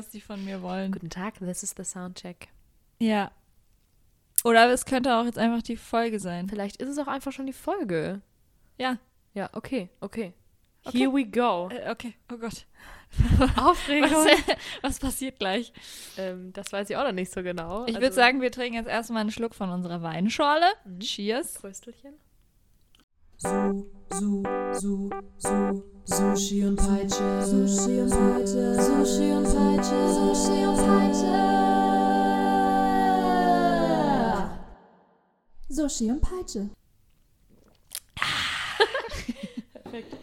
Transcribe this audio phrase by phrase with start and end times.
[0.00, 0.92] was sie von mir wollen.
[0.92, 2.48] Guten Tag, this is the Soundcheck.
[3.00, 3.30] Ja.
[4.44, 6.48] Oder es könnte auch jetzt einfach die Folge sein.
[6.48, 8.22] Vielleicht ist es auch einfach schon die Folge.
[8.78, 8.96] Ja.
[9.34, 10.32] Ja, okay, okay.
[10.84, 10.96] Okay.
[10.98, 11.68] Here we go.
[11.70, 12.64] Äh, okay, oh Gott.
[13.58, 14.10] Aufregung.
[14.10, 15.70] Was, was passiert gleich?
[16.16, 17.82] ähm, das weiß ich auch noch nicht so genau.
[17.84, 20.64] Ich Also, würde sagen, wir trinken jetzt erstmal einen Schluck von unserer Weinschorle.
[20.86, 21.00] Mhm.
[21.00, 21.58] Cheers.
[21.58, 22.14] Fröstelchen.
[23.36, 24.42] Su, Su,
[24.72, 27.46] Su, Su, Sushi und Peitsche.
[27.46, 28.74] Sushi und Peitsche.
[28.82, 30.08] Sushi und Peitsche.
[30.12, 31.60] Sushi und Peitsche.
[35.68, 36.70] Sushi und Peitsche.
[39.72, 40.16] Perfekt.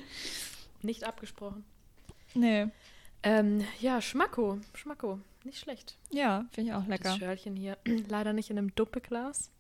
[0.82, 1.64] Nicht abgesprochen.
[2.34, 2.68] Nee.
[3.24, 4.60] Ähm, ja, Schmacko.
[4.74, 5.22] Schmacko.
[5.46, 5.98] Nicht schlecht.
[6.12, 7.18] Ja, finde ich auch Das lecker.
[7.18, 7.78] Schörlchen hier.
[8.10, 9.52] Leider nicht in einem Duppeglas.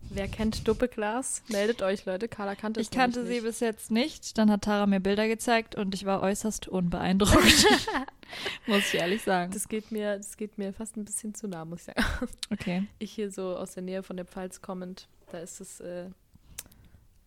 [0.00, 1.42] Wer kennt Duppeglas?
[1.48, 2.28] Meldet euch, Leute.
[2.28, 4.38] Carla kannte es Ich kannte sie bis jetzt nicht.
[4.38, 7.66] Dann hat Tara mir Bilder gezeigt und ich war äußerst unbeeindruckt.
[8.66, 9.52] muss ich ehrlich sagen.
[9.52, 12.28] Das geht mir, das geht mir fast ein bisschen zu nah, muss ich sagen.
[12.52, 12.86] okay.
[12.98, 16.08] Ich hier so aus der Nähe von der Pfalz kommend, da ist es äh,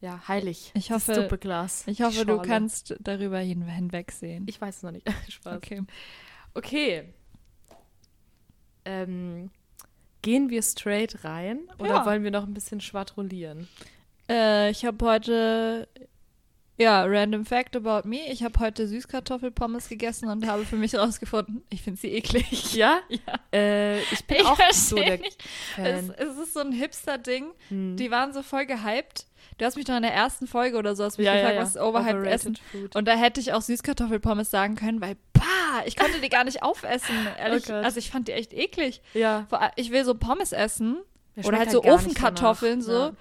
[0.02, 0.72] ja heilig.
[0.74, 1.84] Ich das hoffe- Duppeglas.
[1.88, 4.46] Ich hoffe, du kannst darüber hin hinwegsehen.
[4.48, 5.06] Ich weiß es noch nicht.
[5.30, 5.58] Spaß.
[5.58, 5.82] okay.
[6.54, 7.14] Okay.
[8.86, 9.52] Ähm,
[10.22, 12.06] gehen wir straight rein oder Ja.
[12.06, 13.68] wollen wir noch ein bisschen schwadronieren?
[14.30, 15.88] Äh, ich habe heute,
[16.78, 18.20] ja, random fact about me.
[18.32, 22.74] Ich habe heute Süßkartoffelpommes gegessen und habe für mich herausgefunden, ich finde sie eklig.
[22.76, 23.00] Ja?
[23.10, 23.40] Ja.
[23.52, 25.44] Äh, ich bin Ich auch so der nicht.
[25.78, 27.48] Es, es ist so ein Hipster-Ding.
[27.70, 27.98] Hm.
[27.98, 29.26] Die waren so voll gehypt.
[29.60, 31.60] Du hast mich doch in der ersten Folge oder so hast mich ja, gefragt, ja,
[31.60, 31.62] ja.
[31.62, 32.58] was ist overhyped Essen.
[32.72, 32.96] Food.
[32.96, 36.64] Und da hätte ich auch Süßkartoffelpommes sagen können, weil, bah, ich konnte die gar nicht
[36.64, 37.14] aufessen.
[37.38, 39.02] Ehrlich, Oh also ich fand die echt eklig.
[39.14, 39.48] ja.
[39.76, 41.00] Ich will so Pommes essen
[41.36, 43.12] Der oder schmeckt halt so Ofenkartoffeln so.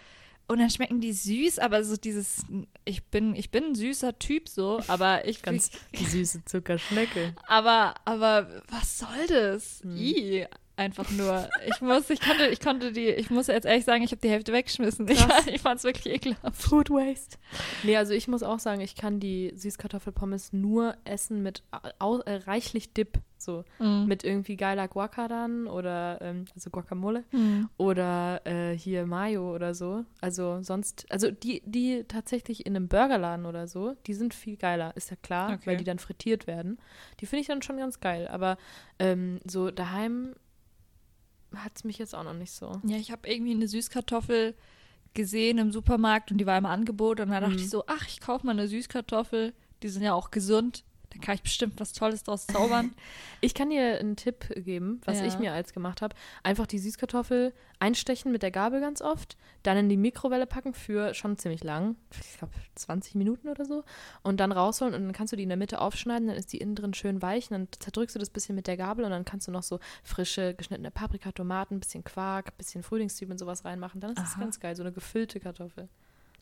[0.47, 2.47] Und dann schmecken die süß, aber so dieses,
[2.87, 7.35] ich bin, ich bin ein süßer Typ so, aber ich Ganz die süße Zuckerschnecke.
[7.47, 9.81] aber, aber was soll das?
[9.83, 9.97] Hm.
[9.97, 10.47] I,
[10.79, 11.49] einfach nur.
[11.67, 14.31] Ich muss, ich konnte, ich konnte die, ich muss jetzt ehrlich sagen, ich habe die
[14.31, 15.09] Hälfte weggeschmissen.
[15.09, 16.57] Ich, ich fand es wirklich ekelhaft.
[16.57, 17.37] Food Waste.
[17.83, 21.63] Nee, also ich muss auch sagen, ich kann die Süßkartoffelpommes nur essen mit
[21.99, 23.19] au äh, reichlich Dip.
[23.41, 23.65] So.
[23.79, 24.07] Mhm.
[24.07, 27.23] Mit irgendwie geiler Guaca dann oder, ähm, also Guacamole.
[27.31, 27.69] Mhm.
[27.77, 30.05] Oder äh, hier Mayo oder so.
[30.21, 34.97] Also sonst, also die, die tatsächlich in einem Burgerladen oder so, die sind viel geiler,
[34.97, 35.61] ist ja klar, Okay.
[35.67, 36.79] weil die dann frittiert werden.
[37.21, 38.27] Die finde ich dann schon ganz geil.
[38.27, 38.59] Aber
[38.99, 40.35] ähm, so daheim
[41.57, 42.81] hat es mich jetzt auch noch nicht so.
[42.85, 44.55] Ja, ich habe irgendwie eine Süßkartoffel
[45.15, 47.59] gesehen im Supermarkt und die war im Angebot und da dachte Mhm.
[47.61, 49.55] ich so, ach, ich kaufe mal eine Süßkartoffel.
[49.83, 50.85] Die sind ja auch gesund.
[51.21, 52.93] Kann ich bestimmt was Tolles draus zaubern.
[53.41, 55.27] Ich kann dir einen Tipp geben, was Ja.
[55.27, 56.17] ich mir als gemacht habe.
[56.43, 61.15] Einfach die Süßkartoffel einstechen mit der Gabel ganz oft, dann in die Mikrowelle packen für
[61.15, 63.85] schon ziemlich lang, ich glaube 20 Minuten oder so,
[64.25, 66.59] und dann rausholen und dann kannst du die in der Mitte aufschneiden, dann ist die
[66.59, 69.25] innen drin schön weich, und dann zerdrückst du das bisschen mit der Gabel und dann
[69.25, 74.01] kannst du noch so frische geschnittene Paprika, Tomaten, bisschen Quark, bisschen Frühlingszwiebeln sowas reinmachen.
[74.01, 74.41] Dann ist das Aha.
[74.41, 75.89] ganz geil, so eine gefüllte Kartoffel.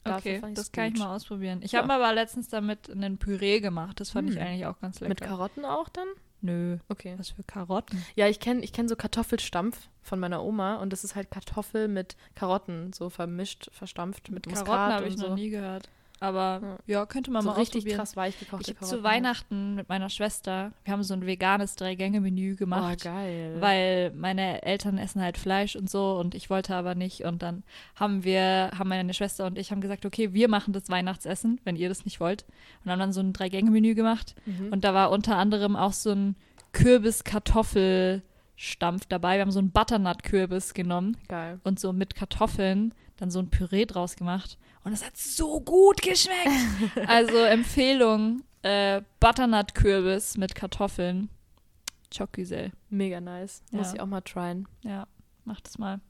[0.09, 1.61] Dafür Okay, das kann ich mal ausprobieren.
[1.63, 1.83] Ich Ja.
[1.83, 4.01] habe aber letztens damit einen Püree gemacht.
[4.01, 4.43] Das fand ich Hm.
[4.43, 5.09] eigentlich auch ganz lecker.
[5.11, 6.09] Mit Karotten auch dann?
[6.43, 6.79] Nö.
[6.89, 7.15] Okay.
[7.17, 8.05] Was für Karotten?
[8.15, 11.89] Ja, ich kenne ich kenn so Kartoffelstampf von meiner Oma und das ist halt Kartoffel
[11.89, 15.29] mit Karotten, so vermischt, verstampft mit Karotten Muskat habe ich so.
[15.29, 15.89] noch nie gehört.
[16.19, 17.99] Aber ja, könnte man so mal richtig ausprobieren.
[17.99, 18.97] krass weich gekochte Ich Karotten.
[18.99, 23.03] zu Weihnachten mit meiner Schwester, wir haben so ein veganes Drei-Gänge-Menü Oh, gemacht.
[23.05, 23.57] geil.
[23.61, 27.65] weil meine Eltern essen halt Fleisch und so und ich wollte aber nicht und dann
[27.97, 31.77] haben wir, haben meine Schwester und ich haben gesagt, okay, wir machen das Weihnachtsessen, wenn
[31.77, 32.47] ihr das nicht wollt
[32.85, 34.73] und haben dann so ein Drei-Gänge-Menü gemacht Mhm.
[34.73, 36.35] und da war unter anderem auch so ein
[36.73, 39.35] Kürbis-Kartoffelstampf dabei.
[39.37, 41.61] Wir haben so einen Butternut-Kürbis genommen geil.
[41.65, 46.01] und so mit Kartoffeln dann so ein Püree draus gemacht und es hat so gut
[46.01, 46.49] geschmeckt.
[47.09, 51.29] also Empfehlung, äh, Butternut-Kürbis mit Kartoffeln.
[52.17, 52.71] Chocusel.
[52.89, 53.63] Mega nice.
[53.73, 53.95] Muss Ja.
[53.95, 54.67] ich auch mal tryen.
[54.83, 55.07] Ja,
[55.45, 56.01] mach das mal.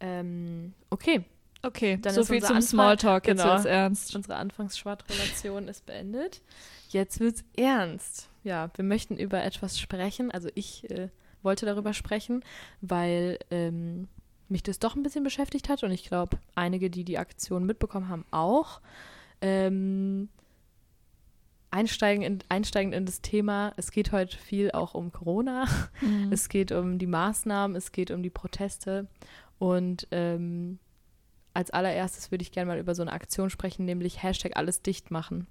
[0.00, 1.24] Ähm, okay,
[1.64, 3.52] Okay, Dann so viel zum Anfang- Smalltalk, jetzt genau.
[3.54, 4.16] wird's ernst.
[4.16, 6.42] unsere Anfangsschwadrelation ist beendet.
[6.88, 8.28] Jetzt wird's ernst.
[8.42, 10.32] Ja, wir möchten über etwas sprechen.
[10.32, 11.08] Also ich äh,
[11.44, 12.44] wollte darüber sprechen,
[12.80, 14.08] weil ähm,
[14.52, 18.08] mich das doch ein bisschen beschäftigt hat und ich glaube, einige, die die Aktion mitbekommen
[18.08, 18.80] haben, auch.
[19.40, 20.28] Ähm,
[21.72, 25.66] einsteigen in, einsteigend in das Thema, es geht heute viel auch um Corona.
[26.00, 26.32] Mhm.
[26.32, 29.08] Es geht um die Maßnahmen, es geht um die Proteste.
[29.58, 30.78] Und ähm,
[31.54, 35.10] als allererstes würde ich gerne mal über so eine Aktion sprechen, nämlich Hashtag alles dicht
[35.10, 35.46] machen.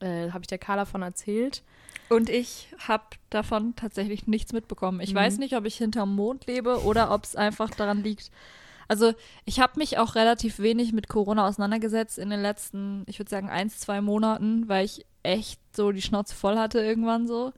[0.00, 1.62] Äh, Habe ich der Carla von erzählt.
[2.08, 5.00] Und ich habe davon tatsächlich nichts mitbekommen.
[5.00, 5.18] Ich Mhm.
[5.18, 8.30] weiß nicht, ob ich hinterm Mond lebe oder ob es einfach daran liegt.
[8.88, 9.12] Also
[9.44, 13.48] ich habe mich auch relativ wenig mit Corona auseinandergesetzt in den letzten, ich würde sagen,
[13.48, 17.52] eins, zwei Monaten, weil ich echt so die Schnauze voll hatte irgendwann so.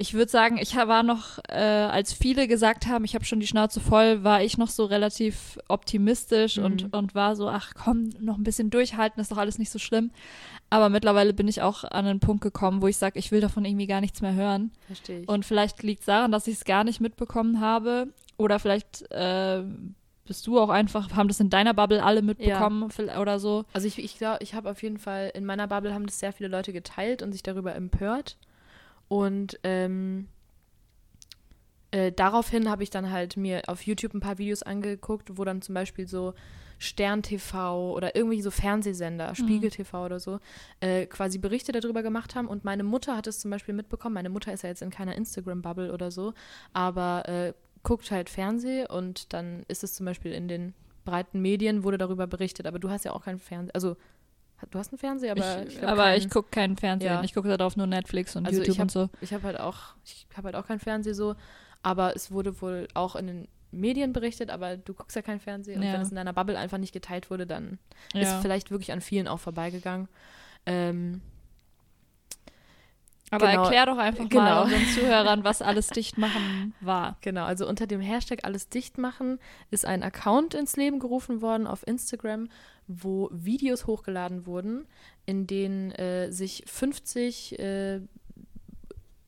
[0.00, 3.46] Ich würde sagen, ich war noch, äh, als viele gesagt haben, ich habe schon die
[3.48, 6.64] Schnauze voll, war ich noch so relativ optimistisch Mhm.
[6.64, 9.78] und, und war so, ach komm, noch ein bisschen durchhalten, ist doch alles nicht so
[9.78, 10.10] schlimm.
[10.70, 13.64] Aber mittlerweile bin ich auch an einen Punkt gekommen, wo ich sage, ich will davon
[13.64, 14.70] irgendwie gar nichts mehr hören.
[14.86, 15.28] Verstehe ich.
[15.28, 18.08] Und vielleicht liegt es daran, dass ich es gar nicht mitbekommen habe.
[18.36, 19.62] Oder vielleicht äh,
[20.26, 23.64] bist du auch einfach, haben das in deiner Bubble alle mitbekommen vil- oder so.
[23.72, 26.32] Also ich, ich glaube, ich habe auf jeden Fall, in meiner Bubble haben das sehr
[26.34, 28.36] viele Leute geteilt und sich darüber empört.
[29.08, 30.28] Und ähm,
[31.90, 35.62] äh, daraufhin habe ich dann halt mir auf YouTube ein paar Videos angeguckt, wo dann
[35.62, 36.34] zum Beispiel so
[36.78, 40.38] Stern TV oder irgendwie so Fernsehsender, Spiegel TV oder so,
[40.80, 42.46] äh, quasi Berichte darüber gemacht haben.
[42.46, 44.14] Und meine Mutter hat es zum Beispiel mitbekommen.
[44.14, 46.34] Meine Mutter ist ja jetzt in keiner Instagram-Bubble oder so,
[46.72, 47.52] aber äh,
[47.82, 50.74] guckt halt Fernseh und dann ist es zum Beispiel in den
[51.04, 52.66] breiten Medien wurde darüber berichtet.
[52.66, 53.74] Aber du hast ja auch keinen Fernseher.
[53.74, 53.96] Also,
[54.70, 56.18] du hast einen Fernseher, aber ich, ich, glaub, aber keinen.
[56.18, 57.12] ich gucke keinen Fernsehen.
[57.12, 57.22] Ja.
[57.22, 59.08] Ich gucke darauf nur Netflix und Also YouTube hab- und so.
[59.20, 61.34] Ich habe halt auch, ich habe halt auch keinen Fernseher so,
[61.82, 65.76] aber es wurde wohl auch in den Medien berichtet, aber du guckst ja keinen Fernseher
[65.76, 65.92] und Ja.
[65.92, 67.78] wenn es in deiner Bubble einfach nicht geteilt wurde, dann
[68.14, 68.40] ist Ja.
[68.40, 70.08] vielleicht wirklich an vielen auch vorbeigegangen.
[70.66, 71.20] Ähm,
[73.30, 73.62] Aber genau.
[73.64, 74.62] erklär doch einfach mal Genau.
[74.64, 77.16] unseren Zuhörern, was alles dicht machen war.
[77.20, 79.38] genau, also unter dem Hashtag alles dicht machen
[79.70, 82.48] ist ein Account ins Leben gerufen worden auf Instagram,
[82.88, 84.86] wo Videos hochgeladen wurden,
[85.26, 88.00] in denen äh, sich 50 äh,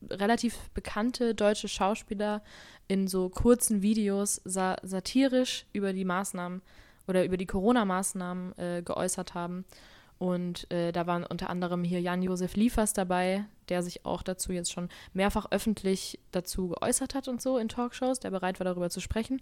[0.09, 2.43] relativ bekannte deutsche Schauspieler
[2.87, 6.61] in so kurzen Videos sa satirisch über die Maßnahmen
[7.07, 9.65] oder über die Corona-Maßnahmen äh, geäußert haben.
[10.21, 14.71] Und äh, da waren unter anderem hier Jan-Josef Liefers dabei, der sich auch dazu jetzt
[14.71, 18.99] schon mehrfach öffentlich dazu geäußert hat und so in Talkshows, der bereit war, darüber zu
[18.99, 19.41] sprechen,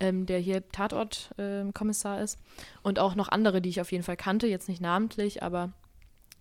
[0.00, 2.38] ähm, der hier Tatort-Kommissar ist.
[2.82, 5.72] Und auch noch andere, die ich auf jeden Fall kannte, jetzt nicht namentlich, aber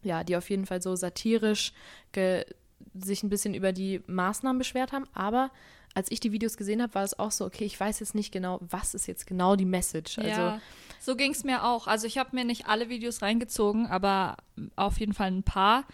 [0.04, 1.72] ja, die auf jeden Fall so satirisch
[2.14, 5.06] sich ein bisschen über die Maßnahmen beschwert haben.
[5.14, 5.50] Aber
[5.98, 8.32] als ich die Videos gesehen habe, war es auch so, okay, ich weiß jetzt nicht
[8.32, 10.20] genau, was ist jetzt genau die Message.
[10.20, 10.62] Also, ja,
[11.00, 11.88] so ging es mir auch.
[11.88, 14.38] Also ich habe mir nicht alle Videos reingezogen, aber
[14.76, 15.86] auf jeden Fall ein paar.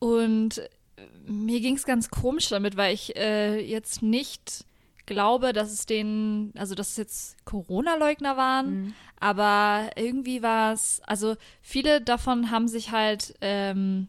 [0.00, 0.60] Und
[1.24, 4.64] mir ging es ganz komisch damit, weil ich äh, jetzt nicht
[5.06, 8.94] glaube, dass es den, also dass es jetzt Corona-Leugner waren, Mhm.
[9.20, 14.08] aber irgendwie war es, also viele davon haben sich halt ähm,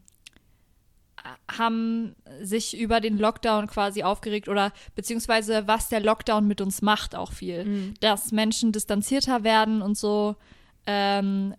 [1.50, 7.16] haben sich über den Lockdown quasi aufgeregt oder beziehungsweise was der Lockdown mit uns macht
[7.16, 7.66] auch viel.
[7.66, 7.94] Mhm.
[8.00, 10.36] Dass Menschen distanzierter werden und so.
[10.86, 11.56] Ähm,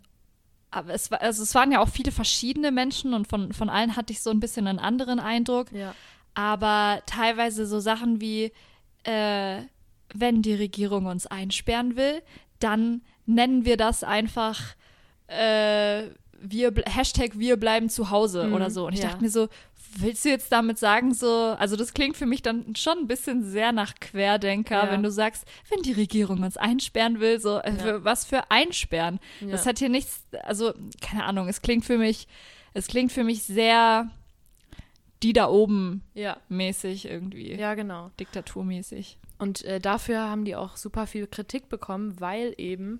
[0.71, 3.95] aber es, war, also es waren ja auch viele verschiedene Menschen und von, von allen
[3.95, 5.71] hatte ich so ein bisschen einen anderen Eindruck.
[5.71, 5.93] ja.
[6.37, 8.51] Aber teilweise so Sachen wie,
[9.03, 9.61] äh,
[10.13, 12.21] wenn die Regierung uns einsperren will,
[12.59, 14.75] dann nennen wir das einfach
[15.27, 16.09] äh,
[16.39, 18.87] wir, Hashtag wir bleiben zu Hause Mhm, oder so.
[18.87, 19.07] Und ich ja.
[19.09, 19.47] dachte mir so,
[19.97, 21.27] willst du jetzt damit sagen, so,
[21.57, 24.91] also das klingt für mich dann schon ein bisschen sehr nach Querdenker, Ja.
[24.91, 27.77] wenn du sagst, wenn die Regierung uns einsperren will, so, äh, Ja.
[27.77, 29.19] für, was für einsperren?
[29.49, 32.27] Das hat hier nichts, also, keine Ahnung, es klingt für mich,
[32.73, 34.09] es klingt für mich sehr
[35.23, 37.53] die da oben ja, mäßig irgendwie.
[37.55, 38.11] ja, genau.
[38.19, 39.17] Diktaturmäßig.
[39.39, 42.99] Und äh, dafür haben die auch super viel Kritik bekommen, weil eben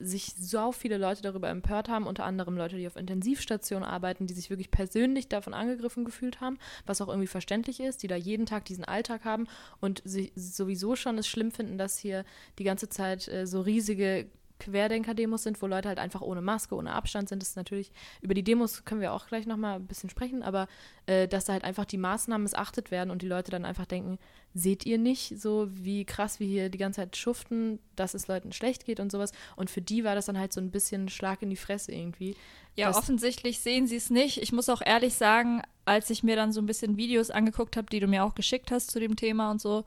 [0.00, 4.34] sich so viele Leute darüber empört haben, unter anderem Leute, die auf Intensivstationen arbeiten, die
[4.34, 8.46] sich wirklich persönlich davon angegriffen gefühlt haben, was auch irgendwie verständlich ist, die da jeden
[8.46, 9.46] Tag diesen Alltag haben
[9.80, 12.24] und sowieso schon es schlimm finden, dass hier
[12.58, 14.26] die ganze Zeit äh, so riesige
[14.60, 17.42] Querdenker-Demos sind, wo Leute halt einfach ohne Maske, ohne Abstand sind.
[17.42, 20.68] Das ist natürlich, über die Demos können wir auch gleich nochmal ein bisschen sprechen, aber
[21.06, 24.18] äh, dass da halt einfach die Maßnahmen missachtet werden und die Leute dann einfach denken,
[24.54, 28.52] seht ihr nicht so, wie krass wir hier die ganze Zeit schuften, dass es Leuten
[28.52, 29.32] schlecht geht und sowas.
[29.56, 31.92] Und für die war das dann halt so ein bisschen ein Schlag in die Fresse
[31.92, 32.36] irgendwie.
[32.76, 34.38] Ja, offensichtlich sehen sie es nicht.
[34.40, 37.88] Ich muss auch ehrlich sagen, als ich mir dann so ein bisschen Videos angeguckt habe,
[37.90, 39.84] die du mir auch geschickt hast zu dem Thema und so,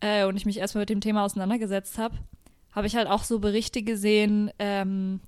[0.00, 2.16] äh, und ich mich erstmal mit dem Thema auseinandergesetzt habe,
[2.76, 5.18] habe ich halt auch so Berichte gesehen, ähm,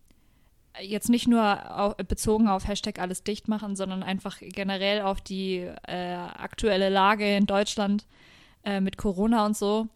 [0.80, 1.42] jetzt nicht nur
[1.76, 7.36] au- bezogen auf Hashtag alles dicht machen, sondern einfach generell auf die äh, aktuelle Lage
[7.36, 8.06] in Deutschland
[8.64, 9.88] äh, mit Corona und so.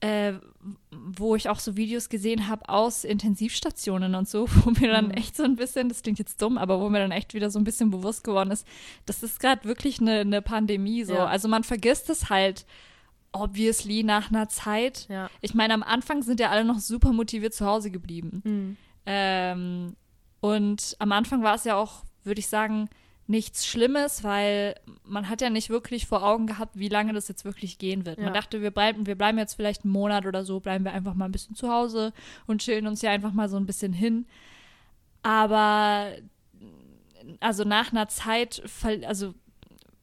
[0.00, 0.32] Äh,
[0.90, 5.10] wo ich auch so Videos gesehen habe aus Intensivstationen und so, wo mir dann Mhm.
[5.12, 7.58] echt so ein bisschen, das klingt jetzt dumm, aber wo mir dann echt wieder so
[7.60, 8.66] ein bisschen bewusst geworden ist,
[9.06, 11.14] das ist gerade wirklich eine, eine Pandemie so.
[11.14, 11.26] Ja.
[11.26, 12.66] Also man vergisst es halt
[13.32, 15.06] obviously nach einer Zeit.
[15.08, 15.30] Ja.
[15.40, 18.42] Ich meine, am Anfang sind ja alle noch super motiviert zu Hause geblieben.
[18.44, 18.76] Mhm.
[19.06, 19.96] Ähm,
[20.40, 22.88] und am Anfang war es ja auch, würde ich sagen,
[23.26, 24.74] nichts Schlimmes, weil
[25.04, 28.18] man hat ja nicht wirklich vor Augen gehabt, wie lange das jetzt wirklich gehen wird.
[28.18, 28.24] Ja.
[28.24, 31.14] Man dachte, wir bleiben, wir bleiben jetzt vielleicht einen Monat oder so, bleiben wir einfach
[31.14, 32.12] mal ein bisschen zu Hause
[32.46, 34.26] und chillen uns ja einfach mal so ein bisschen hin.
[35.22, 36.08] Aber
[37.40, 38.62] also nach einer Zeit,
[39.06, 39.34] also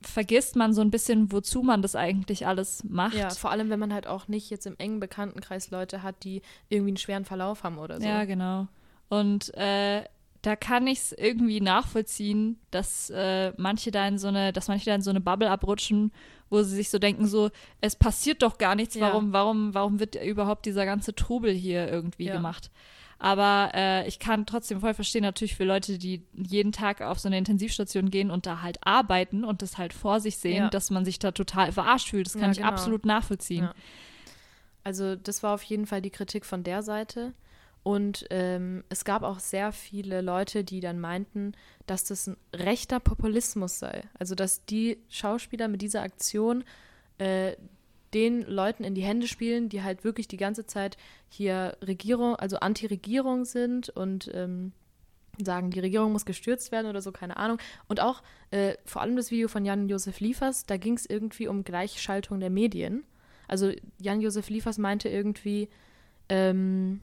[0.02, 3.16] vergisst man so ein bisschen, wozu man das eigentlich alles macht.
[3.16, 6.42] Ja, vor allem, wenn man halt auch nicht jetzt im engen Bekanntenkreis Leute hat, die
[6.70, 8.08] irgendwie einen schweren Verlauf haben oder so.
[8.08, 8.68] Ja, genau.
[9.10, 10.04] Und äh,
[10.42, 14.86] da kann ich es irgendwie nachvollziehen, dass äh, manche da in so eine, dass manche
[14.86, 16.14] da in so eine Bubble abrutschen,
[16.50, 17.50] wo sie sich so denken, so,
[17.82, 19.08] es passiert doch gar nichts, Ja.
[19.08, 22.34] warum, warum, warum wird überhaupt dieser ganze Trubel hier irgendwie Ja.
[22.36, 22.72] gemacht?
[23.22, 27.28] Aber äh, ich kann trotzdem voll verstehen, natürlich für Leute, die jeden Tag auf so
[27.28, 30.70] eine Intensivstation gehen und da halt arbeiten und das halt vor sich sehen, Ja.
[30.70, 32.28] dass man sich da total verarscht fühlt.
[32.28, 32.70] Das kann Ja, ich genau.
[32.70, 33.66] absolut nachvollziehen.
[33.66, 33.74] Ja.
[34.86, 37.34] Also das war auf jeden Fall die Kritik von der Seite.
[37.84, 41.54] Und ähm, es gab auch sehr viele Leute, die dann meinten,
[41.88, 44.04] dass das ein rechter Populismus sei.
[44.18, 46.64] Also dass die Schauspieler mit dieser Aktion
[47.18, 47.56] äh,
[48.14, 50.98] den Leuten in die Hände spielen, die halt wirklich die ganze Zeit
[51.28, 54.72] hier Regierung, also Anti-Regierung sind und ähm,
[55.46, 57.60] sagen, die Regierung muss gestürzt werden oder so, keine Ahnung.
[57.88, 61.64] Und auch äh, vor allem das Video von Jan-Josef Liefers, da ging es irgendwie um
[61.64, 63.04] Gleichschaltung der Medien.
[63.48, 65.70] Also Jan-Josef Liefers meinte irgendwie,
[66.30, 67.02] ähm,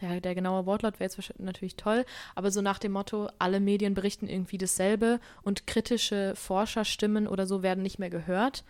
[0.00, 3.94] ja, der genaue Wortlaut wäre jetzt natürlich toll, aber so nach dem Motto, alle Medien
[3.94, 8.64] berichten irgendwie dasselbe und kritische Forscherstimmen oder so werden nicht mehr gehört,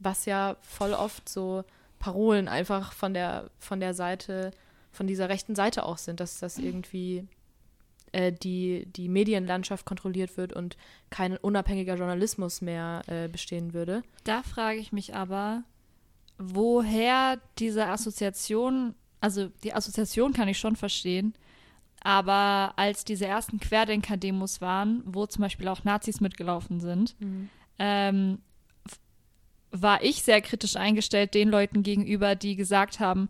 [0.00, 1.64] was ja voll oft so
[1.98, 4.52] Parolen einfach von der, von der Seite,
[4.92, 7.26] von dieser rechten Seite auch sind, dass das irgendwie
[8.12, 10.76] äh, die, die Medienlandschaft kontrolliert wird und
[11.10, 14.02] kein unabhängiger Journalismus mehr äh, bestehen würde.
[14.24, 15.64] Da frage ich mich aber,
[16.38, 21.34] woher diese Assoziation, also die Assoziation kann ich schon verstehen,
[22.00, 27.16] aber als diese ersten Querdenker-Demos waren, wo zum Beispiel auch Nazis mitgelaufen sind,
[27.80, 28.47] ähm, f-
[29.70, 33.28] war ich sehr kritisch eingestellt den Leuten gegenüber, die gesagt haben,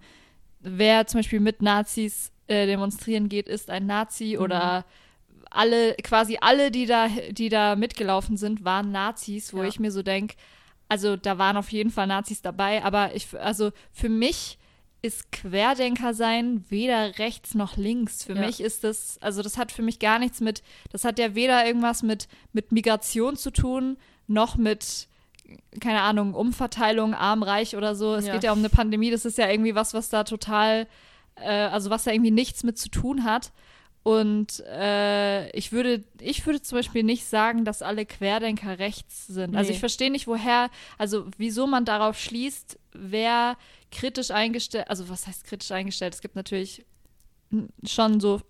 [0.60, 4.84] wer zum Beispiel mit Nazis äh, demonstrieren geht, ist ein Nazi oder
[5.50, 9.68] alle, quasi alle, die da, die da mitgelaufen sind, waren Nazis, wo Ja.
[9.68, 10.36] ich mir so denke,
[10.88, 14.58] also da waren auf jeden Fall Nazis dabei, aber ich, also für mich
[15.00, 18.24] ist Querdenker sein weder rechts noch links.
[18.24, 18.46] Für Ja.
[18.46, 21.64] mich ist das, also das hat für mich gar nichts mit, das hat ja weder
[21.66, 25.06] irgendwas mit, mit Migration zu tun, noch mit,
[25.80, 28.14] keine Ahnung, Umverteilung, arm, reich oder so.
[28.14, 28.34] Es Ja.
[28.34, 30.86] geht ja um eine Pandemie, das ist ja irgendwie was, was da total,
[31.36, 33.52] äh, also was da irgendwie nichts mit zu tun hat.
[34.02, 39.54] Und äh, ich würde, ich würde zum Beispiel nicht sagen, dass alle Querdenker rechts sind.
[39.56, 39.74] Also Nee.
[39.74, 43.56] ich verstehe nicht, woher, also wieso man darauf schließt, wer
[43.90, 46.14] kritisch eingestellt, also was heißt kritisch eingestellt?
[46.14, 46.86] Es gibt natürlich
[47.84, 48.40] schon so,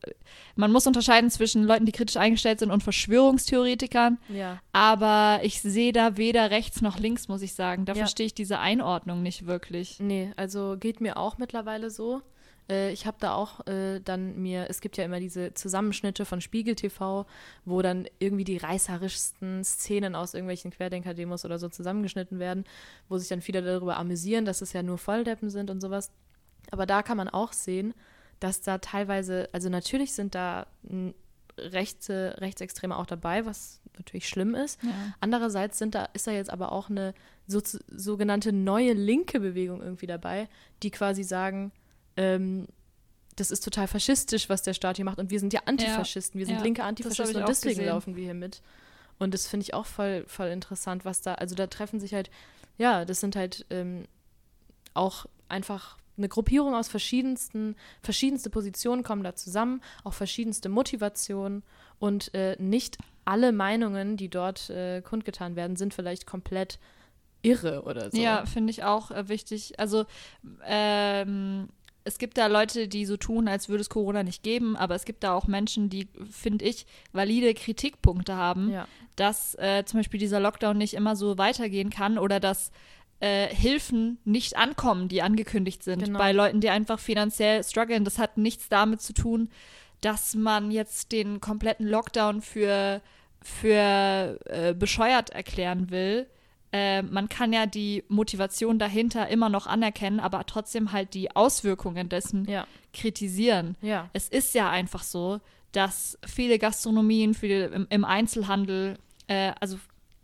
[0.57, 4.61] man muss unterscheiden zwischen Leuten, die kritisch eingestellt sind und Verschwörungstheoretikern, Ja.
[4.73, 7.85] aber ich sehe da weder rechts noch links, muss ich sagen.
[7.85, 7.99] Da Ja.
[8.01, 9.99] verstehe ich diese Einordnung nicht wirklich.
[10.01, 12.23] Nee, also geht mir auch mittlerweile so.
[12.71, 16.41] Äh, ich habe da auch äh, dann mir, es gibt ja immer diese Zusammenschnitte von
[16.41, 17.25] Spiegel TV,
[17.65, 22.65] wo dann irgendwie die reißerischsten Szenen aus irgendwelchen Querdenker-Demos oder so zusammengeschnitten werden,
[23.09, 26.11] wo sich dann viele darüber amüsieren, dass es ja nur Volldeppen sind und sowas.
[26.71, 27.95] Aber da kann man auch sehen,
[28.41, 31.15] dass da teilweise, also natürlich sind da m,
[31.59, 34.83] rechte, Rechtsextreme auch dabei, was natürlich schlimm ist.
[34.83, 34.91] Ja.
[35.21, 37.15] Andererseits sind da, ist da jetzt aber auch eine
[37.47, 40.49] so, sogenannte neue linke Bewegung irgendwie dabei,
[40.83, 41.73] die quasi sagen,
[42.17, 42.69] ähm,
[43.35, 46.47] das ist total faschistisch, was der Staat hier macht und wir sind ja Antifaschisten, wir
[46.47, 47.87] sind Ja, linke Antifaschisten und deswegen gesehen.
[47.89, 48.63] laufen wir hier mit.
[49.19, 52.31] Und das finde ich auch voll, voll interessant, was da, also da treffen sich halt,
[52.79, 54.05] ja, das sind halt ähm,
[54.95, 61.63] auch einfach eine Gruppierung aus verschiedensten, verschiedenste Positionen kommen da zusammen, auch verschiedenste Motivationen
[61.99, 66.79] und äh, nicht alle Meinungen, die dort äh, kundgetan werden, sind vielleicht komplett
[67.43, 68.17] irre oder so.
[68.21, 69.79] Ja, finde ich auch äh, wichtig.
[69.79, 70.05] Also
[70.67, 71.69] ähm,
[72.05, 75.05] es gibt da Leute, die so tun, als würde es Corona nicht geben, aber es
[75.05, 78.89] gibt da auch Menschen, die, finde ich, valide Kritikpunkte haben, Ja.
[79.17, 82.71] dass äh, zum Beispiel dieser Lockdown nicht immer so weitergehen kann oder dass
[83.21, 86.19] äh, Hilfen nicht ankommen, die angekündigt sind Genau.
[86.19, 88.05] bei Leuten, die einfach finanziell strugglen.
[88.05, 89.49] Das hat nichts damit zu tun,
[90.01, 93.01] dass man jetzt den kompletten Lockdown für,
[93.43, 96.27] für äh, bescheuert erklären will.
[96.71, 102.09] Äh, man kann ja die Motivation dahinter immer noch anerkennen, aber trotzdem halt die Auswirkungen
[102.09, 102.67] dessen Ja.
[102.93, 103.77] kritisieren.
[103.81, 104.11] Ja.
[104.13, 105.41] Es ist ja einfach so,
[105.73, 108.99] dass viele Gastronomien, viele im, im Einzelhandel,
[109.29, 109.79] äh, also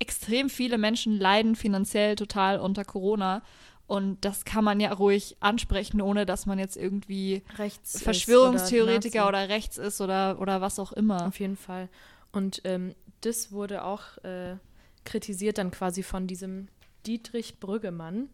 [0.05, 3.43] extrem viele Menschen leiden finanziell total unter Corona.
[3.87, 8.03] Und das kann man ja ruhig ansprechen, ohne dass man jetzt irgendwie Rechts.
[8.03, 9.29] Verschwörungstheoretiker Nazi.
[9.29, 11.27] oder, rechts ist oder, oder was auch immer.
[11.27, 11.89] Auf jeden Fall.
[12.33, 14.57] Und ähm, das wurde auch äh,
[15.05, 16.69] kritisiert dann quasi von diesem
[17.07, 18.29] Dietrich Brüggemann,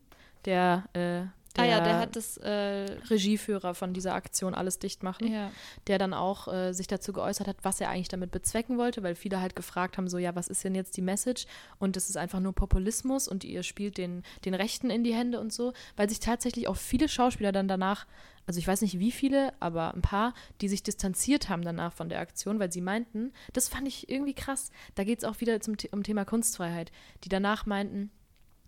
[0.45, 1.23] der äh,
[1.57, 5.51] ah ja, der hat das, äh, Regieführer von dieser Aktion alles dicht machen, ja.
[5.87, 9.15] der dann auch äh, sich dazu geäußert hat, was er eigentlich damit bezwecken wollte, weil
[9.15, 11.47] viele halt gefragt haben, so ja, was ist denn jetzt die Message?
[11.79, 15.41] Und das ist einfach nur Populismus und ihr spielt den, den Rechten in die Hände
[15.41, 18.07] und so, weil sich tatsächlich auch viele Schauspieler dann danach,
[18.47, 22.09] also ich weiß nicht wie viele, aber ein paar, die sich distanziert haben danach von
[22.09, 25.61] der Aktion, weil sie meinten, das fand ich irgendwie krass, da geht es auch wieder
[25.61, 26.93] zum, um Thema Kunstfreiheit,
[27.25, 28.11] die danach meinten,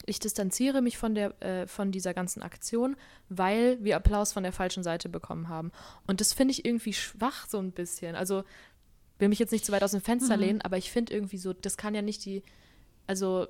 [0.07, 2.97] ich distanziere mich von, der, äh, von dieser ganzen Aktion,
[3.29, 5.71] weil wir Applaus von der falschen Seite bekommen haben.
[6.07, 8.15] Und das finde ich irgendwie schwach so ein bisschen.
[8.17, 8.45] Also
[9.19, 10.43] will mich jetzt nicht zu weit aus dem Fenster Mhm.
[10.43, 12.43] lehnen, aber ich finde irgendwie so, das kann ja nicht die,
[13.07, 13.47] also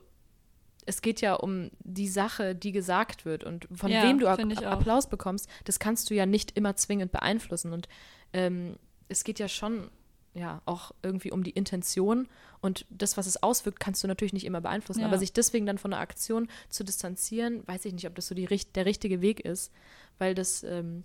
[0.85, 4.27] es geht ja um die Sache, die gesagt wird und von Ja, wem du.
[4.29, 7.73] Applaus bekommst, das kannst du ja nicht immer zwingend beeinflussen.
[7.73, 7.89] Und
[8.33, 8.77] ähm,
[9.09, 9.91] es geht ja schon
[10.35, 12.29] ja auch irgendwie um die Intention
[12.61, 15.01] und das, was es auswirkt, kannst du natürlich nicht immer beeinflussen.
[15.01, 15.07] Ja.
[15.07, 18.35] Aber sich deswegen dann von einer Aktion zu distanzieren, weiß ich nicht, ob das so
[18.35, 19.73] die, der richtige Weg ist,
[20.19, 21.05] weil das ähm,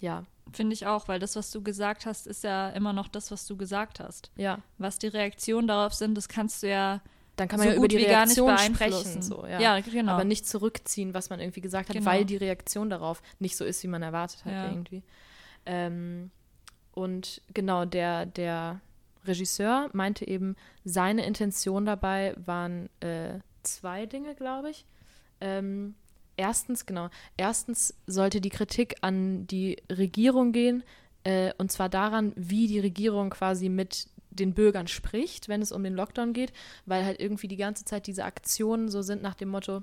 [0.00, 3.30] ja, Finde ich auch, weil das, was du gesagt hast, ist ja immer noch das,
[3.30, 4.32] was du gesagt hast.
[4.36, 7.00] ja, Was die Reaktionen darauf sind, das kannst du ja
[7.36, 9.22] dann kann so man ja über die Reaktion sprechen.
[9.22, 9.58] So, ja.
[9.60, 10.12] ja, genau.
[10.12, 12.10] Aber nicht zurückziehen, was man irgendwie gesagt hat, Genau.
[12.10, 14.68] weil die Reaktion darauf nicht so ist, wie man erwartet hat Ja.
[14.68, 15.02] irgendwie.
[15.64, 16.30] Ähm,
[16.92, 18.80] und genau, der, der
[19.24, 24.84] Regisseur meinte eben, seine Intention dabei waren äh, zwei Dinge, glaube ich.
[25.40, 25.94] Ähm,
[26.36, 30.82] erstens, genau, erstens sollte die Kritik an die Regierung gehen,
[31.24, 35.84] äh, und zwar daran, wie die Regierung quasi mit den Bürgern spricht, wenn es um
[35.84, 36.52] den Lockdown geht,
[36.86, 39.82] weil halt irgendwie die ganze Zeit diese Aktionen so sind nach dem Motto,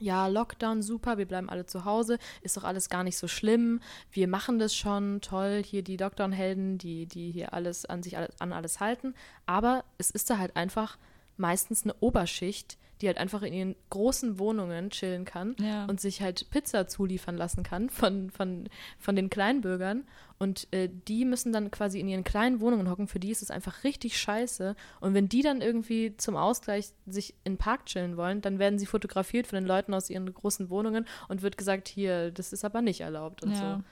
[0.00, 3.80] ja, Lockdown, super, wir bleiben alle zu Hause, ist doch alles gar nicht so schlimm,
[4.10, 8.52] wir machen das schon, toll, hier die Lockdown-Helden, die, die hier alles an sich an
[8.52, 9.14] alles halten,
[9.46, 10.98] aber es ist da halt einfach
[11.36, 15.84] meistens eine Oberschicht, die halt einfach in ihren großen Wohnungen chillen kann Ja.
[15.86, 20.04] und sich halt Pizza zuliefern lassen kann von, von, von den Kleinbürgern.
[20.38, 23.08] Und äh, die müssen dann quasi in ihren kleinen Wohnungen hocken.
[23.08, 24.76] Für die ist es einfach richtig scheiße.
[25.00, 28.78] Und wenn die dann irgendwie zum Ausgleich sich in den Park chillen wollen, dann werden
[28.78, 32.64] sie fotografiert von den Leuten aus ihren großen Wohnungen und wird gesagt, hier, das ist
[32.64, 33.76] aber nicht erlaubt und Ja.
[33.78, 33.82] so.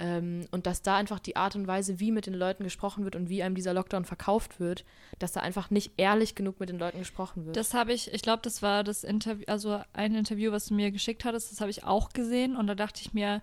[0.00, 3.16] Ähm, und dass da einfach die Art und Weise, wie mit den Leuten gesprochen wird
[3.16, 4.84] und wie einem dieser Lockdown verkauft wird,
[5.18, 7.56] dass da einfach nicht ehrlich genug mit den Leuten gesprochen wird.
[7.56, 10.92] Das habe ich, ich glaube, das war das Interview, also ein Interview, was du mir
[10.92, 13.42] geschickt hattest, das habe ich auch gesehen und da dachte ich mir,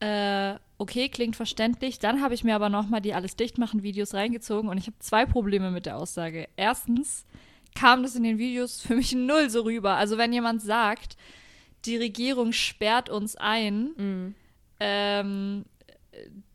[0.00, 1.98] äh, okay, klingt verständlich.
[1.98, 4.98] Dann habe ich mir aber nochmal die alles dicht machen Videos reingezogen und ich habe
[4.98, 6.48] zwei Probleme mit der Aussage.
[6.56, 7.24] Erstens
[7.74, 9.96] kam das in den Videos für mich null so rüber.
[9.96, 11.16] Also wenn jemand sagt,
[11.84, 14.34] die Regierung sperrt uns ein, Mhm.
[14.80, 15.64] Ähm,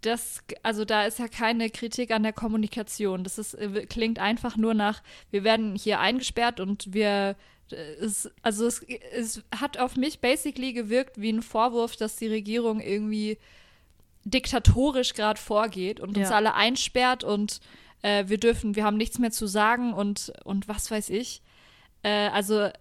[0.01, 3.23] das, also da ist ja keine Kritik an der Kommunikation.
[3.23, 7.35] Das ist, äh, klingt einfach nur nach, wir werden hier eingesperrt und wir,
[7.71, 12.27] äh, es, also es, es hat auf mich basically gewirkt wie ein Vorwurf, dass die
[12.27, 13.37] Regierung irgendwie
[14.25, 16.35] diktatorisch gerade vorgeht und uns Ja.
[16.35, 17.59] alle einsperrt und
[18.01, 21.41] äh, wir dürfen, wir haben nichts mehr zu sagen und, und was weiß ich.
[22.03, 22.71] Äh, also äh,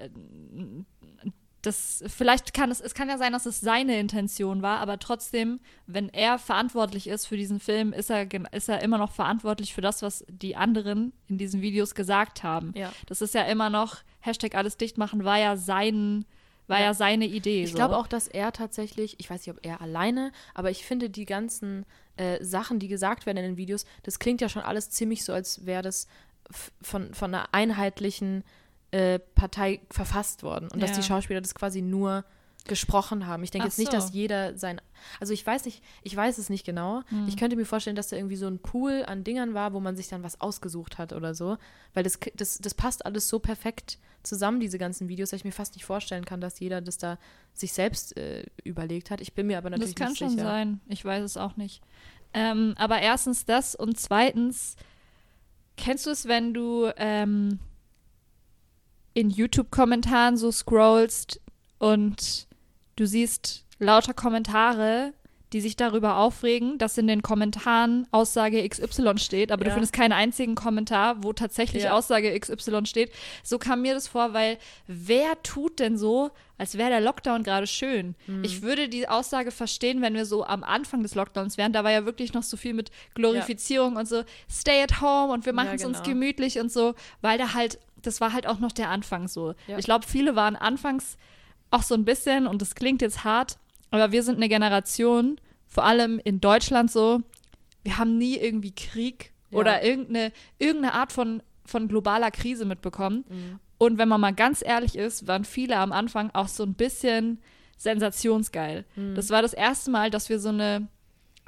[1.66, 5.60] das, vielleicht kann es, es kann ja sein, dass es seine Intention war, aber trotzdem,
[5.86, 9.80] wenn er verantwortlich ist für diesen Film, ist er, ist er immer noch verantwortlich für
[9.80, 12.72] das, was die anderen in diesen Videos gesagt haben.
[12.76, 12.92] Ja.
[13.06, 16.24] Das ist ja immer noch, Hashtag alles dicht machen, war ja sein,
[16.66, 16.94] war ja, Ja.
[16.94, 17.62] seine Idee.
[17.64, 17.76] Ich so.
[17.76, 21.24] glaube auch, dass er tatsächlich, ich weiß nicht, ob er alleine, aber ich finde die
[21.26, 25.24] ganzen äh, Sachen, die gesagt werden in den Videos, das klingt ja schon alles ziemlich
[25.24, 26.08] so, als wäre das
[26.82, 28.44] von, von einer einheitlichen
[28.94, 30.96] äh, Partei verfasst worden und dass Ja.
[30.96, 32.24] die Schauspieler das quasi nur
[32.66, 33.42] gesprochen haben.
[33.42, 33.96] Ich denke Ach jetzt nicht, so.
[33.98, 34.80] dass jeder sein,
[35.20, 37.02] also ich weiß nicht, ich weiß es nicht genau.
[37.08, 37.26] Hm.
[37.28, 39.96] Ich könnte mir vorstellen, dass da irgendwie so ein Pool an Dingern war, wo man
[39.96, 41.58] sich dann was ausgesucht hat oder so,
[41.92, 45.52] weil das, das, das passt alles so perfekt zusammen, diese ganzen Videos, dass ich mir
[45.52, 47.18] fast nicht vorstellen kann, dass jeder das da
[47.52, 49.20] sich selbst äh, überlegt hat.
[49.20, 50.44] Ich bin mir aber natürlich Das kann nicht schon sicher.
[50.44, 50.80] sein.
[50.88, 51.82] Ich weiß es auch nicht.
[52.32, 54.76] Ähm, aber erstens das und zweitens,
[55.76, 57.58] kennst du es, wenn du ähm,
[59.14, 61.40] in YouTube-Kommentaren so scrollst
[61.78, 62.46] und
[62.96, 65.12] du siehst lauter Kommentare,
[65.52, 69.74] die sich darüber aufregen, dass in den Kommentaren Aussage XY steht, aber du Ja.
[69.74, 71.92] findest keinen einzigen Kommentar, wo tatsächlich Ja.
[71.92, 73.12] Aussage XY steht.
[73.44, 77.68] So kam mir das vor, weil wer tut denn so, als wäre der Lockdown gerade
[77.68, 78.16] schön?
[78.26, 78.42] Mhm.
[78.42, 81.72] Ich würde die Aussage verstehen, wenn wir so am Anfang des Lockdowns wären.
[81.72, 85.46] Da war ja wirklich noch so viel mit Glorifizierung und so, stay at home und
[85.46, 86.08] wir Ja, machen es uns genau.
[86.08, 89.54] gemütlich und so, weil da halt, das war halt auch noch der Anfang so.
[89.66, 89.78] Ja.
[89.78, 91.16] Ich glaube, viele waren anfangs
[91.70, 93.58] auch so ein bisschen, und das klingt jetzt hart,
[93.90, 97.20] aber wir sind eine Generation, vor allem in Deutschland so,
[97.82, 99.58] wir haben nie irgendwie Krieg Ja.
[99.58, 103.24] oder irgendeine, irgendeine Art von, von globaler Krise mitbekommen.
[103.28, 103.58] Mhm.
[103.78, 107.40] Und wenn man mal ganz ehrlich ist, waren viele am Anfang auch so ein bisschen
[107.76, 108.84] sensationsgeil.
[108.96, 109.14] Mhm.
[109.14, 110.88] Das war das erste Mal, dass wir so eine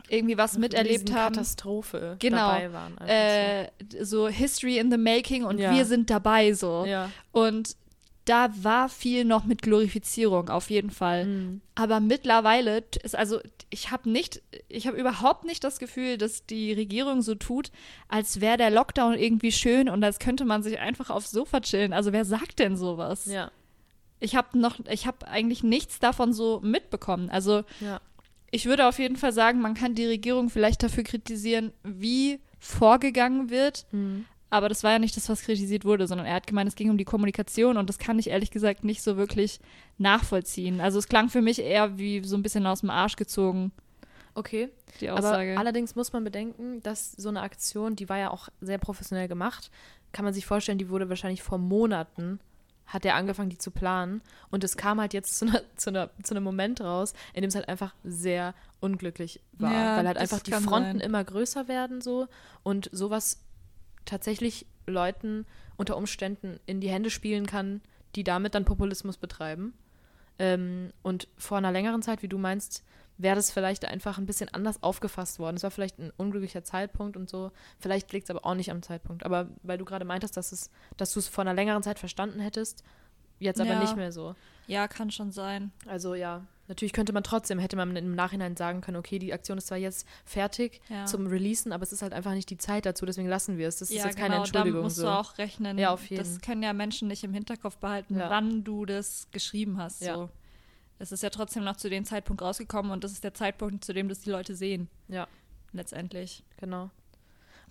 [0.09, 1.35] irgendwie was miterlebt haben.
[1.35, 2.37] Katastrophe Genau.
[2.53, 2.99] dabei waren.
[2.99, 3.69] Äh,
[4.01, 5.73] so History in the Making und Ja.
[5.75, 6.83] wir sind dabei so.
[6.83, 6.87] so.
[6.87, 7.11] Ja.
[7.33, 7.77] Und
[8.25, 11.27] da war viel noch mit Glorifizierung auf jeden Fall.
[11.27, 11.61] Mhm.
[11.77, 13.39] Aber mittlerweile ist also
[13.71, 17.71] ich habe nicht, ich habe überhaupt nicht das Gefühl, dass die Regierung so tut,
[18.09, 21.93] als wäre der Lockdown irgendwie schön und als könnte man sich einfach aufs Sofa chillen.
[21.93, 23.27] Also wer sagt denn sowas?
[23.27, 23.51] Ja.
[24.19, 27.29] Ich habe noch, ich habe eigentlich nichts davon so mitbekommen.
[27.31, 28.01] Also Ja.
[28.51, 33.51] Ich würde auf jeden Fall sagen, man kann die Regierung vielleicht dafür kritisieren, wie vorgegangen
[33.51, 33.87] wird.
[33.93, 34.25] Mhm.
[34.49, 36.89] Aber das war ja nicht das, was kritisiert wurde, sondern er hat gemeint, es ging
[36.89, 39.59] um die Kommunikation und das kann ich ehrlich gesagt nicht so wirklich
[39.99, 40.81] nachvollziehen.
[40.81, 43.73] Also es klang für mich eher wie so ein bisschen aus dem Arsch gezogen,
[44.37, 44.69] Okay.
[45.01, 45.57] die Aber Aussage.
[45.59, 49.71] allerdings muss man bedenken, dass so eine Aktion, die war ja auch sehr professionell gemacht,
[50.13, 52.39] kann man sich vorstellen, die wurde wahrscheinlich vor Monaten,
[52.87, 54.23] hat er angefangen, die zu planen.
[54.51, 57.49] Und es kam halt jetzt zu, einer, zu, einer, zu einem Moment raus, in dem
[57.49, 59.73] es halt einfach sehr unglücklich war.
[59.73, 61.01] Ja, weil halt einfach die Fronten sein.
[61.01, 62.29] immer größer werden so
[62.63, 63.41] und sowas
[64.05, 65.47] tatsächlich Leuten
[65.77, 67.81] unter Umständen in die Hände spielen kann,
[68.15, 69.75] die damit dann Populismus betreiben.
[70.39, 72.85] Ähm, und vor einer längeren Zeit, wie du meinst,
[73.19, 75.57] wäre das vielleicht einfach ein bisschen anders aufgefasst worden.
[75.57, 77.51] Es war vielleicht ein unglücklicher Zeitpunkt und so.
[77.79, 79.25] Vielleicht liegt es aber auch nicht am Zeitpunkt.
[79.25, 82.41] Aber weil du gerade meintest, dass, es, dass du es vor einer längeren Zeit verstanden
[82.41, 82.83] hättest,
[83.39, 83.81] jetzt aber Ja.
[83.81, 84.35] nicht mehr so.
[84.67, 85.71] ja, kann schon sein.
[85.87, 89.57] Also ja, natürlich könnte man trotzdem, hätte man im Nachhinein sagen können, okay, die Aktion
[89.59, 91.05] ist zwar jetzt fertig Ja.
[91.07, 93.77] zum Releasen, aber es ist halt einfach nicht die Zeit dazu, deswegen lassen wir es.
[93.77, 94.73] Das ist ja, jetzt keine genau, Entschuldigung.
[94.73, 95.03] damit musst so.
[95.05, 95.79] du auch rechnen.
[95.79, 96.23] Ja, auf jeden.
[96.25, 100.03] Das können ja Menschen nicht im Hinterkopf behalten, wann du das geschrieben hast.
[100.03, 100.15] Ja.
[100.17, 100.31] So.
[100.99, 103.93] Es ist ja trotzdem noch zu dem Zeitpunkt rausgekommen und das ist der Zeitpunkt, zu
[103.93, 105.27] dem das die Leute sehen, Ja,
[105.73, 106.43] letztendlich.
[106.59, 106.91] genau.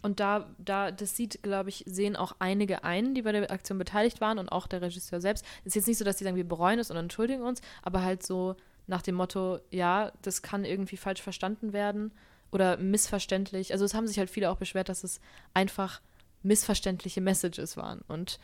[0.01, 3.79] Und da, da, das sieht, glaube ich, sehen auch einige ein, die bei der Aktion
[3.79, 5.43] beteiligt waren und auch der Regisseur selbst.
[5.61, 8.03] Es ist jetzt nicht so, dass die sagen, wir bereuen es und entschuldigen uns, aber
[8.03, 12.11] halt so nach dem Motto, ja, das kann irgendwie falsch verstanden werden
[12.51, 13.71] oder missverständlich.
[13.73, 15.19] Also es haben sich halt viele auch beschwert, dass es
[15.55, 16.01] einfach
[16.43, 18.39] missverständliche Messages waren und,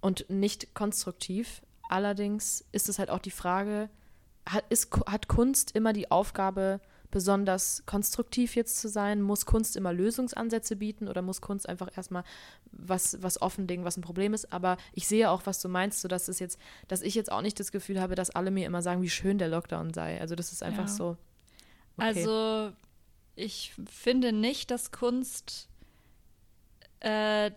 [0.00, 1.60] und nicht konstruktiv.
[1.90, 3.90] Allerdings ist es halt auch die Frage,
[4.46, 6.80] hat, ist, hat Kunst immer die Aufgabe,
[7.10, 9.22] besonders konstruktiv jetzt zu sein?
[9.22, 12.24] Muss Kunst immer Lösungsansätze bieten oder muss Kunst einfach erstmal
[12.72, 14.52] was, was offenlegen, was ein Problem ist?
[14.52, 17.40] Aber ich sehe auch, was du meinst, so dass es jetzt, dass ich jetzt auch
[17.40, 20.20] nicht das Gefühl habe, dass alle mir immer sagen, wie schön der Lockdown sei.
[20.20, 20.94] Also das ist einfach Ja.
[20.94, 21.16] so.
[21.96, 22.06] Okay.
[22.08, 22.72] Also,
[23.36, 25.68] ich finde nicht, dass Kunst,
[26.98, 27.52] äh,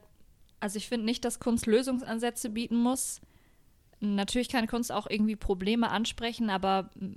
[0.59, 3.21] also ich finde nicht, dass Kunst Lösungsansätze bieten muss.
[3.99, 7.13] Natürlich kann Kunst auch irgendwie Probleme ansprechen, aber mm,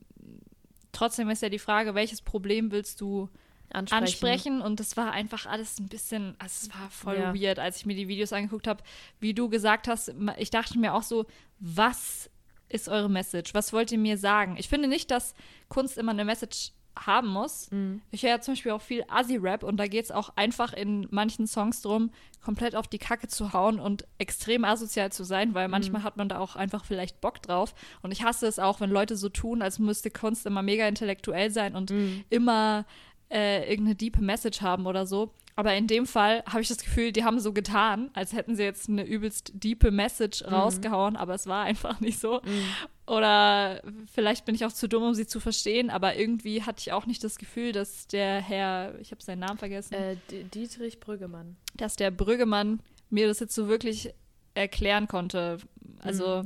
[0.92, 3.28] trotzdem ist ja die Frage, welches Problem willst du
[3.70, 4.02] ansprechen.
[4.02, 4.62] ansprechen?
[4.62, 7.34] Und das war einfach alles ein bisschen, also es war voll Ja.
[7.34, 8.82] weird, als ich mir die Videos angeguckt habe.
[9.20, 11.26] Wie du gesagt hast, ich dachte mir auch so,
[11.58, 12.30] was
[12.68, 13.52] ist eure Message?
[13.54, 14.56] Was wollt ihr mir sagen?
[14.58, 15.34] Ich finde nicht, dass
[15.68, 16.72] Kunst immer eine Message
[17.06, 17.70] haben muss.
[17.70, 18.02] Mhm.
[18.10, 21.06] Ich höre ja zum Beispiel auch viel Assi-Rap und da geht es auch einfach in
[21.10, 22.10] manchen Songs drum,
[22.42, 26.28] komplett auf die Kacke zu hauen und extrem asozial zu sein, weil manchmal hat man
[26.28, 27.74] da auch einfach vielleicht Bock drauf.
[28.02, 31.50] Und ich hasse es auch, wenn Leute so tun, als müsste Kunst immer mega intellektuell
[31.50, 31.92] sein und
[32.30, 32.86] immer
[33.30, 35.32] äh, irgendeine deep Message haben oder so.
[35.56, 38.62] Aber in dem Fall habe ich das Gefühl, die haben so getan, als hätten sie
[38.62, 42.40] jetzt eine übelst diepe Message rausgehauen, aber es war einfach nicht so.
[43.06, 43.82] Oder
[44.12, 47.06] vielleicht bin ich auch zu dumm, um sie zu verstehen, aber irgendwie hatte ich auch
[47.06, 50.16] nicht das Gefühl, dass der Herr, ich habe seinen Namen vergessen, Äh,
[50.54, 51.56] Dietrich Brüggemann.
[51.74, 54.14] dass der Brüggemann mir das jetzt so wirklich
[54.54, 55.58] erklären konnte.
[55.98, 56.42] Also,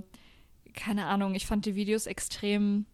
[0.74, 2.86] keine Ahnung, ich fand die Videos extrem,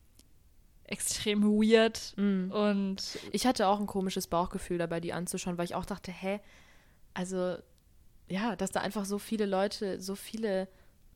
[0.90, 2.50] extrem weird Mhm.
[2.52, 2.96] und
[3.32, 6.40] Ich hatte auch ein komisches Bauchgefühl dabei, die anzuschauen, weil ich auch dachte, hä,
[7.14, 7.56] also
[8.28, 10.68] ja, dass da einfach so viele Leute, so viele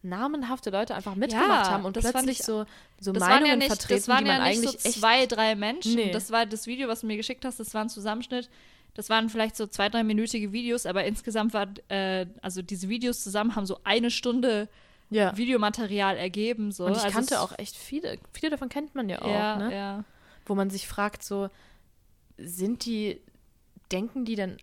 [0.02, 2.66] namenhafte Leute einfach mitgemacht Ja, haben und das fand plötzlich ich- so,
[3.00, 4.90] so das waren Meinungen ja nicht, vertreten, das waren die man ja nicht eigentlich so
[4.90, 5.94] zwei, drei Menschen.
[5.94, 6.10] Nee.
[6.12, 8.50] Das war das Video, was du mir geschickt hast, das war ein Zusammenschnitt.
[8.94, 13.56] Das waren vielleicht so zwei, dreiminütige Videos, aber insgesamt war, äh, also diese Videos zusammen
[13.56, 14.68] haben so eine Stunde
[15.14, 15.36] ja.
[15.36, 16.72] Videomaterial ergeben.
[16.72, 16.84] So.
[16.86, 18.18] Und ich Also kannte auch echt viele.
[18.32, 19.74] Viele davon kennt man ja auch, ja, ne?
[19.74, 20.04] ja.
[20.46, 21.48] Wo man sich fragt, so,
[22.36, 23.20] sind die,
[23.92, 24.56] denken die denn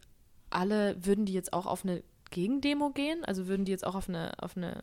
[0.49, 3.23] alle, würden die jetzt auch auf eine Gegendemo gehen?
[3.25, 4.81] Also würden die jetzt auch auf eine, auf eine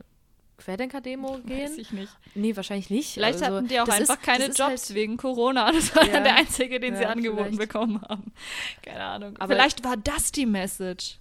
[0.59, 1.71] Querdenker-Demo gehen?
[1.71, 2.13] Weiß ich nicht.
[2.35, 3.13] Nee, wahrscheinlich nicht.
[3.15, 5.71] Vielleicht also, hatten die auch einfach ist, keine Jobs Halt, wegen Corona.
[5.73, 6.15] Das war Ja.
[6.15, 7.59] dann der einzige, den sie Ja, angeboten vielleicht.
[7.59, 8.33] bekommen haben.
[8.83, 9.37] Keine Ahnung.
[9.37, 11.19] Aber- vielleicht war das die Message.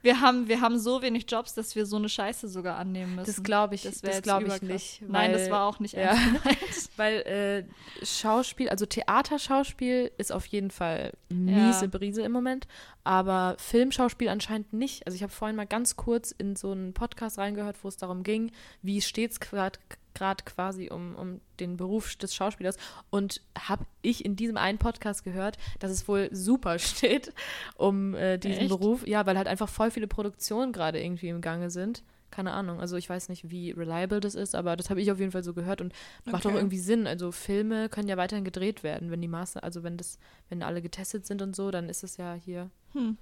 [0.00, 3.26] Wir haben, wir haben so wenig Jobs, dass wir so eine Scheiße sogar annehmen müssen.
[3.26, 5.02] das glaube ich, Das das, glaube ich nicht.
[5.08, 6.00] Nein, das weil- war auch nicht ja.
[6.14, 6.90] ernst.
[6.96, 11.86] Weil äh, Schauspiel, also Theaterschauspiel ist auf jeden Fall miese Ja.
[11.90, 12.66] Brise im Moment,
[13.04, 15.06] aber Filmschauspiel anscheinend nicht.
[15.06, 18.22] Also ich habe vorhin mal ganz kurz in so einen Podcast reingehört, wo es darum
[18.22, 19.78] ging, wie steht es gerade
[20.18, 22.76] gerade quasi um, um den Beruf des Schauspielers
[23.10, 27.32] und habe ich in diesem einen Podcast gehört, dass es wohl super steht
[27.76, 28.68] um äh, diesen Echt?
[28.68, 29.06] Beruf.
[29.06, 32.02] Ja, weil halt einfach voll viele Produktionen gerade irgendwie im Gange sind.
[32.30, 32.78] Keine Ahnung.
[32.78, 35.42] Also ich weiß nicht, wie reliable das ist, aber das habe ich auf jeden Fall
[35.44, 35.94] so gehört und
[36.26, 36.58] macht auch Okay.
[36.58, 37.06] irgendwie Sinn.
[37.06, 40.18] Also Filme können ja weiterhin gedreht werden, wenn die Maße, also wenn das,
[40.50, 42.70] wenn alle getestet sind und so, dann ist es ja hier.
[42.92, 43.16] Hm.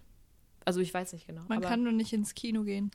[0.65, 1.43] Also ich weiß nicht genau.
[1.47, 2.91] Man kann nur nicht ins Kino gehen.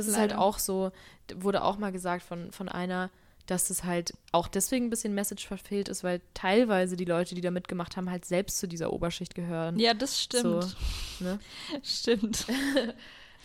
[0.00, 0.42] Das ist halt leider.
[0.42, 0.92] auch so,
[1.34, 3.10] wurde auch mal gesagt von, von einer,
[3.46, 7.40] dass das halt auch deswegen ein bisschen Message verfehlt ist, weil teilweise die Leute, die
[7.40, 9.78] da mitgemacht haben, halt selbst zu dieser Oberschicht gehören.
[9.78, 10.76] Ja, das stimmt.
[11.18, 11.38] So, ne?
[11.82, 12.46] Stimmt.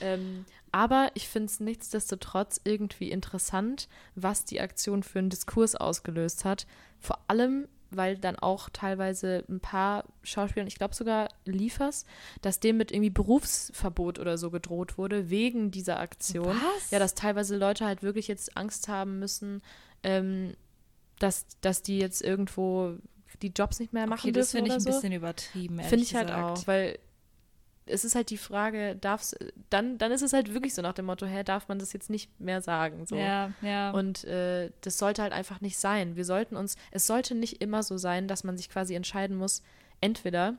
[0.01, 6.43] Ähm, aber ich finde es nichtsdestotrotz irgendwie interessant, was die Aktion für einen Diskurs ausgelöst
[6.43, 6.67] hat.
[6.99, 12.05] Vor allem, weil dann auch teilweise ein paar Schauspieler, ich glaube sogar Liefers,
[12.41, 16.55] dass dem mit irgendwie Berufsverbot oder so gedroht wurde, wegen dieser Aktion.
[16.55, 16.91] Was?
[16.91, 19.61] Ja, dass teilweise Leute halt wirklich jetzt Angst haben müssen,
[20.03, 20.53] ähm,
[21.19, 22.97] dass, dass die jetzt irgendwo
[23.41, 24.97] die Jobs nicht mehr machen Okay, das dürfen finde ich ein so.
[24.97, 25.79] bisschen übertrieben.
[25.79, 26.59] Finde ich halt gesagt.
[26.59, 26.99] auch, weil
[27.87, 29.35] es ist halt die Frage, darf's,
[29.69, 32.09] dann, dann ist es halt wirklich so nach dem Motto, hä, darf man das jetzt
[32.09, 33.05] nicht mehr sagen?
[33.05, 33.15] So.
[33.15, 33.91] Ja, ja.
[33.91, 36.15] Und äh, das sollte halt einfach nicht sein.
[36.15, 39.61] Wir sollten uns, es sollte nicht immer so sein, dass man sich quasi entscheiden muss,
[40.01, 40.55] entweder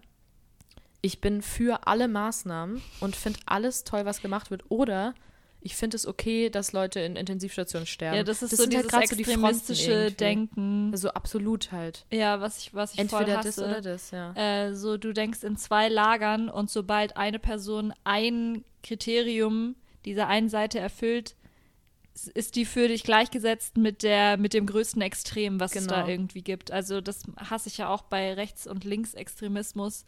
[1.02, 5.14] ich bin für alle Maßnahmen und finde alles toll, was gemacht wird, oder
[5.66, 8.16] ich finde es okay, dass Leute in Intensivstationen sterben.
[8.16, 10.14] ja, das ist so sind halt dieses so Fronten extremistische irgendwie.
[10.16, 10.88] Denken.
[10.92, 12.06] Also absolut halt.
[12.10, 13.48] ja, was ich, was ich voll Entweder hasse.
[13.48, 14.32] das oder das, ja.
[14.34, 19.74] Äh, so, du denkst in zwei Lagern und sobald eine Person ein Kriterium
[20.04, 21.34] dieser einen Seite erfüllt,
[22.32, 25.96] ist die für dich gleichgesetzt mit der mit dem größten Extrem, was es Genau.
[26.00, 26.70] da irgendwie gibt.
[26.70, 30.06] Also das hasse ich ja auch bei Rechts- und Linksextremismus,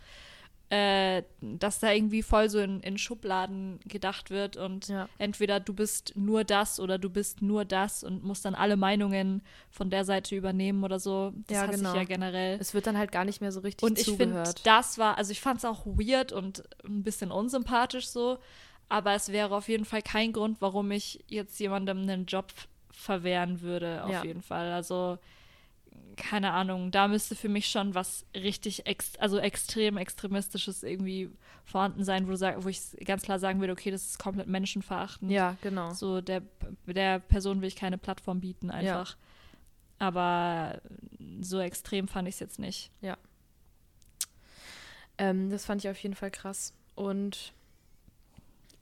[0.70, 5.08] äh, dass da irgendwie voll so in, in Schubladen gedacht wird und Ja.
[5.18, 9.42] entweder du bist nur das oder du bist nur das und musst dann alle Meinungen
[9.70, 11.32] von der Seite übernehmen oder so.
[11.46, 11.88] Das Ja, hasse genau.
[11.90, 12.58] ich ja generell.
[12.60, 15.32] Es wird dann halt gar nicht mehr so richtig Und ich finde, das war, also
[15.32, 18.38] ich fand es auch weird und ein bisschen unsympathisch so,
[18.90, 22.52] aber es wäre auf jeden Fall kein Grund, warum ich jetzt jemandem einen Job
[22.90, 24.24] verwehren würde, auf Ja.
[24.24, 24.72] jeden Fall.
[24.72, 25.18] Also,
[26.16, 31.30] keine Ahnung, da müsste für mich schon was richtig, ex also extrem extremistisches irgendwie
[31.64, 34.48] vorhanden sein, wo, du sag, wo ich ganz klar sagen würde, okay, das ist komplett
[34.48, 35.30] menschenverachtend.
[35.30, 35.92] ja, genau.
[35.92, 36.42] So, der,
[36.86, 39.16] der Person will ich keine Plattform bieten, einfach.
[39.98, 40.80] Aber
[41.40, 42.90] so extrem fand ich es jetzt nicht.
[45.18, 46.72] Ähm, das fand ich auf jeden Fall krass.
[46.94, 47.52] Und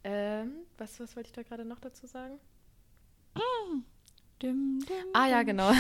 [0.04, 2.38] ähm, was, was wollte ich da gerade noch dazu sagen?
[4.42, 5.70] Dim, dim, Ah ja, genau.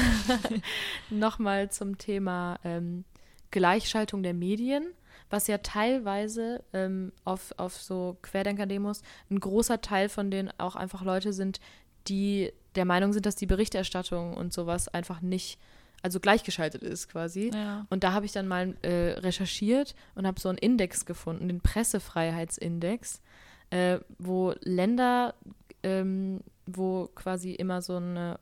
[1.10, 3.04] Nochmal zum Thema ähm,
[3.50, 4.86] Gleichschaltung der Medien,
[5.30, 11.02] was ja teilweise ähm, auf, auf so Querdenker-Demos ein großer Teil von denen auch einfach
[11.02, 11.60] Leute sind,
[12.08, 15.58] die der Meinung sind, dass die Berichterstattung und sowas einfach nicht,
[16.02, 17.50] also gleichgeschaltet ist quasi.
[17.52, 17.86] Ja.
[17.90, 21.60] Und da habe ich dann mal äh, recherchiert und habe so einen Index gefunden, den
[21.60, 23.20] Pressefreiheitsindex,
[23.70, 25.34] äh, wo Länder,
[25.82, 28.38] ähm, wo quasi immer so eine,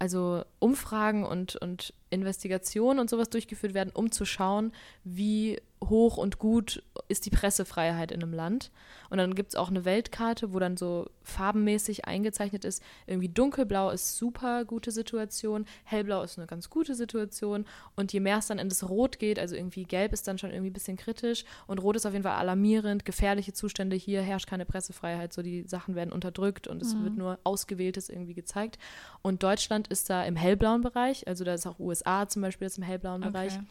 [0.00, 4.72] also Umfragen und, und Investigationen und sowas durchgeführt werden, um zu schauen,
[5.04, 8.70] wie hoch und gut ist die Pressefreiheit in einem Land.
[9.08, 13.90] Und dann gibt es auch eine Weltkarte, wo dann so farbenmäßig eingezeichnet ist, irgendwie dunkelblau
[13.90, 17.64] ist super gute Situation, hellblau ist eine ganz gute Situation
[17.96, 20.50] und je mehr es dann in das Rot geht, also irgendwie gelb ist dann schon
[20.50, 24.48] irgendwie ein bisschen kritisch und rot ist auf jeden Fall alarmierend, gefährliche Zustände, hier herrscht
[24.48, 28.78] keine Pressefreiheit, so die Sachen werden unterdrückt und es wird nur Ausgewähltes irgendwie gezeigt.
[29.22, 32.78] Und Deutschland ist da im hellblauen Bereich, also da ist auch USA zum Beispiel ist
[32.78, 33.54] im hellblauen Bereich.
[33.54, 33.64] Okay.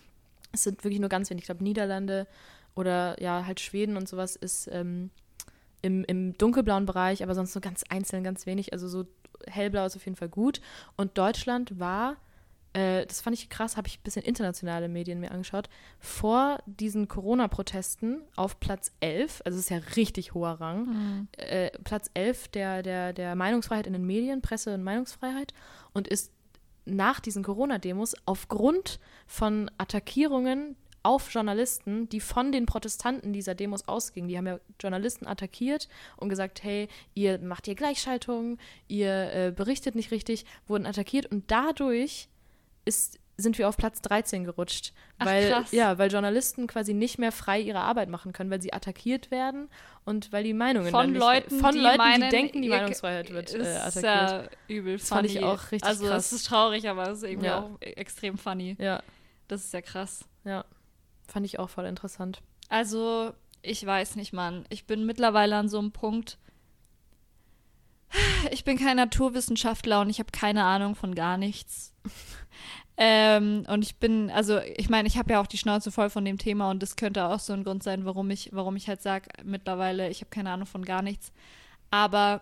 [0.52, 1.44] Es sind wirklich nur ganz wenig.
[1.44, 2.28] Ich glaube, Niederlande
[2.76, 5.10] oder ja, halt Schweden und sowas ist ähm,
[5.82, 8.74] im, im dunkelblauen Bereich, aber sonst nur ganz einzeln, ganz wenig.
[8.74, 9.06] Also so
[9.48, 10.60] hellblau ist auf jeden Fall gut.
[10.98, 12.18] Und Deutschland war,
[12.74, 17.08] äh, das fand ich krass, habe ich ein bisschen internationale Medien mir angeschaut, vor diesen
[17.08, 21.28] Corona-Protesten auf Platz 11, also das ist ja richtig hoher Rang, Mhm.
[21.38, 25.54] äh, Platz 11 der, der, der Meinungsfreiheit in den Medien, Presse- und Meinungsfreiheit
[25.94, 26.32] und ist
[26.90, 34.28] nach diesen Corona-Demos aufgrund von Attackierungen auf Journalisten, die von den Protestanten dieser Demos ausgingen.
[34.28, 39.96] Die haben ja Journalisten attackiert und gesagt, hey, ihr macht hier Gleichschaltung, ihr äh, berichtet
[39.96, 42.28] nicht richtig, wurden attackiert und dadurch
[42.86, 44.94] ist, sind wir auf Platz 13 gerutscht.
[45.18, 45.72] Ach, weil, krass.
[45.72, 49.70] Ja, weil Journalisten quasi nicht mehr frei ihre Arbeit machen können, weil sie attackiert werden
[50.06, 53.32] und weil die Meinungen Von nicht, Leuten, von die Leuten, meinen, die denken, die Meinungsfreiheit
[53.32, 54.04] wird äh, ist attackiert.
[54.04, 55.46] ja übel Das fand ich funny.
[55.46, 56.26] auch richtig Also krass.
[56.28, 57.60] es ist traurig, aber es ist irgendwie Ja.
[57.60, 58.76] auch extrem funny.
[58.80, 59.02] Ja,
[59.48, 60.26] Das ist ja krass.
[60.44, 60.66] ja.
[61.28, 62.42] Fand ich auch voll interessant.
[62.70, 64.66] Also, ich weiß nicht, Mann.
[64.70, 66.38] Ich bin mittlerweile an so einem Punkt.
[68.52, 71.94] ich bin kein Naturwissenschaftler und ich habe keine Ahnung von gar nichts.
[73.02, 76.26] Ähm, und ich bin, also ich meine, ich habe ja auch die Schnauze voll von
[76.26, 79.02] dem Thema und das könnte auch so ein Grund sein, warum ich, warum ich halt
[79.02, 81.32] sage, mittlerweile, ich habe keine Ahnung von gar nichts.
[81.92, 82.42] Aber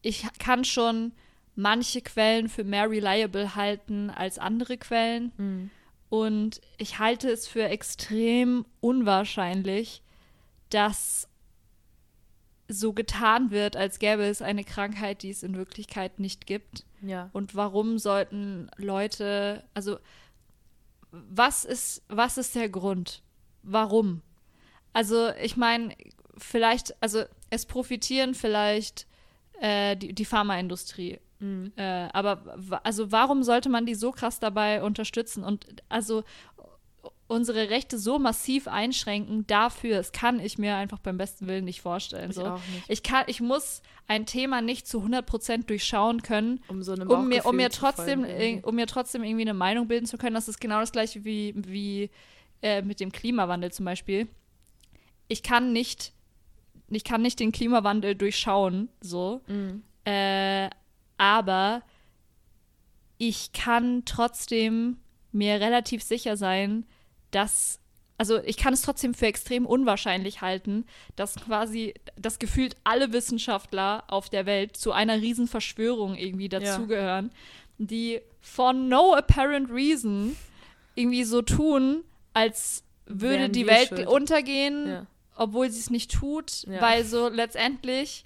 [0.00, 1.12] ich kann schon
[1.54, 5.32] manche Quellen für mehr reliable halten als andere Quellen.
[5.36, 5.70] Mhm.
[6.08, 10.02] Und ich halte es für extrem unwahrscheinlich,
[10.70, 11.28] dass
[12.70, 16.84] so getan wird, als gäbe es eine Krankheit, die es in Wirklichkeit nicht gibt.
[17.02, 17.30] Ja.
[17.32, 19.98] Und warum sollten Leute, also
[21.10, 23.22] was ist, was ist der Grund?
[23.62, 24.22] Warum?
[24.92, 25.94] Also ich meine,
[26.36, 29.06] vielleicht, also es profitieren vielleicht
[29.60, 31.18] äh, die, die Pharmaindustrie.
[31.40, 31.72] Mhm.
[31.76, 36.22] Äh, aber also warum sollte man die so krass dabei unterstützen und also
[37.30, 41.80] unsere Rechte so massiv einschränken dafür, das kann ich mir einfach beim besten Willen nicht
[41.80, 42.30] vorstellen.
[42.30, 42.44] Ich so.
[42.44, 42.84] auch nicht.
[42.88, 47.46] Ich kann, ich muss ein Thema nicht zu 100% durchschauen können, Um so um mir,
[47.46, 50.34] um mir trotzdem, folgen um mir trotzdem irgendwie eine Meinung bilden zu können.
[50.34, 52.10] Das ist genau das gleiche wie, wie
[52.62, 54.26] äh, mit dem Klimawandel zum Beispiel.
[55.28, 56.12] Ich kann nicht,
[56.88, 59.40] ich kann nicht den Klimawandel durchschauen, so.
[59.46, 59.84] Mhm.
[60.04, 60.68] Äh,
[61.16, 61.82] aber
[63.18, 64.96] ich kann trotzdem
[65.30, 66.86] mir relativ sicher sein,
[67.30, 67.78] dass,
[68.18, 70.84] also ich kann es trotzdem für extrem unwahrscheinlich halten,
[71.16, 77.30] dass quasi, dass gefühlt alle Wissenschaftler auf der Welt zu einer Riesenverschwörung irgendwie dazugehören,
[77.78, 80.36] die for no apparent reason
[80.94, 84.06] irgendwie so tun, als würde Wären die Welt schuld.
[84.06, 85.06] untergehen, Ja.
[85.36, 86.80] obwohl sie es nicht tut, Ja.
[86.80, 88.24] weil so letztendlich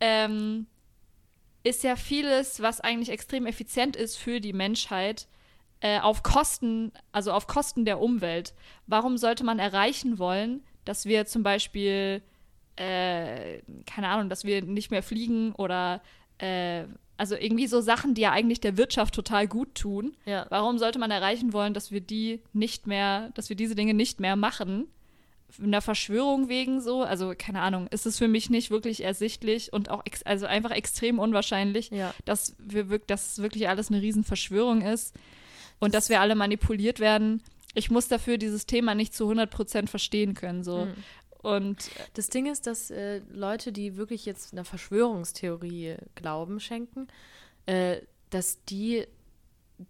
[0.00, 0.66] ähm,
[1.64, 5.26] ist ja vieles, was eigentlich extrem effizient ist für die Menschheit,
[5.80, 8.54] äh, auf Kosten, also auf Kosten der Umwelt.
[8.86, 12.22] Warum sollte man erreichen wollen, dass wir zum Beispiel,
[12.76, 16.00] äh, keine Ahnung, dass wir nicht mehr fliegen oder
[16.38, 16.84] äh,
[17.16, 20.16] also irgendwie so Sachen, die ja eigentlich der Wirtschaft total gut tun.
[20.24, 20.46] Ja.
[20.50, 24.20] Warum sollte man erreichen wollen, dass wir die nicht mehr, dass wir diese Dinge nicht
[24.20, 24.86] mehr machen?
[25.60, 29.90] Einer Verschwörung wegen so, also keine Ahnung, ist es für mich nicht wirklich ersichtlich und
[29.90, 32.14] auch also einfach extrem unwahrscheinlich, Ja.
[32.24, 35.14] dass wir wirk dass wirklich alles eine Riesenverschwörung ist
[35.78, 37.42] und dass wir alle manipuliert werden.
[37.74, 40.86] Ich muss dafür dieses Thema nicht zu 100% verstehen können so.
[40.86, 40.94] Mhm.
[41.40, 47.06] Und Das Ding ist, dass äh, Leute, die wirklich jetzt einer Verschwörungstheorie Glauben schenken,
[47.66, 47.98] äh,
[48.30, 49.06] dass die,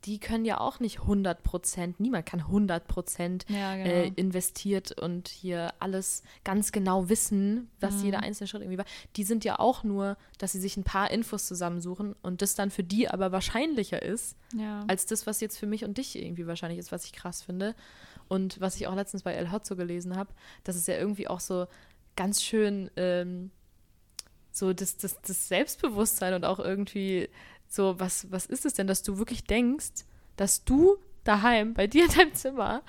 [0.04, 3.88] die können ja auch nicht 100 Prozent, niemand kann 100 Prozent ja, genau.
[3.88, 8.04] äh, investiert und hier alles ganz genau wissen, was Mhm.
[8.04, 8.84] jeder einzelne Schritt irgendwie war.
[9.16, 12.70] Die sind ja auch nur, dass sie sich ein paar Infos zusammensuchen und das dann
[12.70, 14.84] für die aber wahrscheinlicher ist, ja.
[14.88, 17.74] als das, was jetzt für mich und dich irgendwie wahrscheinlich ist, was ich krass finde.
[18.28, 21.40] Und was ich auch letztens bei El Hotzo gelesen habe, dass es ja irgendwie auch
[21.40, 21.66] so
[22.14, 23.50] ganz schön ähm,
[24.50, 27.28] so das, das, das Selbstbewusstsein und auch irgendwie
[27.68, 30.04] so, was, was ist es denn, dass du wirklich denkst,
[30.36, 32.82] dass du daheim bei dir in deinem Zimmer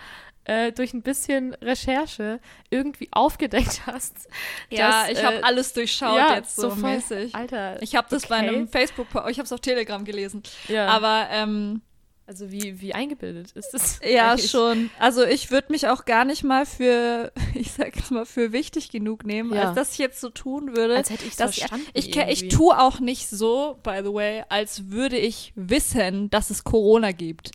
[0.45, 2.39] äh, durch ein bisschen Recherche
[2.69, 4.29] irgendwie aufgedeckt hast.
[4.69, 7.35] ja, dass, ich äh, habe alles durchschaut ja, jetzt so, voll- mäßig.
[7.35, 7.81] Alter.
[7.81, 8.47] Ich habe das bei okay.
[8.47, 10.43] einem Facebook, ich habe es auf Telegram gelesen.
[10.67, 10.87] ja.
[10.87, 11.81] Aber ähm,
[12.29, 13.99] also wie, wie eingebildet ist das?
[14.07, 14.51] ja, eigentlich?
[14.51, 14.91] schon.
[14.99, 18.91] Also ich würde mich auch gar nicht mal für, ich sag jetzt mal, für wichtig
[18.91, 19.63] genug nehmen, Ja.
[19.69, 20.95] als dass ich jetzt so tun würde.
[20.95, 21.87] Als hätte ich es dass verstanden.
[21.93, 22.47] ich, ich irgendwie.
[22.49, 27.49] tue auch nicht so, by the way, als würde ich wissen, dass es Corona gibt.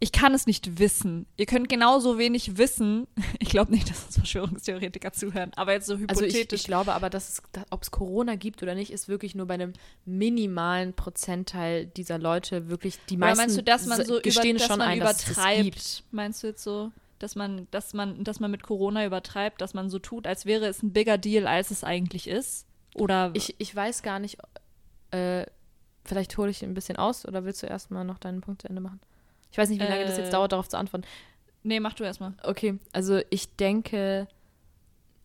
[0.00, 1.26] Ich kann es nicht wissen.
[1.36, 3.06] Ihr könnt genauso wenig wissen.
[3.38, 6.38] Ich glaube nicht, dass uns Verschwörungstheoretiker zuhören, aber jetzt so Also hypothetisch.
[6.52, 9.54] ich, ich glaube aber, dass ob es Corona gibt oder nicht, ist wirklich nur bei
[9.54, 9.72] einem
[10.04, 14.56] minimalen Prozentteil dieser Leute wirklich die Oder meisten meinst du, dass man so über, gestehen
[14.58, 15.62] dass schon man ein, das übertreibt?
[15.64, 16.04] gibt.
[16.10, 19.88] Meinst du jetzt so, dass man, dass man, dass man mit Corona übertreibt, dass man
[19.90, 22.66] so tut, als wäre es ein bigger Deal, als es eigentlich ist?
[22.94, 24.38] Oder Ich, ich weiß gar nicht,
[25.12, 25.44] äh,
[26.04, 28.80] vielleicht hole ich ein bisschen aus oder willst du erstmal noch deinen Punkt zu Ende
[28.80, 29.00] machen?
[29.54, 30.22] Ich weiß nicht, wie lange das Äh.
[30.22, 31.06] jetzt dauert, darauf zu antworten.
[31.62, 32.32] nee, mach du erstmal.
[32.42, 34.26] Okay, also ich denke,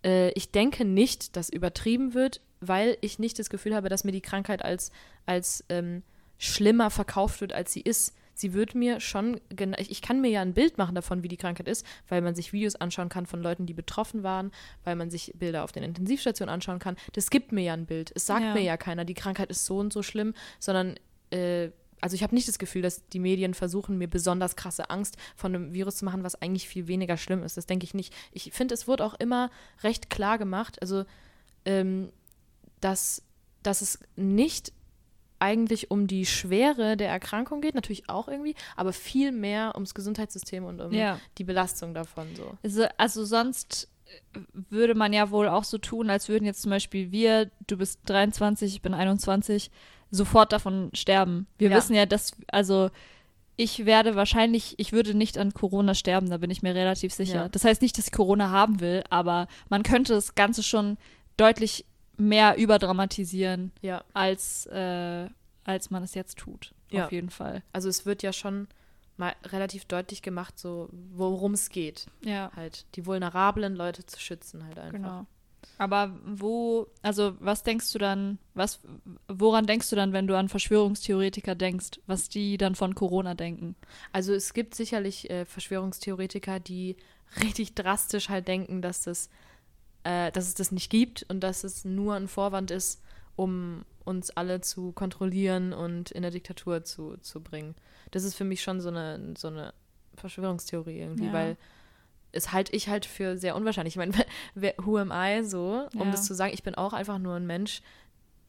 [0.06, 4.12] äh, ich denke nicht, dass übertrieben wird, weil ich nicht das Gefühl habe, dass mir
[4.12, 4.92] die Krankheit als,
[5.26, 6.04] als ähm,
[6.38, 8.13] schlimmer verkauft wird, als sie ist.
[8.36, 9.42] Sie wird mir schon,
[9.80, 12.54] ich kann mir ja ein Bild machen davon, wie die Krankheit ist, weil man sich
[12.54, 14.52] Videos anschauen kann von Leuten, die betroffen waren,
[14.84, 16.98] weil man sich Bilder auf den Intensivstationen anschauen kann.
[17.13, 18.12] Das gibt mir ja ein Bild.
[18.16, 18.53] Es sagt Ja.
[18.53, 20.95] mir ja keiner, die Krankheit ist so und so schlimm, sondern
[21.32, 21.72] äh,
[22.02, 25.54] also ich habe nicht das Gefühl, dass die Medien versuchen, mir besonders krasse Angst von
[25.56, 27.58] einem Virus zu machen, was eigentlich viel weniger schlimm ist.
[27.58, 28.14] Das denke ich nicht.
[28.32, 29.50] Ich finde, es wurde auch immer
[29.84, 31.06] recht klar gemacht, also
[31.66, 32.12] ähm,
[32.82, 33.24] dass,
[33.64, 34.72] dass es nicht
[35.41, 40.66] eigentlich um die Schwere der Erkrankung geht, natürlich auch irgendwie, aber viel mehr ums Gesundheitssystem
[40.66, 41.20] und um Ja.
[41.38, 42.58] die Belastung davon so.
[42.62, 43.88] Also, also sonst
[44.70, 48.02] würde man ja wohl auch so tun, als würden jetzt zum Beispiel wir, du bist
[48.06, 49.72] 23, ich bin 21,
[50.12, 51.47] sofort davon sterben.
[51.57, 51.78] Wir Ja.
[51.78, 52.89] wissen ja, dass, also
[53.55, 57.36] ich werde wahrscheinlich, ich würde nicht an Corona sterben, da bin ich mir relativ sicher.
[57.43, 57.49] Ja.
[57.49, 60.97] Das heißt nicht, dass ich Corona haben will, aber man könnte das Ganze schon
[61.38, 61.86] deutlich
[62.18, 64.03] mehr überdramatisieren, Ja.
[64.14, 65.28] als, äh,
[65.64, 66.74] als man es jetzt tut.
[66.91, 67.05] Ja.
[67.05, 67.62] Auf jeden Fall.
[67.74, 68.68] Also es wird ja schon
[69.18, 72.07] mal relativ deutlich gemacht, so worum es geht.
[72.24, 74.91] Ja, Halt die vulnerablen Leute zu schützen halt einfach.
[74.93, 75.26] genau.
[75.80, 78.82] Aber wo, also was denkst du dann, was,
[79.30, 83.75] woran denkst du dann, wenn du an Verschwörungstheoretiker denkst, was die dann von Corona denken?
[84.11, 86.97] Also es gibt sicherlich äh, Verschwörungstheoretiker, die
[87.41, 89.30] richtig drastisch halt denken, dass das,
[90.03, 93.01] äh, dass es das nicht gibt und dass es nur ein Vorwand ist,
[93.38, 97.73] um uns alle zu kontrollieren und in der Diktatur zu, zu bringen.
[98.11, 99.73] Das ist für mich schon so eine, so eine
[100.15, 101.34] Verschwörungstheorie irgendwie, Ja.
[101.34, 101.57] weil
[102.32, 103.93] es halte ich halt für sehr unwahrscheinlich.
[103.93, 104.13] Ich meine,
[104.55, 106.11] wer, who am I so, um Ja.
[106.11, 107.82] das zu sagen, ich bin auch einfach nur ein Mensch.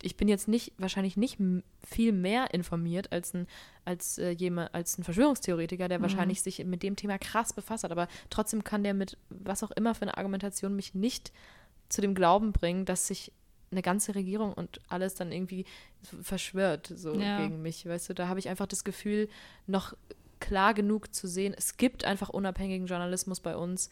[0.03, 1.39] Ich bin jetzt nicht, wahrscheinlich nicht
[1.87, 3.47] viel mehr informiert als ein,
[3.85, 6.03] als, äh, jemand, als ein Verschwörungstheoretiker, der Mhm.
[6.03, 7.93] wahrscheinlich sich mit dem Thema krass befasst hat.
[7.93, 11.33] Aber trotzdem kann der mit was auch immer für eine Argumentation mich nicht
[11.91, 13.33] zu dem Glauben bringen, dass sich
[13.73, 15.65] eine ganze Regierung und alles dann irgendwie
[16.23, 17.37] verschwört so Ja.
[17.37, 17.87] gegen mich.
[17.87, 19.29] Weißt du, da habe ich einfach das Gefühl,
[19.67, 19.95] noch
[20.41, 23.91] klar genug zu sehen, es gibt einfach unabhängigen Journalismus bei uns.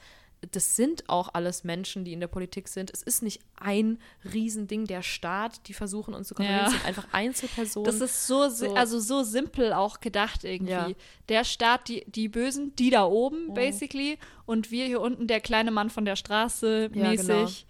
[0.53, 2.93] Das sind auch alles Menschen, die in der Politik sind.
[2.93, 3.99] Es ist nicht ein
[4.33, 6.67] Riesending, der Staat, die versuchen uns zu kontrollieren.
[6.67, 6.69] Ja.
[6.69, 7.87] Es sind einfach Einzelpersonen.
[7.87, 8.73] Das ist so, So.
[8.75, 10.71] also so simpel auch gedacht irgendwie.
[10.71, 10.89] Ja.
[11.29, 13.55] Der Staat, die, die Bösen, die da oben, Mhm.
[13.55, 17.67] basically, und wir hier unten, der kleine Mann von der Straße, Ja, mäßig.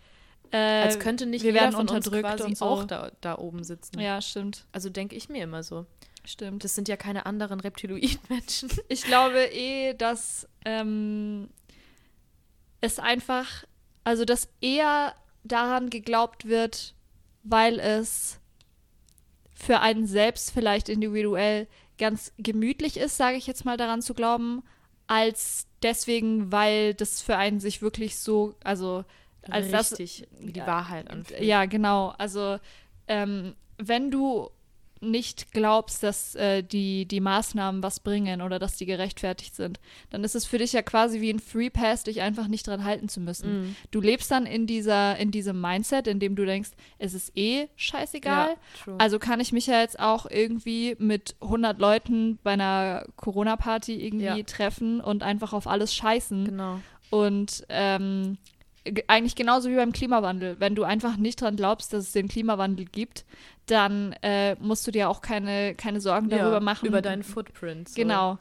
[0.51, 2.65] Äh, Als könnte nicht wir jeder werden von unterdrückt uns quasi und so.
[2.67, 3.99] auch da, da oben sitzen.
[3.99, 5.87] Ja, stimmt, Also denke ich mir immer so.
[6.29, 6.65] Stimmt.
[6.65, 8.71] Das sind ja keine anderen Reptiloid-Menschen.
[8.89, 11.49] Ich glaube eh, dass ähm,
[12.81, 13.65] es einfach,
[14.05, 15.15] also dass eher
[15.45, 16.95] daran geglaubt wird,
[17.43, 18.39] weil es
[19.55, 21.67] für einen selbst vielleicht individuell
[21.99, 24.63] ganz gemütlich ist, sage ich jetzt mal daran zu glauben,
[25.09, 29.05] als deswegen, weil das für einen sich wirklich so, also
[29.43, 31.41] als das, Richtig, wie die Wahrheit anfühlt.
[31.41, 32.15] ja, genau.
[32.19, 32.59] Also,
[33.09, 34.51] ähm, wenn du
[35.01, 39.81] nicht glaubst, dass äh, die, die Maßnahmen was bringen oder dass die gerechtfertigt sind,
[40.11, 42.85] dann ist es für dich ja quasi wie ein Free Pass, dich einfach nicht dran
[42.85, 43.61] halten zu müssen.
[43.69, 43.77] Mhm.
[43.91, 47.69] Du lebst dann in dieser, in diesem Mindset, in dem du denkst, es ist eh
[47.77, 48.57] scheißegal.
[48.87, 48.95] Ja.
[48.99, 54.25] Also kann ich mich ja jetzt auch irgendwie mit 100 Leuten bei einer Corona-Party irgendwie
[54.25, 54.43] Ja.
[54.43, 56.45] treffen und einfach auf alles scheißen.
[56.47, 56.81] genau.
[57.11, 58.37] Und ähm,
[59.07, 60.57] eigentlich genauso wie beim Klimawandel.
[60.59, 63.25] Wenn du einfach nicht dran glaubst, dass es den Klimawandel gibt,
[63.67, 66.87] dann äh, musst du dir auch keine, keine Sorgen darüber ja, machen.
[66.87, 67.89] Über deinen Footprint.
[67.89, 67.95] So.
[67.95, 68.39] Genau.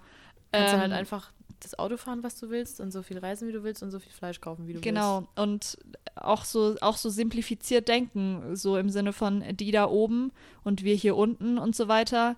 [0.51, 3.47] Kannst du Ähm, halt einfach das Auto fahren, was du willst und so viel reisen,
[3.47, 5.27] wie du willst und so viel Fleisch kaufen, wie du Genau.
[5.35, 5.77] Und
[6.15, 10.31] auch so, auch so simplifiziert denken, so im Sinne von die da oben
[10.63, 12.35] und wir hier unten und so weiter.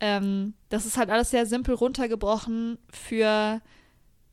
[0.00, 3.60] Ähm, das ist halt alles sehr simpel runtergebrochen für,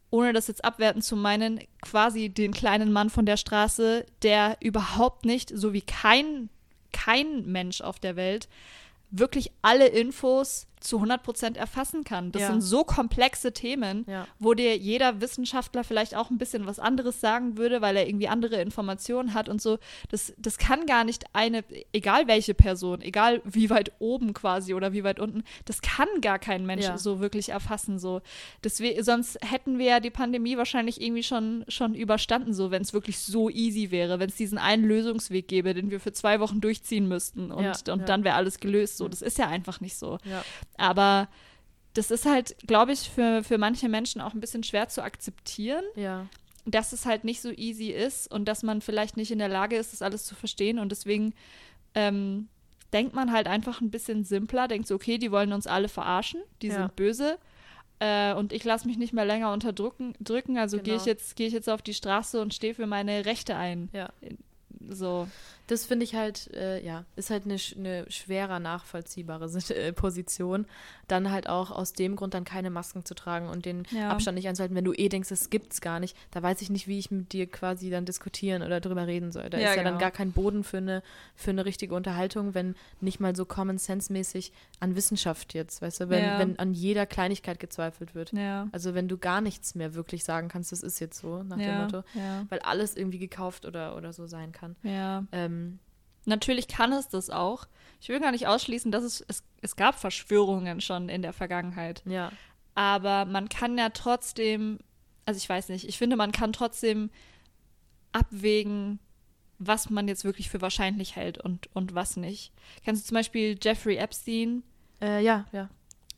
[0.10, 5.26] ohne das jetzt abwerten zu meinen, quasi den kleinen Mann von der Straße, der überhaupt
[5.26, 6.50] nicht, so wie kein,
[6.92, 8.48] kein Mensch auf der Welt,
[9.12, 12.32] wirklich alle Infos zu 100% erfassen kann.
[12.32, 12.48] Das Ja.
[12.52, 14.06] sind so komplexe Themen.
[14.08, 14.28] Ja.
[14.40, 18.28] wo dir jeder Wissenschaftler vielleicht auch ein bisschen was anderes sagen würde, weil er irgendwie
[18.28, 19.78] andere Informationen hat und so.
[20.10, 21.64] Das, das kann gar nicht eine,
[21.94, 26.40] egal welche Person, egal wie weit oben quasi oder wie weit unten, das kann gar
[26.40, 26.98] kein Mensch Ja.
[26.98, 27.98] so wirklich erfassen.
[28.00, 28.22] So.
[28.64, 32.94] Deswegen, sonst hätten wir ja die Pandemie wahrscheinlich irgendwie schon, schon überstanden, so wenn es
[32.94, 36.62] wirklich so easy wäre, wenn es diesen einen Lösungsweg gäbe, den wir für zwei Wochen
[36.62, 38.98] durchziehen müssten und, und dann wäre alles gelöst.
[38.98, 40.18] So, das ist ja einfach nicht so.
[40.78, 41.28] Aber
[41.94, 45.84] das ist halt, glaube ich, für, für manche Menschen auch ein bisschen schwer zu akzeptieren,
[45.96, 46.28] ja.
[46.66, 49.78] dass es halt nicht so easy ist und dass man vielleicht nicht in der Lage
[49.78, 50.78] ist, das alles zu verstehen.
[50.80, 51.34] Und deswegen
[51.94, 52.50] ähm,
[52.92, 56.42] denkt man halt einfach ein bisschen simpler, denkt so, okay, die wollen uns alle verarschen,
[56.62, 56.74] die Ja.
[56.76, 57.38] sind böse.
[58.00, 61.12] Äh, und ich lasse mich nicht mehr länger unterdrücken, drücken, also gehe ich Genau.
[61.14, 63.88] jetzt, gehe ich jetzt auf die Straße und stehe für meine Rechte ein.
[63.94, 64.10] Ja.
[64.90, 65.30] So.
[65.68, 70.66] Das finde ich halt, äh, ja, ist halt eine, eine schwerer nachvollziehbare äh, Position.
[71.08, 74.10] Dann halt auch aus dem Grund dann keine Masken zu tragen und den Ja.
[74.10, 74.76] Abstand nicht einzuhalten.
[74.76, 77.34] Wenn du eh denkst, es gibt's gar nicht, da weiß ich nicht, wie ich mit
[77.34, 79.50] dir quasi dann diskutieren oder drüber reden soll.
[79.50, 80.00] Da Ja, ist ja dann genau.
[80.02, 81.02] gar kein Boden für eine,
[81.36, 86.10] für eine richtige Unterhaltung, wenn nicht mal so Common Sense-mäßig an Wissenschaft jetzt, weißt du,
[86.10, 86.40] wenn, Ja.
[86.40, 88.32] wenn an jeder Kleinigkeit gezweifelt wird.
[88.34, 88.68] Ja.
[88.72, 91.76] Also wenn du gar nichts mehr wirklich sagen kannst, das ist jetzt so, nach dem.
[91.82, 92.04] Motto.
[92.50, 94.76] Weil alles irgendwie gekauft oder, oder so sein kann.
[94.84, 95.24] Ja.
[95.56, 95.80] Ähm,
[96.26, 97.68] Natürlich kann es das auch.
[98.02, 102.02] Ich will gar nicht ausschließen, dass es, es, es gab Verschwörungen schon in der Vergangenheit.
[102.06, 102.32] ja.
[102.78, 104.80] Aber man kann ja trotzdem,
[105.26, 107.10] also ich weiß nicht, ich finde, man kann trotzdem
[108.12, 109.00] abwägen,
[109.60, 112.52] was man jetzt wirklich für wahrscheinlich hält und, und was nicht.
[112.84, 114.64] Kennst du zum Beispiel Jeffrey Epstein?
[115.02, 115.70] Äh, ja, ja.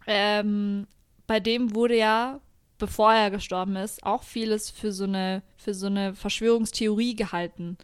[0.08, 0.88] Ähm,
[1.28, 2.40] bei dem wurde ja,
[2.80, 7.78] bevor er gestorben ist, auch vieles für so eine, für so eine Verschwörungstheorie gehalten.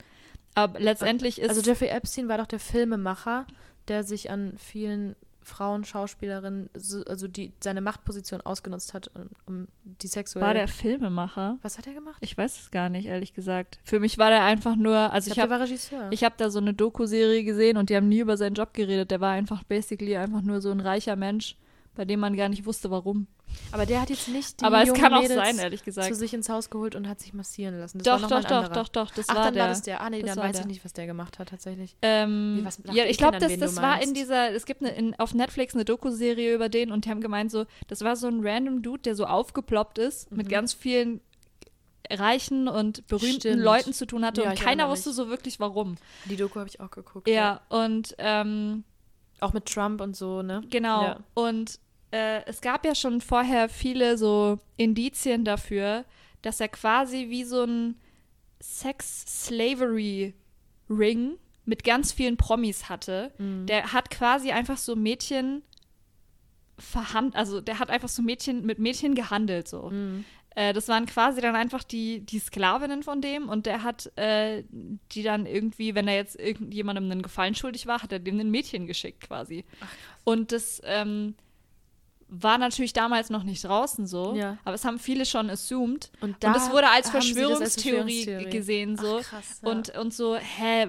[0.56, 1.50] Aber letztendlich ist.
[1.50, 3.46] Also Jeffrey Epstein war doch der Filmemacher,
[3.88, 9.68] der sich an vielen Frauen, Schauspielerinnen, so, also die seine Machtposition ausgenutzt hat, um, um
[9.84, 10.46] die sexuelle.
[10.46, 11.58] war der Filmemacher?
[11.62, 12.18] Was hat er gemacht?
[12.22, 13.80] Ich weiß es gar nicht, ehrlich gesagt.
[13.84, 16.08] Für mich war der einfach nur, also ich der habe war Regisseur.
[16.12, 19.12] ich hab da so eine Doku-Serie gesehen und die haben nie über seinen Job geredet.
[19.12, 21.58] Der war einfach basically einfach nur so ein reicher Mensch,
[21.96, 23.28] bei dem man gar nicht wusste, warum.
[23.72, 26.08] aber der hat jetzt nicht die Aber es kann auch sein, ehrlich gesagt.
[26.08, 28.00] zu sich ins Haus geholt und hat sich massieren lassen.
[28.00, 29.64] Das Doch, doch, doch, doch, doch, das Ach, war dann der.
[29.64, 30.02] war das der.
[30.02, 30.62] Ah, nee, Das dann weiß der.
[30.62, 31.96] ich nicht, was der gemacht hat, tatsächlich.
[32.02, 35.14] Ähm, Wie, was- ja, ich glaube, das, das war in dieser, es gibt eine, in,
[35.20, 38.40] auf Netflix eine Doku-Serie über den und die haben gemeint, so, das war so ein
[38.46, 40.52] random Dude, der so aufgeploppt ist, mit Mhm.
[40.52, 41.22] ganz vielen
[42.12, 43.62] reichen und berühmten Stimmt.
[43.64, 45.96] Leuten zu tun hatte Ja, und keiner wusste so wirklich warum.
[46.26, 47.28] Die Doku habe ich auch geguckt.
[47.30, 48.84] Ja, und ähm,
[49.40, 50.62] Auch mit Trump und so, ne?
[50.70, 51.04] Genau.
[51.04, 51.20] Ja.
[51.34, 51.80] Und
[52.14, 56.06] äh, es gab ja schon vorher viele so Indizien dafür,
[56.44, 57.96] dass er quasi wie so ein
[58.62, 63.34] Sex-Slavery-Ring mit ganz vielen Promis hatte.
[63.40, 63.66] Mhm.
[63.66, 65.64] Der hat quasi einfach so Mädchen
[66.78, 69.90] verhandelt, also der hat einfach so Mädchen mit Mädchen gehandelt so.
[69.90, 70.24] Mhm.
[70.56, 74.64] Äh, das waren quasi dann einfach die, die Sklavinnen von dem und der hat äh,
[75.12, 78.52] die dann irgendwie, wenn er jetzt irgendjemandem einen Gefallen schuldig war, hat er dem ein
[78.52, 79.66] Mädchen geschickt quasi.
[80.24, 81.34] Und das ähm,
[82.28, 84.58] war natürlich damals noch nicht draußen so, Ja.
[84.66, 86.10] aber es haben viele schon assumed.
[86.22, 88.50] Und, und das wurde als das als Verschwörungstheorie, Verschwörungstheorie.
[88.58, 89.20] gesehen so.
[89.22, 89.70] Ach, krass, ja.
[89.70, 90.88] Und, und so, hä,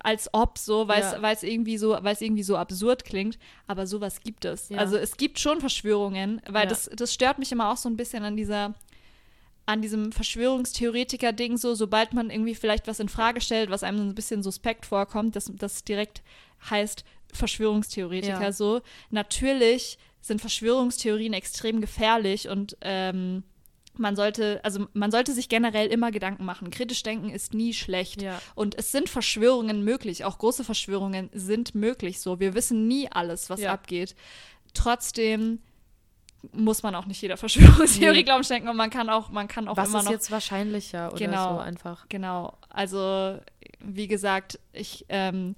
[0.00, 1.22] als ob so, weil es Ja.
[1.22, 4.70] weil es irgendwie so, weil es irgendwie so absurd klingt, aber sowas gibt es.
[4.72, 8.24] Also es gibt schon Verschwörungen, weil das, das stört mich immer auch so ein bisschen
[8.24, 8.74] an dieser
[9.68, 14.04] an diesem Verschwörungstheoretiker-Ding so, sobald man irgendwie vielleicht was in Frage stellt, was einem so
[14.04, 16.22] ein bisschen suspekt vorkommt, dass das direkt
[16.70, 18.80] heißt Verschwörungstheoretiker so.
[19.10, 23.42] Natürlich sind Verschwörungstheorien extrem gefährlich und ähm,
[23.98, 26.70] man sollte, also man sollte sich generell immer Gedanken machen.
[26.70, 28.20] Kritisch denken ist nie schlecht.
[28.20, 28.40] Ja.
[28.54, 32.38] Und es sind Verschwörungen möglich, auch große Verschwörungen sind möglich so.
[32.38, 33.72] Wir wissen nie alles, was Ja.
[33.72, 34.14] abgeht.
[34.74, 35.60] Trotzdem
[36.52, 38.22] muss man auch nicht jeder Verschwörungstheorie Nee.
[38.22, 40.12] Glauben schenken und man kann auch, man kann auch Was immer ist noch.
[40.12, 41.54] jetzt wahrscheinlicher oder Genau.
[41.54, 42.06] so einfach?
[42.08, 42.56] Genau.
[42.68, 43.38] Also,
[43.80, 45.56] wie gesagt, ich, ähm,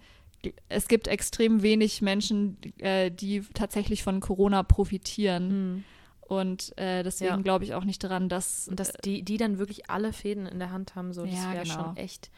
[0.68, 5.48] es gibt extrem wenig Menschen, äh, die tatsächlich von Corona profitieren.
[5.76, 5.84] Mhm.
[6.20, 7.42] Und äh, deswegen Ja.
[7.42, 8.68] glaube ich auch nicht daran, dass.
[8.68, 11.52] Und dass die, die dann wirklich alle Fäden in der Hand haben, so, das Ja,
[11.52, 11.74] wäre genau.
[11.74, 12.30] schon echt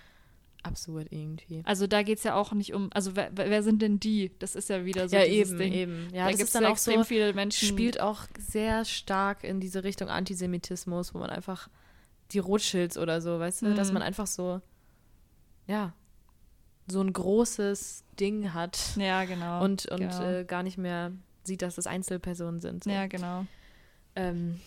[0.62, 1.62] absurd irgendwie.
[1.64, 2.90] also da geht es ja auch nicht um.
[2.92, 4.30] Also wer, wer sind denn die?
[4.38, 5.72] Das ist ja wieder so ja, dieses eben, Ding.
[5.72, 6.08] eben.
[6.14, 7.66] Ja, da gibt es dann auch extrem so, viele Menschen.
[7.66, 11.68] spielt auch sehr stark in diese Richtung Antisemitismus, wo man einfach
[12.32, 13.94] die Rothschilds oder so, weißt du, dass Mhm.
[13.94, 14.60] man einfach so,
[15.66, 15.94] ja,
[16.90, 19.64] so ein großes Ding hat Ja, genau.
[19.64, 20.22] und, und genau.
[20.22, 21.12] äh, gar nicht mehr
[21.44, 22.84] sieht, dass das Einzelpersonen sind.
[22.84, 22.90] So.
[22.90, 23.46] ja, genau.
[24.16, 24.60] Ähm,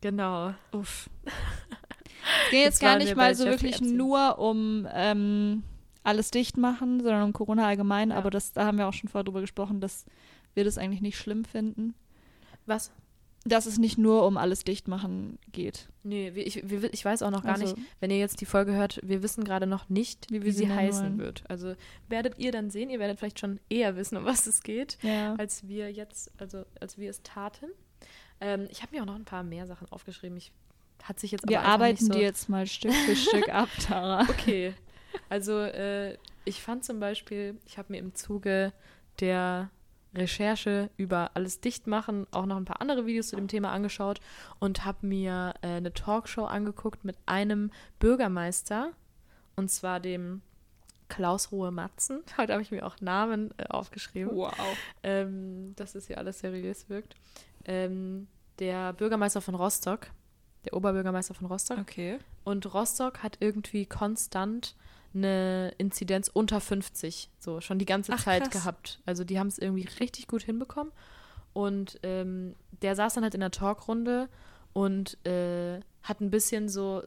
[0.00, 0.54] genau.
[0.72, 1.08] Uff.
[2.44, 3.96] Es geht jetzt Jetzt gar nicht wir mal so Jeffrey wirklich Epstein.
[3.96, 5.62] nur um ähm,
[6.02, 8.10] alles dicht machen, sondern um Corona allgemein.
[8.10, 8.16] Ja.
[8.16, 10.04] Aber das, da haben wir auch schon vorher drüber gesprochen, dass
[10.54, 11.94] wir das eigentlich nicht schlimm finden.
[12.66, 12.90] Was?
[13.44, 15.88] Dass es nicht nur um alles dicht machen geht.
[16.02, 18.72] Nee, ich, wir, ich weiß auch noch gar Also- nicht, wenn ihr jetzt die Folge
[18.72, 21.18] hört, wir wissen gerade noch nicht, Wie wie, sie heißen wollen.
[21.18, 21.44] wird.
[21.48, 21.74] Also
[22.08, 25.34] werdet ihr dann sehen, ihr werdet vielleicht schon eher wissen, um was es geht, Ja.
[25.36, 27.66] als wir jetzt, also als wir es taten.
[28.40, 30.36] Ähm, ich habe mir auch noch ein paar mehr Sachen aufgeschrieben.
[30.36, 30.52] Ich
[31.04, 34.22] hat sich jetzt Wir arbeiten so die jetzt mal Stück für Stück ab, Tara.
[34.28, 34.74] Okay.
[35.28, 38.72] Also äh, ich fand zum Beispiel, ich habe mir im Zuge
[39.20, 39.70] der
[40.14, 44.20] Recherche über alles dicht machen auch noch ein paar andere Videos zu dem Thema angeschaut
[44.58, 48.92] und habe mir äh, eine Talkshow angeguckt mit einem Bürgermeister
[49.56, 50.42] und zwar dem
[51.08, 52.22] Klaus Ruhe Matzen.
[52.36, 54.54] Heute habe ich mir auch Namen äh, aufgeschrieben Wow.
[55.02, 57.14] ähm, dass es hier alles seriös wirkt.
[57.64, 58.28] Ähm,
[58.58, 60.08] der Bürgermeister von Rostock,
[60.64, 61.78] der Oberbürgermeister von Rostock.
[61.78, 62.18] Okay.
[62.44, 64.74] Und Rostock hat irgendwie konstant
[65.14, 68.52] eine Inzidenz unter 50, so schon die ganze Ach, Zeit krass.
[68.52, 69.00] gehabt.
[69.06, 70.92] Also die haben es irgendwie richtig gut hinbekommen.
[71.52, 74.28] Und ähm, der saß dann halt in der Talkrunde
[74.72, 77.02] und äh, hat ein bisschen so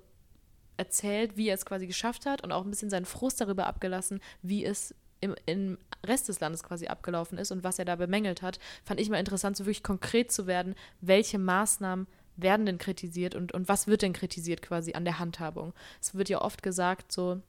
[0.78, 4.20] erzählt, wie er es quasi geschafft hat und auch ein bisschen seinen Frust darüber abgelassen,
[4.42, 8.42] wie es im, im Rest des Landes quasi abgelaufen ist und was er da bemängelt
[8.42, 8.60] hat.
[8.84, 13.54] Fand ich mal interessant, so wirklich konkret zu werden, welche Maßnahmen werden denn kritisiert und,
[13.54, 15.74] und was wird denn kritisiert quasi an der Handhabung.
[16.02, 17.42] Es wird ja oft gesagt, so,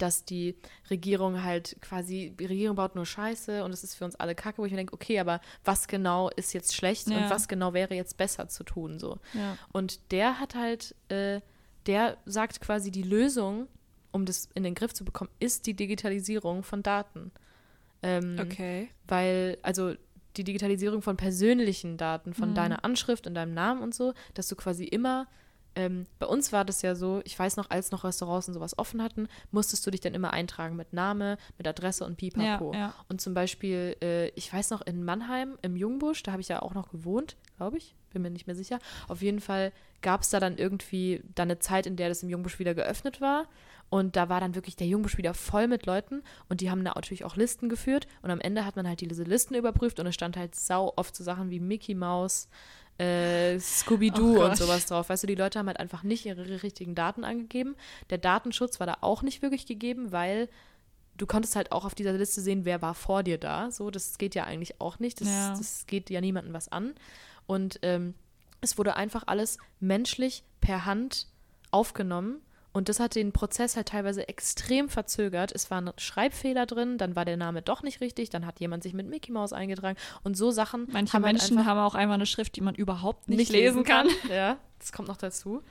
[0.00, 0.56] dass die
[0.90, 4.58] Regierung halt quasi, die Regierung baut nur Scheiße und es ist für uns alle Kacke,
[4.58, 7.16] wo ich mir denke, okay, aber was genau ist jetzt schlecht Ja.
[7.18, 9.18] und was genau wäre jetzt besser zu tun, so.
[9.34, 9.56] Ja.
[9.72, 11.40] Und der hat halt, äh,
[11.86, 13.68] der sagt quasi, die Lösung
[14.12, 17.30] um das in den Griff zu bekommen, ist die Digitalisierung von Daten.
[18.02, 18.88] Ähm, Okay.
[19.06, 19.94] Weil, also
[20.36, 22.54] die Digitalisierung von persönlichen Daten, von Mhm.
[22.54, 25.28] deiner Anschrift und deinem Namen und so, dass du quasi immer,
[25.76, 28.76] ähm, bei uns war das ja so, ich weiß noch, als noch Restaurants und sowas
[28.78, 32.74] offen hatten, musstest du dich dann immer eintragen mit Name, mit Adresse und Ja, Pipapo.
[32.74, 32.94] ja.
[33.08, 36.62] Und zum Beispiel, äh, ich weiß noch, in Mannheim, im Jungbusch, da habe ich ja
[36.62, 38.78] auch noch gewohnt, glaube ich, bin mir nicht mehr sicher.
[39.08, 42.30] Auf jeden Fall gab es da dann irgendwie dann eine Zeit, in der das im
[42.30, 43.46] Jungbusch wieder geöffnet war.
[43.90, 46.92] Und da war dann wirklich der Jungbusch wieder voll mit Leuten und die haben da
[46.94, 48.06] natürlich auch Listen geführt.
[48.22, 51.14] Und am Ende hat man halt diese Listen überprüft und es stand halt sau oft
[51.16, 52.48] so Sachen wie Mickey Mouse,
[53.00, 55.08] äh, Scooby-Doo Oh und sowas drauf.
[55.08, 57.76] Weißt du, die Leute haben halt einfach nicht ihre richtigen Daten angegeben.
[58.10, 60.48] Der Datenschutz war da auch nicht wirklich gegeben, weil
[61.16, 63.70] du konntest halt auch auf dieser Liste sehen, wer war vor dir da.
[63.70, 65.20] So, das geht ja eigentlich auch nicht.
[65.20, 65.50] Das, Ja.
[65.56, 66.94] das geht ja niemandem was an.
[67.46, 68.14] Und ähm,
[68.60, 71.26] es wurde einfach alles menschlich per Hand
[71.70, 72.40] aufgenommen.
[72.72, 75.50] Und das hat den Prozess halt teilweise extrem verzögert.
[75.52, 78.92] Es waren Schreibfehler drin, dann war der Name doch nicht richtig, dann hat jemand sich
[78.92, 80.86] mit Mickey Mouse eingetragen und so Sachen.
[80.92, 83.82] Manche haben halt Menschen einfach haben auch einfach eine Schrift, die man überhaupt nicht, lesen
[83.82, 84.08] kann.
[84.30, 85.62] Ja, das kommt noch dazu.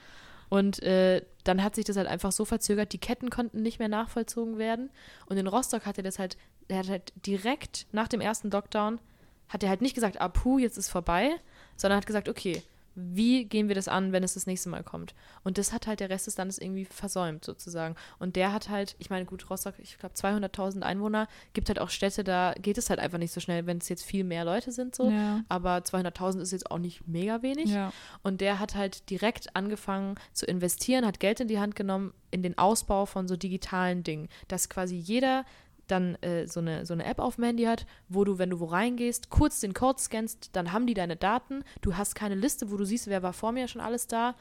[0.49, 3.87] Und äh, dann hat sich das halt einfach so verzögert, die Ketten konnten nicht mehr
[3.87, 4.89] nachvollzogen werden.
[5.27, 6.37] Und in Rostock hat er das halt,
[6.67, 8.99] er hat halt direkt nach dem ersten Lockdown,
[9.47, 11.31] hat er halt nicht gesagt, ah puh, jetzt ist vorbei,
[11.77, 12.63] sondern hat gesagt, okay,
[12.99, 15.15] wie gehen wir das an, wenn es das nächste Mal kommt?
[15.43, 17.95] Und das hat halt der Rest des Landes irgendwie versäumt, sozusagen.
[18.19, 21.89] Und der hat halt, ich meine, gut, Rostock, ich glaube 200.000 Einwohner, gibt halt auch
[21.89, 24.71] Städte, da geht es halt einfach nicht so schnell, wenn es jetzt viel mehr Leute
[24.71, 25.09] sind, so.
[25.09, 25.43] Ja.
[25.49, 27.69] Aber 200.000 ist jetzt auch nicht mega wenig.
[27.69, 27.91] Ja.
[28.23, 32.43] Und der hat halt direkt angefangen zu investieren, hat Geld in die Hand genommen in
[32.43, 35.45] den Ausbau von so digitalen Dingen, dass quasi jeder
[35.91, 38.59] dann äh, so, eine, so eine App auf dem Handy hat, wo du, wenn du
[38.59, 41.63] wo reingehst, kurz den Code scannst, dann haben die deine Daten.
[41.81, 44.35] Du hast keine Liste, wo du siehst, wer war vor mir schon alles da.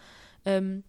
[0.45, 0.85] Ähm,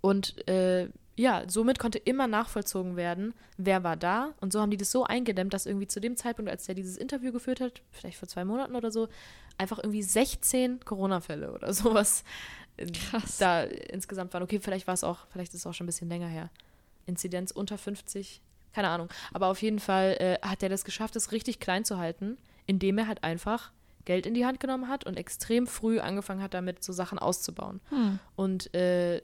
[0.00, 4.34] und äh, ja, somit konnte immer nachvollzogen werden, wer war da.
[4.40, 6.96] Und so haben die das so eingedämmt, dass irgendwie zu dem Zeitpunkt, als der dieses
[6.96, 9.08] Interview geführt hat, vielleicht vor zwei Monaten oder so,
[9.56, 12.24] einfach irgendwie 16 Corona-Fälle oder sowas
[12.76, 13.38] äh, Krass.
[13.38, 14.42] da insgesamt waren.
[14.42, 16.50] Okay, vielleicht war es auch, vielleicht ist es auch schon ein bisschen länger her.
[17.06, 18.40] Inzidenz unter 50,
[18.74, 19.08] keine Ahnung.
[19.32, 22.98] Aber auf jeden Fall äh, hat er das geschafft, es richtig klein zu halten, indem
[22.98, 23.72] er halt einfach
[24.04, 27.80] Geld in die Hand genommen hat und extrem früh angefangen hat, damit so Sachen auszubauen.
[27.88, 28.18] Hm.
[28.36, 29.22] Und äh,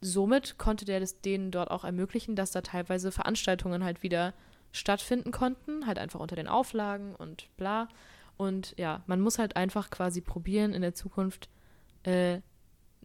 [0.00, 4.34] somit konnte der das denen dort auch ermöglichen, dass da teilweise Veranstaltungen halt wieder
[4.72, 7.88] stattfinden konnten, halt einfach unter den Auflagen und bla.
[8.36, 11.48] Und ja, man muss halt einfach quasi probieren in der Zukunft,
[12.04, 12.40] äh,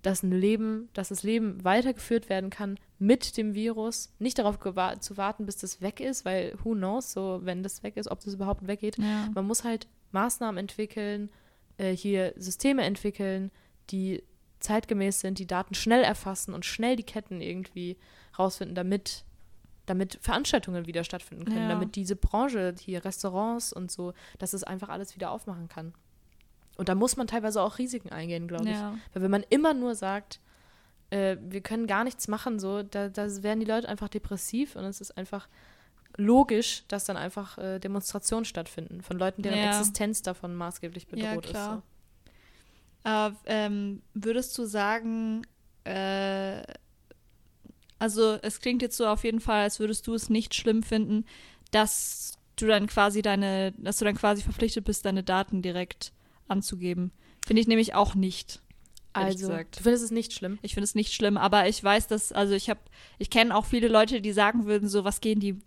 [0.04, 5.00] dass ein Leben, dass das Leben weitergeführt werden kann mit dem Virus, nicht darauf gewa-
[5.00, 8.20] zu warten, bis das weg ist, weil who knows, so wenn das weg ist, ob
[8.20, 8.98] das überhaupt weggeht.
[9.00, 9.30] Ja.
[9.34, 11.30] Man muss halt Maßnahmen entwickeln,
[11.78, 13.50] äh, hier Systeme entwickeln,
[13.90, 14.22] die
[14.60, 17.98] zeitgemäß sind, die Daten schnell erfassen und schnell die Ketten irgendwie
[18.38, 19.26] rausfinden, damit,
[19.86, 21.68] damit Veranstaltungen wieder stattfinden können, Ja.
[21.70, 25.94] damit diese Branche, hier Restaurants und so, dass es einfach alles wieder aufmachen kann.
[26.78, 28.76] Und da muss man teilweise auch Risiken eingehen, glaube ich.
[28.76, 28.98] Ja.
[29.14, 30.40] Weil wenn man immer nur sagt,
[31.12, 34.84] äh, wir können gar nichts machen, so, da, da werden die Leute einfach depressiv und
[34.86, 35.48] es ist einfach
[36.18, 39.66] logisch, dass dann einfach äh, Demonstrationen stattfinden von Leuten, deren Ja.
[39.78, 41.78] Existenz davon maßgeblich Ja, bedroht klar.
[41.78, 41.84] ist.
[43.06, 45.42] Äh, ähm, würdest du sagen,
[45.84, 46.64] äh,
[48.00, 51.26] also es klingt jetzt so auf jeden Fall, als würdest du es nicht schlimm finden,
[51.72, 56.13] dass du dann quasi deine, dass du dann quasi verpflichtet bist, deine Daten direkt
[56.48, 57.12] anzugeben.
[57.46, 58.62] Finde ich nämlich auch nicht.
[59.16, 59.80] Also, gesagt.
[59.80, 60.58] du findest es nicht schlimm?
[60.64, 62.80] Ich finde es nicht schlimm, aber ich weiß, dass, also ich habe,
[63.20, 65.60] ich kenne auch viele Leute, die sagen würden, so, was gehen die,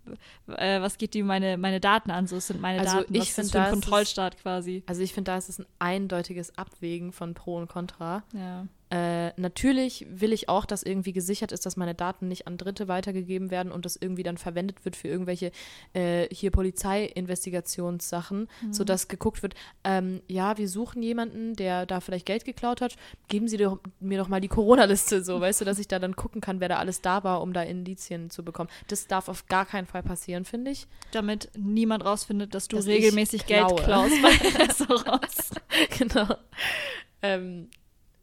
[0.47, 2.27] äh, was geht die meine, meine Daten an?
[2.27, 3.13] So, es sind meine Also Daten.
[3.13, 4.83] ich was ist das für ein Kontrollstaat quasi?
[4.85, 8.23] Also ich finde, da ist es ein eindeutiges Abwägen von Pro und Contra.
[8.33, 8.67] Ja.
[8.89, 12.87] Äh, natürlich will ich auch, dass irgendwie gesichert ist, dass meine Daten nicht an Dritte
[12.87, 15.51] weitergegeben werden und das irgendwie dann verwendet wird für irgendwelche
[15.93, 22.45] äh, hier Polizeiinvestigationssachen, sodass geguckt wird, ähm, ja, wir suchen jemanden, der da vielleicht Geld
[22.45, 22.95] geklaut hat,
[23.27, 26.15] geben Sie doch, mir doch mal die Corona-Liste, so, weißt du, dass ich da dann
[26.15, 28.69] gucken kann, wer da alles da war, um da Indizien zu bekommen.
[28.87, 30.87] Das darf auf gar keinen Fall passieren, finde ich.
[31.11, 35.51] Damit niemand rausfindet, dass du Dass regelmäßig Geld klaust bei Restaurants.
[35.97, 36.35] genau.
[37.21, 37.69] Ähm,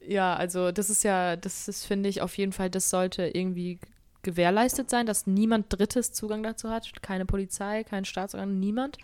[0.06, 3.78] ja, also das ist ja, das ist, finde ich, auf jeden Fall, das sollte irgendwie
[4.22, 7.02] gewährleistet sein, dass niemand Drittes Zugang dazu hat.
[7.02, 8.98] Keine Polizei, kein Staatsorgan, niemand.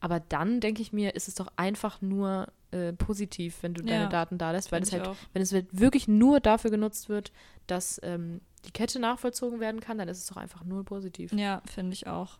[0.00, 3.88] Aber dann, denke ich mir, ist es doch einfach nur äh, positiv, wenn du Ja.
[3.98, 5.16] deine Daten da lässt, weil es halt, auch.
[5.32, 7.32] wenn es halt wirklich nur dafür genutzt wird,
[7.66, 11.32] dass ähm, die Kette nachvollzogen werden kann, dann ist es doch einfach nur positiv.
[11.32, 12.38] Ja, finde ich auch.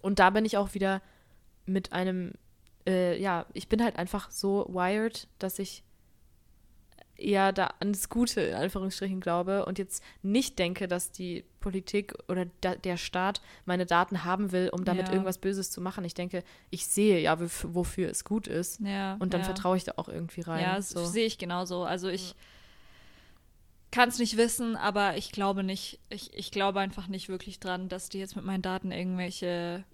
[0.00, 1.02] Und da bin ich auch wieder
[1.66, 2.32] mit einem,
[2.86, 5.82] äh, ja, ich bin halt einfach so wired, dass ich
[7.22, 12.14] eher da an das Gute in Anführungsstrichen glaube und jetzt nicht denke, dass die Politik
[12.28, 15.12] oder da, der Staat meine Daten haben will, um damit Ja.
[15.12, 16.04] irgendwas Böses zu machen.
[16.04, 18.80] Ich denke, ich sehe ja, wof- wofür es gut ist.
[18.80, 19.44] Ja, Und dann ja.
[19.46, 20.62] vertraue ich da auch irgendwie rein.
[20.62, 21.04] Ja, das so.
[21.04, 21.84] sehe ich genauso.
[21.84, 22.34] Also ich
[23.90, 27.88] kann es nicht wissen, aber ich glaube nicht, ich, ich glaube einfach nicht wirklich dran,
[27.88, 29.84] dass die jetzt mit meinen Daten irgendwelche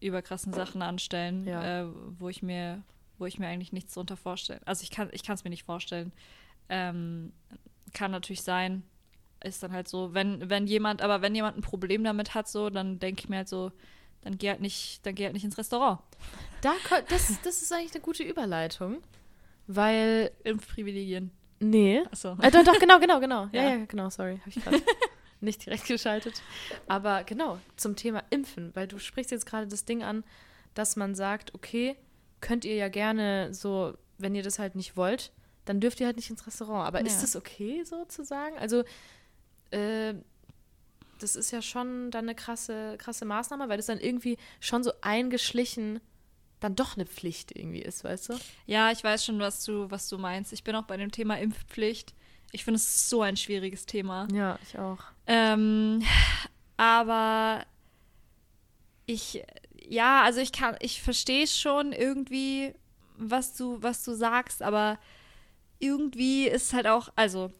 [0.00, 1.84] überkrassen Sachen anstellen, äh,
[2.18, 2.82] wo ich mir,
[3.18, 4.62] wo ich mir eigentlich nichts drunter vorstellen.
[4.64, 6.12] Also ich kann, ich kann es mir nicht vorstellen.
[6.70, 7.32] Ähm,
[7.92, 8.84] kann natürlich sein,
[9.44, 12.70] ist dann halt so, wenn, wenn jemand, aber wenn jemand ein Problem damit hat, so,
[12.70, 13.72] dann denke ich mir halt so,
[14.22, 15.98] dann geh halt nicht, dann geh halt nicht ins Restaurant.
[16.60, 16.74] Da,
[17.08, 18.98] das, das ist eigentlich eine gute Überleitung,
[19.66, 21.30] weil, Impfprivilegien.
[21.58, 22.36] nee, Achso.
[22.40, 23.48] Äh, doch, doch, genau, genau, genau.
[23.52, 23.68] Ja, Ja.
[23.76, 24.82] ja, genau, sorry, habe ich gerade
[25.40, 26.42] nicht direkt geschaltet.
[26.86, 30.22] Aber genau, zum Thema Impfen, weil du sprichst jetzt gerade das Ding an,
[30.74, 31.96] dass man sagt, okay,
[32.40, 35.32] könnt ihr ja gerne so, wenn ihr das halt nicht wollt,
[35.70, 36.84] dann dürft ihr halt nicht ins Restaurant.
[36.88, 37.20] Aber ist Ja.
[37.20, 38.58] das okay, so zu sagen?
[38.58, 38.82] Also,
[39.70, 40.14] äh,
[41.20, 44.90] das ist ja schon dann eine krasse, krasse Maßnahme, weil das dann irgendwie schon so
[45.00, 46.00] eingeschlichen
[46.58, 48.38] dann doch eine Pflicht irgendwie ist, weißt du?
[48.66, 50.52] Ja, ich weiß schon, was du, was du meinst.
[50.52, 52.14] Ich bin auch bei dem Thema Impfpflicht.
[52.52, 54.26] Ich finde es so ein schwieriges Thema.
[54.32, 54.98] Ja, ich auch.
[55.28, 56.02] Ähm,
[56.76, 57.64] aber
[59.06, 59.42] ich,
[59.88, 62.74] ja, also ich kann, ich verstehe schon irgendwie,
[63.16, 64.98] was du, was du sagst, aber
[65.80, 67.50] irgendwie ist halt auch, also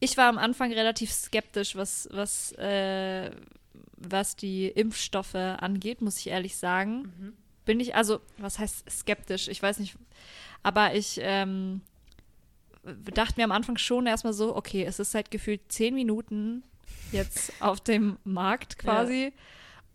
[0.00, 3.30] ich war am Anfang relativ skeptisch, was, was, äh,
[3.96, 7.04] was die Impfstoffe angeht, muss ich ehrlich sagen.
[7.64, 9.46] Bin ich, also, was heißt skeptisch?
[9.48, 9.96] Ich weiß nicht,
[10.64, 11.82] aber ich ähm,
[12.82, 16.64] dachte mir am Anfang schon erstmal so, okay, es ist seit gefühlt zehn Minuten
[17.12, 19.32] jetzt auf dem Markt quasi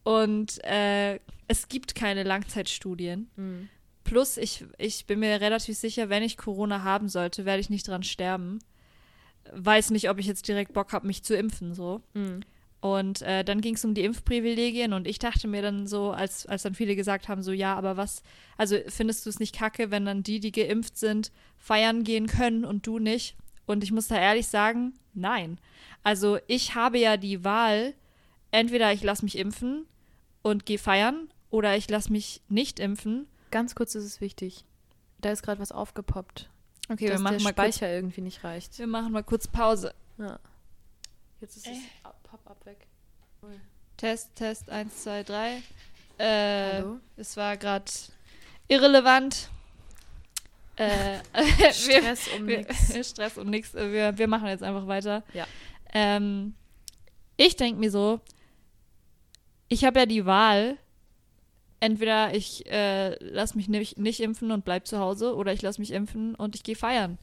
[0.04, 3.30] und äh, es gibt keine Langzeitstudien.
[3.36, 3.70] Mhm.
[4.08, 7.88] Plus, ich, ich bin mir relativ sicher, wenn ich Corona haben sollte, werde ich nicht
[7.88, 8.60] dran sterben.
[9.54, 12.02] Weiß nicht, ob ich jetzt direkt Bock habe, mich zu impfen, so.
[12.14, 12.40] Mhm.
[12.80, 16.46] Und äh, dann ging es um die Impfprivilegien und ich dachte mir dann so, als,
[16.46, 18.24] als dann viele gesagt haben, so ja, aber was,
[18.56, 22.64] also findest du es nicht kacke, wenn dann die, die geimpft sind, feiern gehen können
[22.64, 23.36] und du nicht?
[23.66, 25.60] Und ich muss da ehrlich sagen, nein.
[26.02, 27.94] Also ich habe ja die Wahl,
[28.52, 29.86] entweder ich lasse mich impfen
[30.44, 33.28] und gehe feiern oder ich lasse mich nicht impfen.
[33.52, 34.66] Ganz kurz ist es wichtig.
[35.22, 36.50] Da ist gerade was aufgepoppt.
[36.90, 38.78] Okay, dass wir machen, der mal kurz, Speicher irgendwie nicht reicht.
[38.80, 39.94] wir machen mal kurz Pause.
[40.18, 40.40] Ja.
[41.42, 41.72] Jetzt ist Äh.
[41.72, 41.80] das
[42.12, 42.88] Ab- Pop-up weg.
[43.98, 45.64] Test, Test, 1, 2, 3.
[46.20, 47.00] Äh, Hallo?
[47.16, 47.92] es war gerade
[48.68, 49.50] irrelevant.
[50.76, 51.20] Äh,
[51.58, 53.10] wir, Stress um wir, nichts.
[53.10, 53.74] Stress um nichts.
[53.74, 55.24] Wir, wir machen jetzt einfach weiter.
[55.34, 55.48] Ja.
[55.94, 56.54] Ähm,
[57.38, 58.20] ich denke mir so,
[59.68, 60.78] ich habe ja die Wahl,
[61.80, 65.80] entweder ich äh, lasse mich nicht, nicht impfen und bleib zu Hause oder ich lasse
[65.80, 67.18] mich impfen und ich gehe feiern.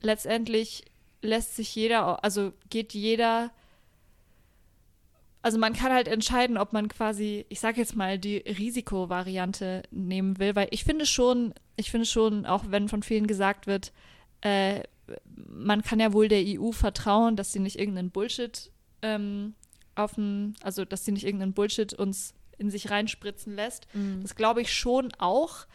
[0.00, 0.84] Letztendlich
[1.22, 3.50] lässt sich jeder, also geht jeder,
[5.42, 10.38] also man kann halt entscheiden, ob man quasi, ich sage jetzt mal, die Risikovariante nehmen
[10.38, 13.92] will, weil ich finde schon, ich finde schon, auch wenn von vielen gesagt wird,
[14.42, 14.82] äh,
[15.34, 18.70] man kann ja wohl der EU vertrauen, dass sie nicht irgendeinen Bullshit
[19.02, 19.54] ähm,
[19.94, 20.14] auf
[20.62, 23.86] also dass sie nicht irgendeinen Bullshit uns in sich reinspritzen lässt.
[23.94, 24.20] Mhm.
[24.22, 25.66] Das glaube ich schon auch.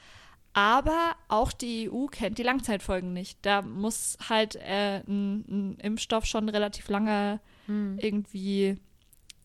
[0.56, 3.40] Aber auch die EU kennt die Langzeitfolgen nicht.
[3.42, 7.98] Da muss halt äh, ein, ein Impfstoff schon relativ lange Mhm.
[8.00, 8.78] irgendwie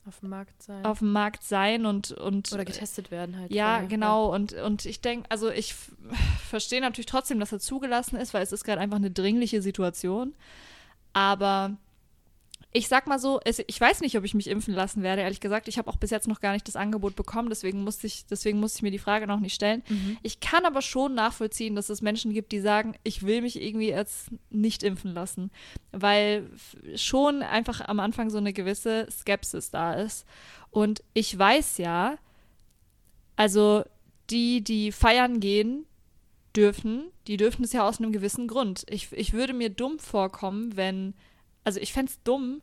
[0.04, 0.84] Auf dem Markt sein.
[0.84, 3.52] auf dem Markt sein und, und Oder getestet werden halt.
[3.52, 3.86] ja, vorher.
[3.88, 4.34] genau.
[4.34, 5.74] Und, und ich denke, also ich
[6.50, 10.34] verstehe natürlich trotzdem, dass er zugelassen ist, weil es ist gerade einfach eine dringliche Situation.
[11.12, 11.76] Aber
[12.70, 15.40] ich sag mal so, es, ich weiß nicht, ob ich mich impfen lassen werde, ehrlich
[15.40, 15.68] gesagt.
[15.68, 18.60] Ich habe auch bis jetzt noch gar nicht das Angebot bekommen, deswegen musste ich, deswegen
[18.60, 19.82] musste ich mir die Frage noch nicht stellen.
[19.88, 20.18] Mhm.
[20.22, 23.88] Ich kann aber schon nachvollziehen, dass es Menschen gibt, die sagen, ich will mich irgendwie
[23.88, 25.50] jetzt nicht impfen lassen,
[25.92, 26.50] weil
[26.94, 30.26] schon einfach am Anfang so eine gewisse Skepsis da ist.
[30.70, 32.18] Und ich weiß ja,
[33.36, 33.84] also
[34.28, 35.86] die, die feiern gehen
[36.54, 38.84] dürfen, die dürfen es ja aus einem gewissen Grund.
[38.90, 41.14] Ich, ich würde mir dumm vorkommen, wenn,
[41.68, 42.62] also ich fände es dumm,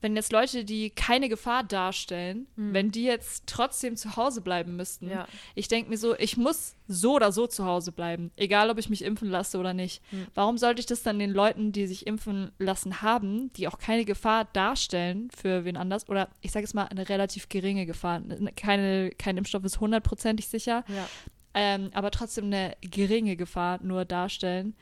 [0.00, 5.10] wenn jetzt Leute, die keine Gefahr darstellen, wenn die jetzt trotzdem zu Hause bleiben müssten.
[5.10, 5.28] Ja.
[5.54, 8.88] Ich denke mir so, ich muss so oder so zu Hause bleiben, egal ob ich
[8.90, 10.02] mich impfen lasse oder nicht.
[10.10, 10.26] Hm.
[10.34, 14.04] Warum sollte ich das dann den Leuten, die sich impfen lassen haben, die auch keine
[14.06, 18.22] Gefahr darstellen für wen anders, oder ich sage es mal, eine relativ geringe Gefahr,
[18.56, 21.06] keine, kein Impfstoff ist hundertprozentig sicher, Ja.
[21.54, 24.74] ähm, aber trotzdem eine geringe Gefahr nur darstellen.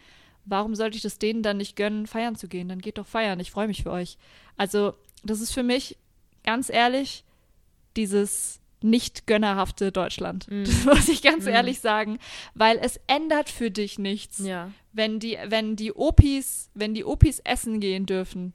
[0.51, 2.69] Warum sollte ich das denen dann nicht gönnen, feiern zu gehen?
[2.69, 4.19] Dann geht doch feiern, ich freue mich für euch.
[4.57, 4.95] Also,
[5.25, 5.97] das ist für mich,
[6.45, 7.25] ganz ehrlich,
[7.97, 10.51] dieses nicht gönnerhafte Deutschland.
[10.51, 10.65] Mhm.
[10.65, 11.51] Das muss ich ganz Mhm.
[11.53, 12.19] ehrlich sagen,
[12.55, 14.71] weil es ändert für dich nichts, Ja.
[14.93, 18.55] wenn die, wenn die Opis, wenn die Opis essen gehen dürfen.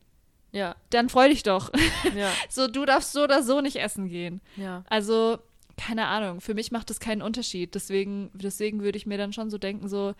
[0.51, 0.75] Ja.
[0.89, 1.71] Dann freu dich doch.
[2.15, 2.31] Ja.
[2.49, 4.41] So, du darfst so oder so nicht essen gehen.
[4.57, 4.83] Ja.
[4.89, 5.37] Also,
[5.77, 7.75] keine Ahnung, für mich macht das keinen Unterschied.
[7.75, 10.13] Deswegen, deswegen würde ich mir dann schon so denken, so,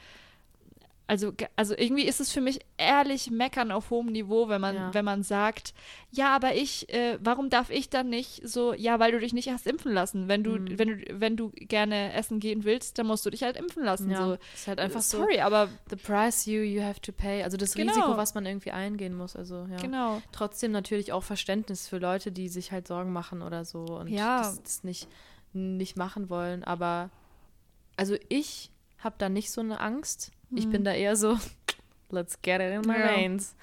[1.07, 4.93] also, also irgendwie ist es für mich ehrlich meckern auf hohem Niveau, wenn man, Ja.
[4.93, 5.73] wenn man sagt,
[6.11, 9.49] ja, aber ich, äh, warum darf ich dann nicht so, ja, weil du dich nicht
[9.49, 10.27] hast impfen lassen.
[10.27, 10.79] Wenn du, Mhm.
[10.79, 14.09] wenn du, wenn du gerne essen gehen willst, dann musst du dich halt impfen lassen.
[14.09, 14.25] ja.
[14.25, 14.37] So.
[14.55, 15.19] ist halt einfach so.
[15.19, 17.43] Sorry, aber The price you, you have to pay.
[17.43, 17.91] Also das Genau.
[17.93, 19.35] Risiko, was man irgendwie eingehen muss.
[19.35, 19.77] Also ja.
[19.77, 20.21] genau.
[20.31, 24.39] Trotzdem natürlich auch Verständnis für Leute, die sich halt Sorgen machen oder so und Ja.
[24.39, 25.07] das, das nicht,
[25.53, 26.63] nicht machen wollen.
[26.63, 27.11] Aber
[27.95, 30.31] also ich habe da nicht so eine Angst.
[30.51, 30.71] Ich Mhm.
[30.71, 31.37] bin da eher so,
[32.11, 33.07] let's get it in my Ja.
[33.15, 33.55] veins.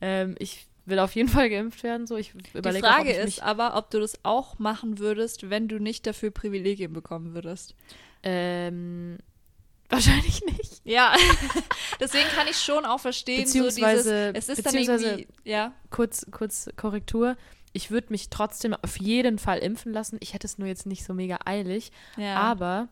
[0.00, 2.06] Ähm, ich will auf jeden Fall geimpft werden.
[2.06, 2.16] So.
[2.16, 5.50] Ich Die überlege auch, ob Frage ich ist aber, ob du das auch machen würdest,
[5.50, 7.74] wenn du nicht dafür Privilegien bekommen würdest.
[8.22, 9.18] ähm,
[9.88, 10.80] wahrscheinlich nicht.
[10.84, 11.14] Ja,
[12.00, 15.72] deswegen kann ich schon auch verstehen, so Beziehungsweise- dieses, es ist dann beziehungsweise- irgendwie, ja,
[15.90, 17.36] Kurz, kurz Korrektur.
[17.72, 20.18] Ich würde mich trotzdem auf jeden Fall impfen lassen.
[20.20, 21.92] Ich hätte es nur jetzt nicht so mega eilig.
[22.16, 22.34] ja.
[22.36, 22.88] Aber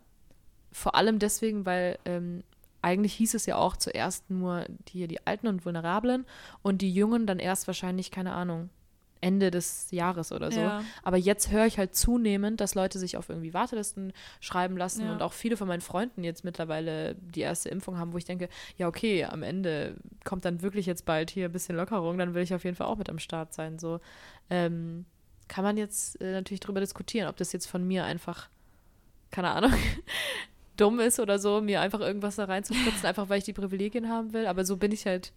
[0.70, 2.42] vor allem deswegen, weil ähm,
[2.82, 6.24] eigentlich hieß es ja auch zuerst nur hier die Alten und Vulnerablen
[6.62, 8.70] und die Jungen dann erst wahrscheinlich, keine Ahnung,
[9.20, 10.60] Ende des Jahres oder so.
[10.60, 10.84] Ja.
[11.02, 15.12] Aber jetzt höre ich halt zunehmend, dass Leute sich auf irgendwie Wartelisten schreiben lassen Ja.
[15.12, 18.48] und auch viele von meinen Freunden jetzt mittlerweile die erste Impfung haben, wo ich denke,
[18.76, 22.44] ja, okay, am Ende kommt dann wirklich jetzt bald hier ein bisschen Lockerung, dann will
[22.44, 23.80] ich auf jeden Fall auch mit am Start sein.
[23.80, 23.98] So
[24.50, 25.04] ähm,
[25.48, 28.48] kann man jetzt äh, natürlich drüber diskutieren, ob das jetzt von mir einfach,
[29.32, 29.72] keine Ahnung,
[30.78, 34.32] dumm ist oder so, mir einfach irgendwas da reinzuspritzen, einfach weil ich die Privilegien haben
[34.32, 34.46] will.
[34.46, 35.32] Aber so bin ich halt,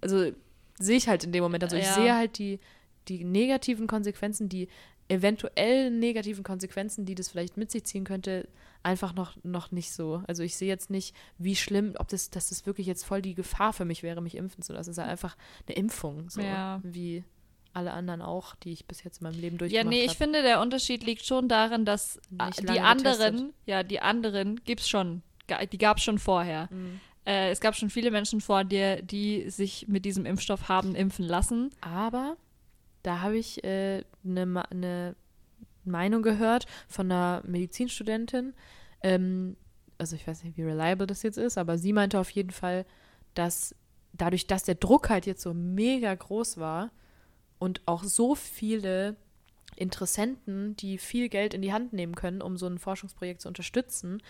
[0.00, 0.30] also
[0.78, 1.64] sehe ich halt in dem Moment.
[1.64, 1.94] Also ich Ja.
[1.94, 2.60] sehe halt die,
[3.08, 4.68] die negativen Konsequenzen, die
[5.08, 8.48] eventuell negativen Konsequenzen, die das vielleicht mit sich ziehen könnte,
[8.82, 10.22] einfach noch, noch nicht so.
[10.26, 13.34] Also ich sehe jetzt nicht, wie schlimm, ob das, dass das wirklich jetzt voll die
[13.34, 14.90] Gefahr für mich wäre, mich impfen zu lassen.
[14.90, 15.36] Es ist halt einfach
[15.66, 16.80] eine Impfung, so Ja.
[16.82, 17.24] wie
[17.74, 20.18] alle anderen auch, die ich bis jetzt in meinem Leben Ja, durchgemacht nee, ich habe.
[20.18, 23.54] finde, der Unterschied liegt schon darin, dass äh, die anderen, getestet.
[23.66, 26.68] ja, die anderen gibt's schon, ga- die gab's schon vorher.
[26.70, 27.00] Mhm.
[27.24, 31.24] Äh, es gab schon viele Menschen vor dir, die sich mit diesem Impfstoff haben impfen
[31.24, 31.70] lassen.
[31.80, 32.36] Aber
[33.04, 35.14] da habe ich eine ne, Ma- ne
[35.84, 38.54] Meinung gehört von einer Medizinstudentin.
[39.02, 39.56] Ähm,
[39.98, 42.84] also ich weiß nicht, wie reliable das jetzt ist, aber sie meinte auf jeden Fall,
[43.34, 43.74] dass
[44.12, 46.90] dadurch, dass der Druck halt jetzt so mega groß war
[47.62, 49.14] und auch so viele
[49.76, 54.20] Interessenten, die viel Geld in die Hand nehmen können, um so ein Forschungsprojekt zu unterstützen,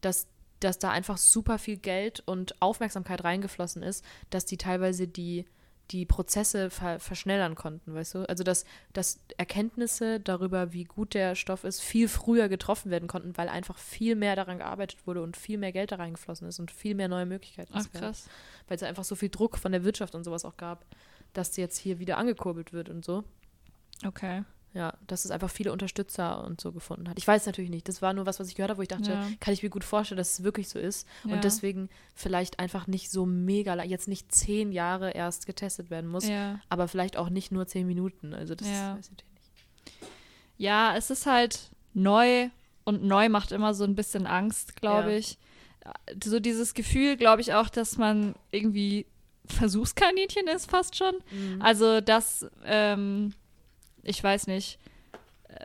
[0.00, 0.26] dass,
[0.58, 5.44] dass da einfach super viel Geld und Aufmerksamkeit reingeflossen ist, dass die teilweise die,
[5.92, 8.28] die Prozesse ver verschnellern konnten, weißt du?
[8.28, 13.36] Also dass, dass Erkenntnisse darüber, wie gut der Stoff ist, viel früher getroffen werden konnten,
[13.36, 16.72] weil einfach viel mehr daran gearbeitet wurde und viel mehr Geld da reingeflossen ist und
[16.72, 18.28] viel mehr neue Möglichkeiten Ach, krass.
[18.66, 20.84] weil es einfach so viel Druck von der Wirtschaft und sowas auch gab,
[21.32, 23.24] dass jetzt hier wieder angekurbelt wird und so.
[24.06, 24.44] Okay.
[24.74, 27.18] Ja, dass es einfach viele Unterstützer und so gefunden hat.
[27.18, 27.86] Ich weiß natürlich nicht.
[27.88, 29.28] Das war nur was, was ich gehört habe, wo ich dachte, Ja.
[29.38, 31.06] kann ich mir gut vorstellen, dass es wirklich so ist.
[31.24, 31.34] Ja.
[31.34, 36.08] Und deswegen vielleicht einfach nicht so mega, lang- jetzt nicht zehn Jahre erst getestet werden
[36.08, 36.58] muss, Ja.
[36.70, 38.32] aber vielleicht auch nicht nur zehn Minuten.
[38.32, 38.96] Also das Ja.
[38.96, 40.10] weiß ich natürlich nicht.
[40.56, 42.48] Ja, es ist halt neu
[42.84, 45.36] und neu macht immer so ein bisschen Angst, glaube ich.
[46.24, 49.04] So dieses Gefühl, glaube ich auch, dass man irgendwie
[49.52, 51.14] Versuchskaninchen ist fast schon.
[51.30, 51.62] Mhm.
[51.62, 53.32] Also, dass, ähm,
[54.02, 54.78] ich weiß nicht,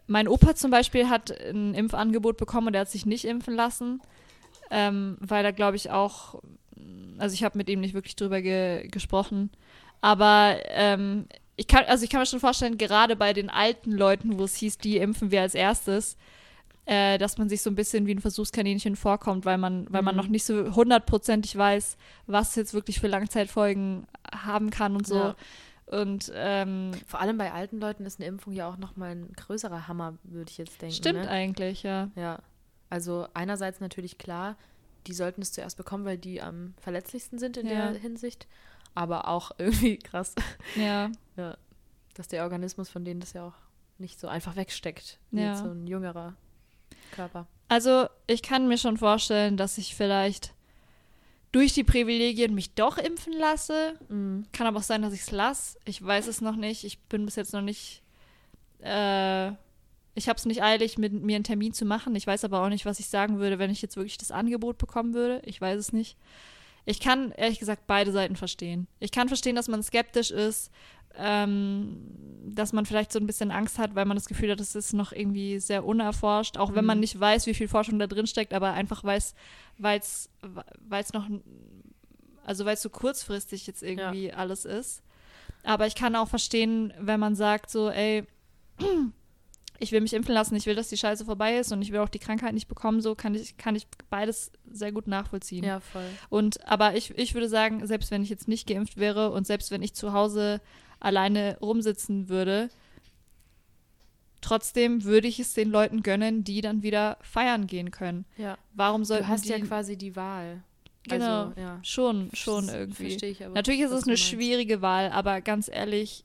[0.07, 4.01] mein Opa zum Beispiel hat ein Impfangebot bekommen und er hat sich nicht impfen lassen,
[4.69, 6.41] ähm, weil er, glaube ich, auch,
[7.17, 9.51] also ich habe mit ihm nicht wirklich drüber ge gesprochen,
[10.01, 14.37] aber ähm, ich kann, also ich kann mir schon vorstellen, gerade bei den alten Leuten,
[14.37, 16.17] wo es hieß, die impfen wir als erstes,
[16.87, 20.15] äh, dass man sich so ein bisschen wie ein Versuchskaninchen vorkommt, weil man, weil man
[20.15, 20.21] Mhm.
[20.21, 25.15] noch nicht so hundertprozentig weiß, was jetzt wirklich für Langzeitfolgen haben kann und so.
[25.15, 25.35] Ja.
[25.87, 29.87] Und ähm, Vor allem bei alten Leuten ist eine Impfung ja auch nochmal ein größerer
[29.87, 30.95] Hammer, würde ich jetzt denken.
[30.95, 31.29] stimmt ne?
[31.29, 32.09] eigentlich, ja.
[32.15, 32.39] Ja,
[32.89, 34.55] also einerseits natürlich klar,
[35.07, 37.91] die sollten es zuerst bekommen, weil die am verletzlichsten sind in Ja.
[37.91, 38.47] der Hinsicht.
[38.95, 40.35] Aber auch irgendwie krass,
[40.75, 41.09] Ja,
[42.15, 43.53] dass der Organismus von denen das ja auch
[43.97, 45.55] nicht so einfach wegsteckt, wie Ja.
[45.55, 46.33] so ein jüngerer
[47.11, 47.47] Körper.
[47.69, 50.53] also ich kann mir schon vorstellen, dass ich vielleicht
[51.51, 53.97] durch die Privilegien mich doch impfen lasse.
[54.09, 55.77] Kann aber auch sein, dass ich es lasse.
[55.85, 56.83] Ich weiß es noch nicht.
[56.83, 58.03] Ich bin bis jetzt noch nicht.
[58.81, 59.47] Äh,
[60.13, 62.15] ich habe es nicht eilig, mit mir einen Termin zu machen.
[62.15, 64.77] Ich weiß aber auch nicht, was ich sagen würde, wenn ich jetzt wirklich das Angebot
[64.77, 65.41] bekommen würde.
[65.45, 66.17] Ich weiß es nicht.
[66.85, 68.87] Ich kann ehrlich gesagt beide Seiten verstehen.
[68.99, 70.71] Ich kann verstehen, dass man skeptisch ist,
[71.19, 74.93] dass man vielleicht so ein bisschen Angst hat, weil man das Gefühl hat, es ist
[74.93, 77.01] noch irgendwie sehr unerforscht, auch wenn man Mhm.
[77.01, 79.33] nicht weiß, wie viel Forschung da drin steckt, aber einfach weiß,
[79.77, 80.29] weil es
[81.13, 81.27] noch,
[82.45, 85.01] also weil es so kurzfristig jetzt irgendwie alles ist.
[85.63, 88.23] Aber ich kann auch verstehen, wenn man sagt so, ey,
[89.79, 91.99] ich will mich impfen lassen, ich will, dass die Scheiße vorbei ist und ich will
[91.99, 95.63] auch die Krankheit nicht bekommen, so kann ich, kann ich beides sehr gut nachvollziehen.
[95.63, 96.07] Ja, voll.
[96.29, 99.71] Und aber ich, ich würde sagen, selbst wenn ich jetzt nicht geimpft wäre und selbst
[99.71, 100.61] wenn ich zu Hause
[100.99, 102.69] alleine rumsitzen würde,
[104.41, 108.25] trotzdem würde ich es den Leuten gönnen, die dann wieder feiern gehen können.
[108.37, 108.57] Ja.
[108.73, 110.63] Warum sollten Du hast die ja quasi die Wahl.
[111.03, 111.79] genau Also, ja.
[111.83, 113.09] schon schon irgendwie.
[113.09, 113.53] Verstehe ich aber.
[113.53, 116.23] Natürlich ist es eine schwierige Wahl, aber ganz ehrlich,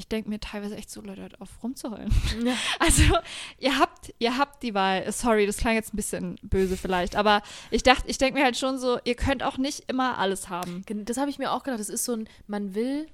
[0.00, 2.10] ich denke mir teilweise echt so, Leute, hört auf rumzuheulen.
[2.44, 2.54] Ja.
[2.78, 3.02] Also,
[3.58, 5.10] ihr habt, ihr habt die Wahl.
[5.12, 8.56] Sorry, das klang jetzt ein bisschen böse vielleicht, aber ich dachte, ich denke mir halt
[8.56, 10.82] schon so, ihr könnt auch nicht immer alles haben.
[11.04, 11.78] Das habe ich mir auch gedacht.
[11.80, 13.06] Das ist so ein, man will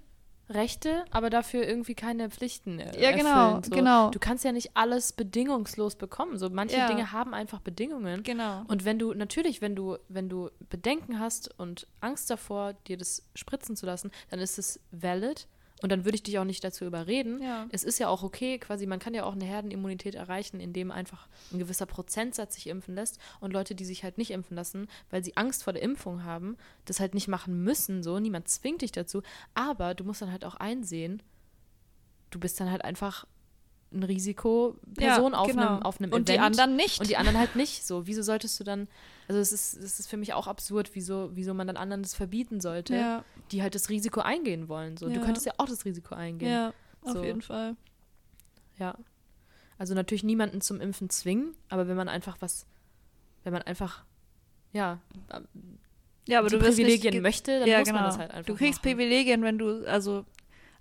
[0.49, 2.79] Rechte, aber dafür irgendwie keine Pflichten.
[2.79, 3.71] äh, Ja, genau, erfüllen, so.
[3.75, 4.11] genau.
[4.11, 6.39] Du kannst ja nicht alles bedingungslos bekommen.
[6.39, 6.87] So manche Ja.
[6.87, 8.23] Dinge haben einfach Bedingungen.
[8.23, 8.63] Genau.
[8.69, 13.25] Und wenn du, natürlich, wenn du, wenn du Bedenken hast und Angst davor, dir das
[13.35, 15.49] spritzen zu lassen, dann ist es valid.
[15.83, 17.43] Und dann würde ich dich auch nicht dazu überreden.
[17.43, 17.67] Ja.
[17.71, 21.29] Es ist ja auch okay, quasi, man kann ja auch eine Herdenimmunität erreichen, indem einfach
[21.53, 25.23] ein gewisser Prozentsatz sich impfen lässt und Leute, die sich halt nicht impfen lassen, weil
[25.23, 26.57] sie Angst vor der Impfung haben,
[26.87, 28.19] das halt nicht machen müssen, so.
[28.19, 29.23] Niemand zwingt dich dazu.
[29.55, 31.23] Aber du musst dann halt auch einsehen,
[32.31, 33.27] du bist dann halt einfach
[33.93, 35.67] ein Risikoperson auf, genau.
[35.75, 36.29] einem, auf einem Und Event.
[36.29, 37.01] die anderen nicht.
[37.01, 37.87] Und die anderen halt nicht.
[37.87, 38.89] So, wieso solltest du dann,
[39.29, 42.15] also es ist, es ist für mich auch absurd, wieso, wieso man dann anderen das
[42.15, 44.97] verbieten sollte, ja, die halt das Risiko eingehen wollen.
[44.97, 45.15] So, Ja.
[45.15, 46.51] du könntest ja auch das Risiko eingehen.
[46.51, 46.73] ja,
[47.03, 47.25] auf So.
[47.25, 47.77] jeden Fall.
[48.79, 48.97] Ja.
[49.79, 52.67] Also natürlich niemanden zum Impfen zwingen, aber wenn man einfach was,
[53.45, 54.05] wenn man einfach,
[54.73, 55.01] ja,
[56.29, 58.01] Ja, aber du Privilegien nicht, möchte, dann ja, muss genau.
[58.01, 58.97] man das halt einfach Du kriegst machen.
[58.97, 60.25] Privilegien, wenn du, also,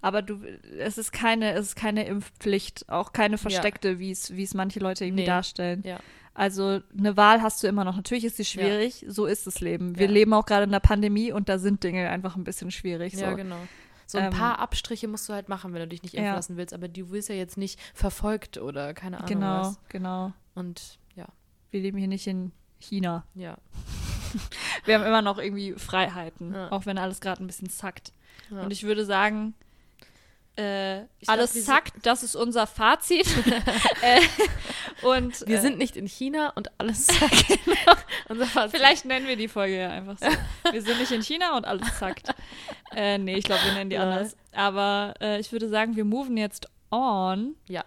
[0.01, 0.41] aber du,
[0.79, 4.79] es ist keine, es ist keine Impfpflicht, auch keine versteckte, wie es, wie es manche
[4.79, 5.27] Leute irgendwie Nee.
[5.27, 5.81] darstellen.
[5.85, 5.99] Ja.
[6.33, 7.95] Also eine Wahl hast du immer noch.
[7.95, 9.97] Natürlich ist sie schwierig, so ist das Leben.
[9.97, 13.15] Wir leben auch gerade in der Pandemie und da sind Dinge einfach ein bisschen schwierig.
[13.15, 13.23] So.
[13.23, 13.55] Ja, genau.
[14.05, 16.35] So ein Ähm, paar Abstriche musst du halt machen, wenn du dich nicht impfen Ja.
[16.35, 19.79] lassen willst, aber du wirst ja jetzt nicht verfolgt oder keine Ahnung genau, was.
[19.89, 20.33] genau.
[20.55, 21.25] Und ja,
[21.71, 23.23] Wir leben hier nicht in China.
[23.33, 23.57] ja.
[24.85, 26.71] Wir haben immer noch irgendwie Freiheiten, Ja.
[26.71, 28.11] auch wenn alles gerade ein bisschen zackt.
[28.51, 28.61] Ja.
[28.63, 29.53] Und ich würde sagen,
[30.57, 33.27] äh, alles glaub, wir zackt, das ist unser Fazit.
[34.01, 34.21] äh,
[35.05, 37.07] und Wir äh, sind nicht in China und alles
[38.29, 38.77] Unser Fazit.
[38.77, 40.27] Vielleicht nennen wir die Folge ja einfach so.
[40.71, 42.29] Wir sind nicht in China und alles zackt.
[42.95, 44.03] äh, nee, ich glaube, wir nennen die Ja.
[44.03, 44.35] anders.
[44.53, 47.83] Aber äh, ich würde sagen, wir moven jetzt on Ja.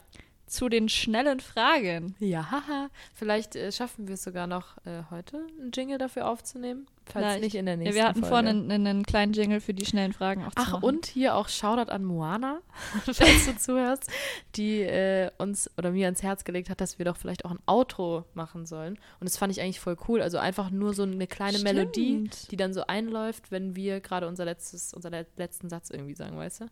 [0.47, 2.15] zu den schnellen Fragen.
[2.19, 2.89] Ja, haha.
[3.15, 6.87] Vielleicht äh, schaffen wir es sogar noch äh, heute, einen Jingle dafür aufzunehmen.
[7.13, 7.43] Falls Vielleicht.
[7.43, 8.29] nicht in der Ja, nächsten wir hatten Folge.
[8.29, 11.91] vorhin einen, einen kleinen Jingle für die schnellen Fragen auch Ach, und hier auch Shoutout
[11.91, 12.61] an Moana,
[13.05, 14.11] falls du zuhörst,
[14.57, 17.59] die äh, uns oder mir ans Herz gelegt hat, dass wir doch vielleicht auch ein
[17.67, 18.95] Outro machen sollen.
[19.21, 20.21] Und das fand ich eigentlich voll cool.
[20.23, 21.75] Also einfach nur so eine kleine Stimmt.
[21.75, 26.15] Melodie, die dann so einläuft, wenn wir gerade unser letztes, unser le letzten Satz irgendwie
[26.15, 26.67] sagen, weißt du?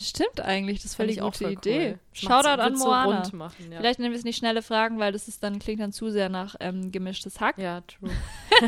[0.00, 1.90] Stimmt eigentlich, das ist ich auch gute voll Idee.
[1.90, 1.98] cool.
[2.12, 3.24] Shoutout an Moana.
[3.24, 3.78] So machen, ja.
[3.78, 6.28] Vielleicht nennen wir es nicht schnelle Fragen, weil das ist dann klingt dann zu sehr
[6.28, 7.56] nach ähm, gemischtes Hack.
[7.58, 8.10] Ja, true.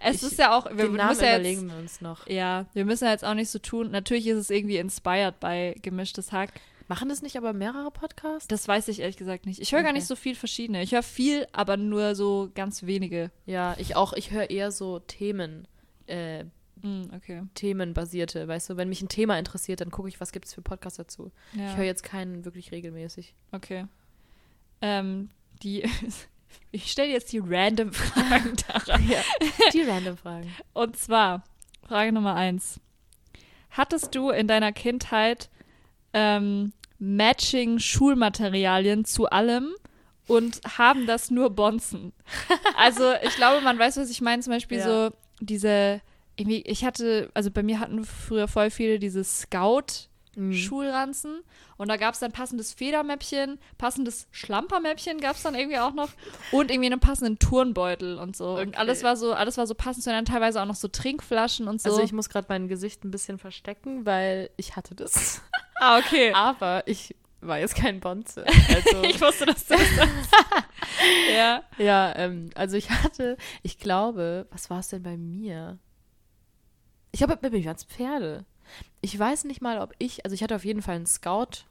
[0.00, 2.26] Es Ich- ist ja auch, wir Den Namen müssen ja überlegen jetzt, wir uns noch.
[2.26, 3.90] ja, wir müssen ja jetzt auch nicht so tun.
[3.90, 6.52] Natürlich ist es irgendwie inspired bei gemischtes Hack.
[6.88, 8.46] Machen das nicht aber mehrere Podcasts?
[8.46, 9.60] Das weiß ich ehrlich gesagt nicht.
[9.60, 9.98] Ich höre gar Okay.
[9.98, 10.82] nicht so viel verschiedene.
[10.82, 13.30] Ich höre viel, aber nur so ganz wenige.
[13.46, 14.12] Ja, ich auch.
[14.12, 15.66] Ich höre eher so Themen,
[16.06, 16.44] äh,
[16.84, 17.42] Hm, okay.
[17.54, 20.60] themenbasierte, weißt du, wenn mich ein Thema interessiert, dann gucke ich, was gibt es für
[20.60, 21.32] Podcasts dazu.
[21.54, 21.70] Ja.
[21.70, 23.34] Ich höre jetzt keinen wirklich regelmäßig.
[23.52, 23.86] Okay.
[24.82, 25.30] Ähm,
[25.62, 25.88] die.
[26.70, 29.02] ich stelle jetzt die random Fragen daran.
[29.72, 30.52] Die random Fragen.
[30.74, 31.42] Und zwar,
[31.88, 32.80] Frage Nummer eins.
[33.70, 35.48] Hattest du in deiner Kindheit
[36.12, 39.74] ähm, Matching Schulmaterialien zu allem
[40.26, 42.12] und haben das nur Bonzen?
[42.76, 44.42] Also ich glaube, man weiß, was ich meine.
[44.42, 44.84] Zum Beispiel Ja.
[44.84, 46.00] so diese,
[46.36, 50.08] irgendwie, ich hatte, also bei mir hatten früher voll viele diese Scout.
[50.36, 50.52] Mhm.
[50.52, 51.44] Schulranzen
[51.76, 56.08] und da gab es dann passendes Federmäppchen, passendes Schlampermäppchen gab es dann irgendwie auch noch
[56.50, 58.76] und irgendwie einen passenden Turnbeutel und so und Okay.
[58.76, 61.80] alles war so alles war so passend und dann teilweise auch noch so Trinkflaschen und
[61.80, 61.88] so.
[61.88, 65.40] Also ich muss gerade mein Gesicht ein bisschen verstecken, weil ich hatte das.
[65.80, 66.32] ah okay.
[66.34, 68.44] Aber ich war jetzt kein Bonze.
[68.74, 69.86] Also, ich wusste, dass du das
[71.32, 71.62] ja.
[71.78, 75.78] ja, ähm, also ich hatte, ich glaube, was war es denn bei mir?
[77.14, 78.44] Ich glaube, mir waren es Pferde.
[79.00, 81.64] Ich weiß nicht mal, ob ich, also ich hatte auf jeden Fall einen Scout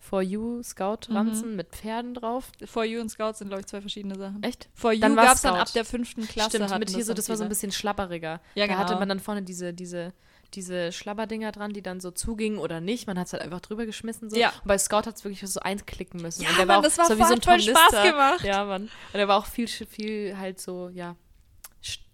[0.00, 2.50] For You Scout-Ranzen mit Pferden drauf.
[2.64, 4.42] For You und Scouts sind glaube ich zwei verschiedene Sachen.
[4.42, 4.68] Echt?
[4.74, 5.60] For You gab es dann Scout.
[5.60, 6.56] ab der fünften Klasse.
[6.56, 8.40] Stimmt, mit hier so, das war so ein bisschen schlapperiger.
[8.56, 8.98] Ja, Da hatte genau.
[8.98, 10.14] man dann vorne diese, diese,
[10.54, 13.06] diese Schlabberdinger dran, die dann so zugingen oder nicht.
[13.06, 14.30] Man hat es halt einfach drüber geschmissen.
[14.30, 14.36] So.
[14.36, 14.48] Ja.
[14.48, 16.42] Und bei Scout hat es wirklich so einklicken müssen.
[16.42, 18.42] Ja, und der Mann, auch das war so wie so ein voll Spaß gemacht.
[18.42, 18.82] Ja, Mann.
[18.82, 21.14] Und der war auch viel, viel halt so, ja,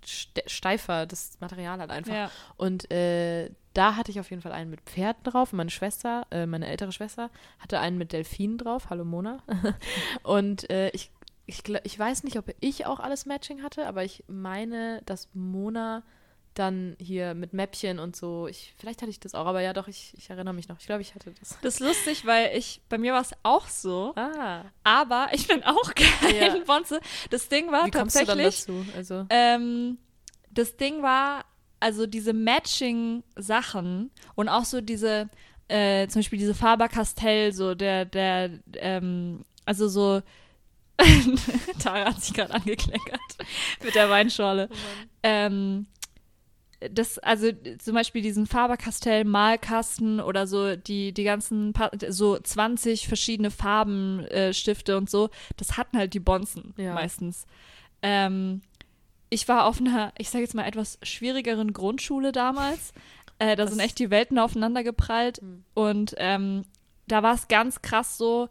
[0.06, 2.14] steifer, das Material halt einfach.
[2.14, 2.30] Ja.
[2.56, 5.52] Und äh, da hatte ich auf jeden Fall einen mit Pferden drauf.
[5.52, 8.88] Meine Schwester, äh, meine ältere Schwester, hatte einen mit Delfinen drauf.
[8.90, 9.38] Hallo Mona.
[10.22, 11.10] und äh, ich,
[11.46, 16.02] ich, ich weiß nicht, ob ich auch alles Matching hatte, aber ich meine, dass Mona
[16.54, 19.88] dann hier mit Mäppchen und so, ich, vielleicht hatte ich das auch, aber ja doch,
[19.88, 20.78] ich, ich erinnere mich noch.
[20.80, 21.58] Ich glaube, ich hatte das.
[21.62, 25.62] Das ist lustig, weil ich, bei mir war es auch so, Ah, aber ich bin
[25.64, 26.56] auch kein Ja.
[26.66, 27.00] Bonze.
[27.30, 28.86] Das Ding war wie kommst du dann tatsächlich, dazu?
[28.96, 29.98] Also, ähm,
[30.50, 31.44] das Ding war,
[31.80, 35.28] also diese Matching-Sachen und auch so diese,
[35.68, 40.22] äh, zum Beispiel diese Faber-Castell, so der, der, ähm, also so,
[41.82, 43.20] Tara hat sich gerade angekleckert
[43.82, 44.68] mit der Weinschorle.
[45.22, 45.86] ähm,
[46.92, 53.06] das, also zum Beispiel diesen Faber-Castell Malkasten oder so die, die ganzen, Pa- so 20
[53.08, 56.94] verschiedene Farbenstifte äh, Stifte und so, das hatten halt die Bonzen Ja.
[56.94, 57.46] meistens.
[58.02, 58.62] Ähm,
[59.30, 62.92] ich war auf einer, ich sage jetzt mal, etwas schwierigeren Grundschule damals.
[63.40, 65.38] Äh, da Was- sind echt die Welten aufeinander geprallt.
[65.38, 65.64] Hm.
[65.74, 66.62] Und ähm,
[67.08, 68.48] da war es ganz krass so,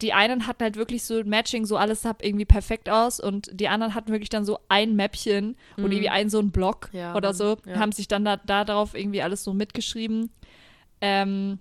[0.00, 3.68] die einen hatten halt wirklich so Matching, so alles sah irgendwie perfekt aus und die
[3.68, 5.92] anderen hatten wirklich dann so ein Mäppchen und Mhm.
[5.92, 7.78] irgendwie ein so ein Block Ja, oder so, ja.
[7.78, 10.30] haben sich dann da, da darauf irgendwie alles so mitgeschrieben.
[11.00, 11.58] Ähm,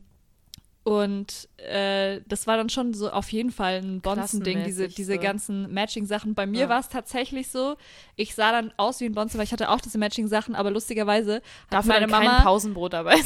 [0.83, 5.19] und äh, das war dann schon so auf jeden Fall ein Bonzen-Ding, diese, diese so.
[5.19, 6.33] ganzen Matching-Sachen.
[6.33, 6.69] Bei mir Ja.
[6.69, 7.75] war es tatsächlich so,
[8.15, 11.35] ich sah dann aus wie ein Bonzen, weil ich hatte auch diese Matching-Sachen, aber lustigerweise
[11.35, 13.15] hat dafür meine Mama kein Pausenbrot dabei.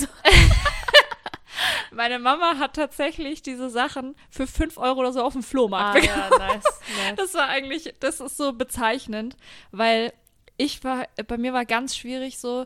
[1.92, 6.02] Meine Mama hat tatsächlich diese Sachen für 5 Euro oder so auf dem Flohmarkt Ah,
[6.02, 6.32] bekommen.
[6.32, 7.14] ja, nice, nice.
[7.18, 9.36] Das war eigentlich, das ist so bezeichnend,
[9.72, 10.14] weil
[10.58, 12.66] ich war, bei mir war ganz schwierig so,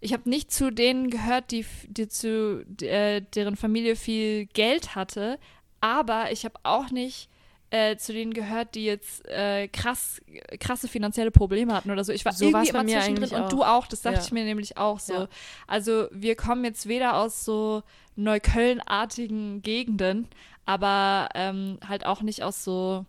[0.00, 5.38] ich habe nicht zu denen gehört, die, die zu äh, deren Familie viel Geld hatte,
[5.80, 7.28] aber ich habe auch nicht
[7.70, 10.20] äh, zu denen gehört, die jetzt äh, krass,
[10.60, 12.12] krasse finanzielle Probleme hatten oder so.
[12.12, 13.86] Ich war So irgendwie immer mir zwischendrin und du auch.
[13.86, 14.22] Das dachte Ja.
[14.22, 15.12] ich mir nämlich auch so.
[15.14, 15.28] Ja.
[15.66, 17.82] Also wir kommen jetzt weder aus so
[18.14, 20.28] Neukölln-artigen Gegenden,
[20.64, 23.04] aber ähm, halt auch nicht aus so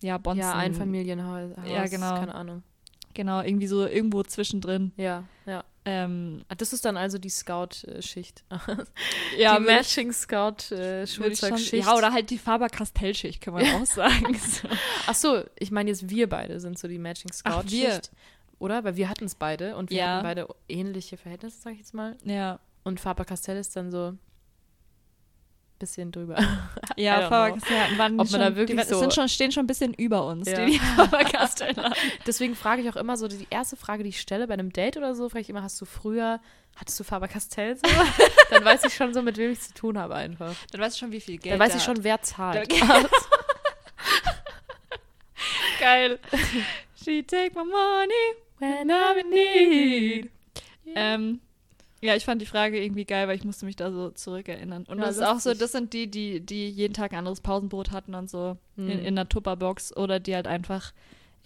[0.00, 0.40] ja Bonzen.
[0.40, 1.52] Ja, Einfamilienhaus.
[1.66, 2.14] Ja, genau.
[2.14, 2.62] Keine Ahnung.
[3.14, 4.92] Genau, irgendwie so irgendwo zwischendrin.
[4.96, 5.64] Ja, ja.
[5.86, 8.44] Ähm, Das ist dann also die Scout-Schicht.
[9.38, 9.80] ja, die würd
[11.32, 14.34] ich schon- Ja, oder halt die Faber-Castell-Schicht, kann man auch sagen.
[14.36, 14.68] so.
[15.06, 17.72] Ach so, ich meine jetzt wir beide sind so die Matching-Scout-Schicht.
[17.72, 18.00] wir.
[18.58, 18.84] Oder?
[18.84, 20.06] Weil wir hatten es beide und wir Ja.
[20.16, 22.16] hatten beide ähnliche Verhältnisse, sag ich jetzt mal.
[22.24, 24.14] Ja, Und Faber-Castell ist dann so
[25.78, 26.36] bisschen drüber.
[26.96, 29.66] Ja Faber-Castell waren Ob man schon, da wirklich die so- sind schon, stehen schon ein
[29.66, 30.56] bisschen über uns, Ja.
[30.64, 31.94] die, die Faber-Castell haben.
[32.26, 34.96] Deswegen frage ich auch immer so, die erste Frage, die ich stelle bei einem Date
[34.96, 36.40] oder so, frage ich immer, hast du früher,
[36.76, 37.82] hattest du Faber-Castell so?
[38.50, 40.54] dann weiß ich schon so, mit wem ich zu tun habe einfach.
[40.72, 42.68] Dann weißt du schon, wie viel Geld Dann weiß ich schon, wer zahlt.
[45.78, 46.18] Geil.
[47.02, 50.30] She take my money when I'm in need.
[50.94, 51.40] Ähm,
[52.02, 54.84] ja, ich fand die Frage irgendwie geil, weil ich musste mich da so zurückerinnern.
[54.88, 57.40] Und Ja, das ist auch so, das sind die, die, die jeden Tag ein anderes
[57.40, 58.90] Pausenbrot hatten und so in, Mhm.
[58.90, 60.92] in einer Tupperbox oder die halt einfach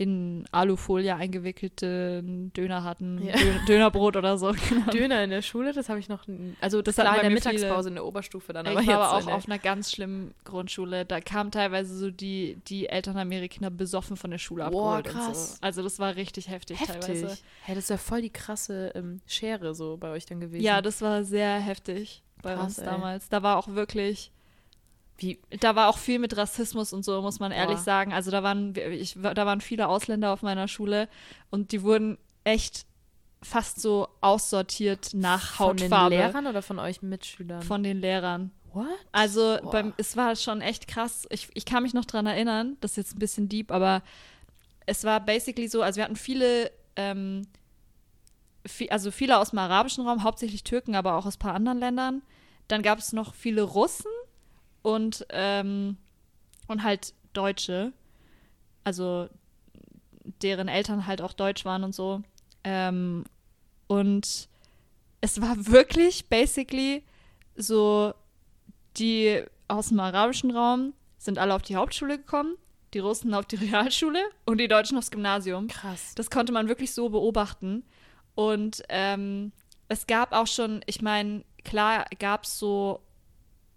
[0.00, 3.36] in Alufolie eingewickelten Döner hatten, Ja.
[3.36, 4.54] Dö Dönerbrot oder so.
[4.70, 4.90] Genau.
[4.90, 6.24] Döner in der Schule, das habe ich noch,
[6.60, 7.52] also das Das hatten in der mir viele.
[7.54, 10.32] Mittagspause in der Oberstufe dann, ich aber war jetzt aber auch auf einer ganz schlimmen
[10.44, 11.04] Grundschule.
[11.04, 14.96] Da kamen teilweise so die, die Eltern haben ihre Kinder besoffen von der Schule Boah,
[14.96, 15.52] abgeholt und krass.
[15.52, 15.58] so.
[15.60, 17.26] Also das war richtig heftig, teilweise.
[17.28, 17.44] heftig.
[17.62, 20.62] Hey, das ist ja voll die krasse ähm, Schere so bei euch dann gewesen.
[20.64, 22.84] Ja, das war sehr heftig bei Krass, uns ey.
[22.86, 23.28] damals.
[23.28, 24.30] Da war auch wirklich,
[25.22, 27.82] Wie, da war auch viel mit Rassismus und so, muss man ehrlich Boah.
[27.84, 28.12] sagen.
[28.14, 31.08] Also da waren, ich, da waren viele Ausländer auf meiner Schule
[31.50, 32.86] und die wurden echt
[33.42, 37.62] fast so aussortiert nach von den Hautfarbe Lehrern oder von euch Mitschülern?
[37.62, 38.50] von den Lehrern.
[38.72, 38.86] What?
[39.12, 41.26] Also beim, es war schon echt krass.
[41.30, 44.02] Ich, ich kann mich noch dran erinnern, das ist jetzt ein bisschen deep, aber
[44.86, 47.42] es war basically so, also wir hatten viele, ähm,
[48.66, 51.78] vi- also viele aus dem arabischen Raum, hauptsächlich Türken, aber auch aus ein paar anderen
[51.78, 52.22] Ländern.
[52.68, 54.10] Dann gab es noch viele Russen
[54.82, 55.96] und, ähm,
[56.66, 57.92] und halt Deutsche,
[58.84, 59.28] also
[60.42, 62.22] deren Eltern halt auch deutsch waren und so.
[62.64, 63.24] Ähm,
[63.86, 64.48] und
[65.20, 67.04] es war wirklich basically
[67.56, 68.14] so,
[68.96, 72.56] die aus dem arabischen Raum sind alle auf die Hauptschule gekommen,
[72.94, 75.68] die Russen auf die Realschule und die Deutschen aufs Gymnasium.
[75.68, 76.14] Krass.
[76.14, 77.84] Das konnte man wirklich so beobachten.
[78.34, 79.52] Und ähm,
[79.88, 83.00] es gab auch schon, ich meine, klar gab es so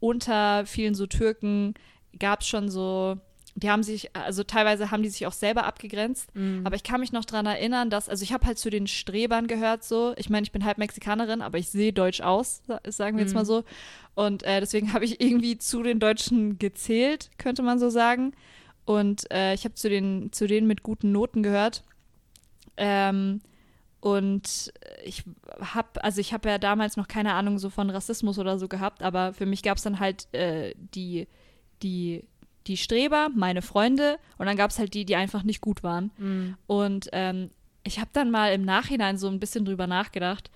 [0.04, 1.74] unter vielen so Türken,
[2.20, 3.18] gab es schon so
[3.56, 6.34] die haben sich, also teilweise haben die sich auch selber abgegrenzt.
[6.36, 6.62] Mhm.
[6.66, 9.46] Aber ich kann mich noch dran erinnern, dass, also ich habe halt zu den Strebern
[9.46, 10.16] gehört so.
[10.18, 13.34] Ich meine, ich bin halb Mexikanerin, aber ich sehe deutsch aus, sa- sagen wir jetzt
[13.34, 13.38] Mhm.
[13.42, 13.64] mal so.
[14.16, 18.34] Und äh, deswegen habe ich irgendwie zu den Deutschen gezählt, könnte man so sagen.
[18.86, 21.84] Und äh, ich habe zu den, zu denen mit guten Noten gehört.
[22.76, 23.42] Ähm,
[24.04, 24.74] und
[25.06, 25.24] ich
[25.62, 29.02] habe, also ich habe ja damals noch keine Ahnung so von Rassismus oder so gehabt,
[29.02, 31.26] aber für mich gab es dann halt äh, die,
[31.82, 32.26] die,
[32.68, 36.12] die Streber, meine Freunde, und dann gab es halt die, die einfach nicht gut waren.
[36.18, 36.58] Mhm.
[36.68, 37.52] Und ähm,
[37.86, 40.52] ich habe dann mal im Nachhinein so ein bisschen drüber nachgedacht.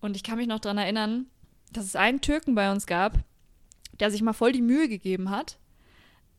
[0.00, 1.26] Und ich kann mich noch daran erinnern,
[1.70, 3.18] dass es einen Türken bei uns gab,
[4.00, 5.58] der sich mal voll die Mühe gegeben hat,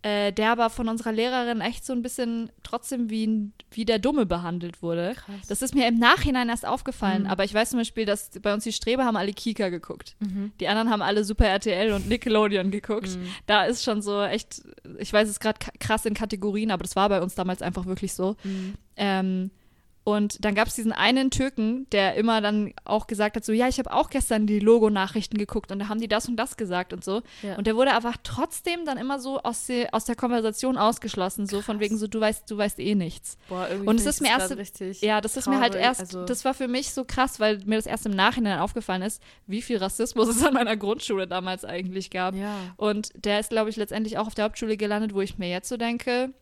[0.02, 4.26] äh, der aber von unserer Lehrerin echt so ein bisschen trotzdem wie, wie der Dumme
[4.26, 5.14] behandelt wurde.
[5.16, 5.48] Krass.
[5.50, 7.30] Das ist mir im Nachhinein erst aufgefallen, Mhm.
[7.30, 10.16] aber ich weiß zum Beispiel, dass bei uns die Streber haben alle Kika geguckt.
[10.20, 10.54] Mhm.
[10.60, 13.10] Die anderen haben alle Super RTL und Nickelodeon geguckt.
[13.18, 13.28] Mhm.
[13.46, 14.62] Da ist schon so echt,
[15.00, 18.14] ich weiß es gerade krass in Kategorien, aber das war bei uns damals einfach wirklich
[18.14, 18.38] so.
[18.44, 18.76] Mhm.
[18.96, 19.52] Ähm,
[20.04, 23.68] und dann gab es diesen einen Türken, der immer dann auch gesagt hat, so, ja,
[23.68, 26.94] ich habe auch gestern die Logo-Nachrichten geguckt und da haben die das und das gesagt
[26.94, 27.22] und so.
[27.44, 27.56] Ja.
[27.58, 31.62] Und der wurde aber trotzdem dann immer so aus, der- aus der Konversation ausgeschlossen, so
[31.62, 31.86] von Krass.
[31.86, 33.38] wegen so, du weißt, du weißt eh nichts.
[33.50, 35.02] Boah, irgendwie Und es ist mir das erst-.
[35.04, 37.60] Ja, das ist mir halt traurig, erst, also- das war für mich so krass, weil
[37.66, 41.66] mir das erst im Nachhinein aufgefallen ist, wie viel Rassismus es an meiner Grundschule damals
[41.66, 42.34] eigentlich gab.
[42.36, 45.50] Ja, Und der ist, glaube ich, letztendlich auch auf der Hauptschule gelandet, wo ich mir
[45.50, 46.34] jetzt so denke,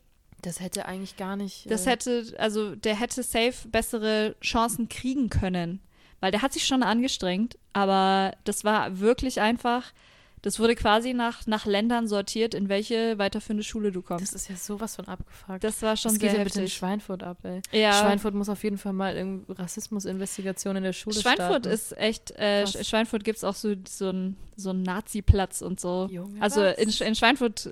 [0.41, 1.69] das hätte eigentlich gar nicht.
[1.69, 5.81] das äh, hätte, also der hätte safe bessere Chancen kriegen können.
[6.19, 9.93] Weil der hat sich schon angestrengt, aber das war wirklich einfach,
[10.41, 14.23] das wurde quasi nach, nach Ländern sortiert, in welche weiterführende Schule du kommst.
[14.23, 15.63] Das ist ja sowas von abgefuckt.
[15.63, 16.67] Das war schon das geht sehr ja bitte in.
[16.69, 17.61] Schweinfurt ab, ey.
[17.71, 21.69] Ja, Schweinfurt muss auf jeden Fall mal Rassismusinvestigation in der Schule Schweinfurt starten.
[21.69, 26.07] ist echt, äh, Schweinfurt gibt es auch so, so einen so Nazi-Platz und so.
[26.09, 27.69] Junge, also in, in Schweinfurt,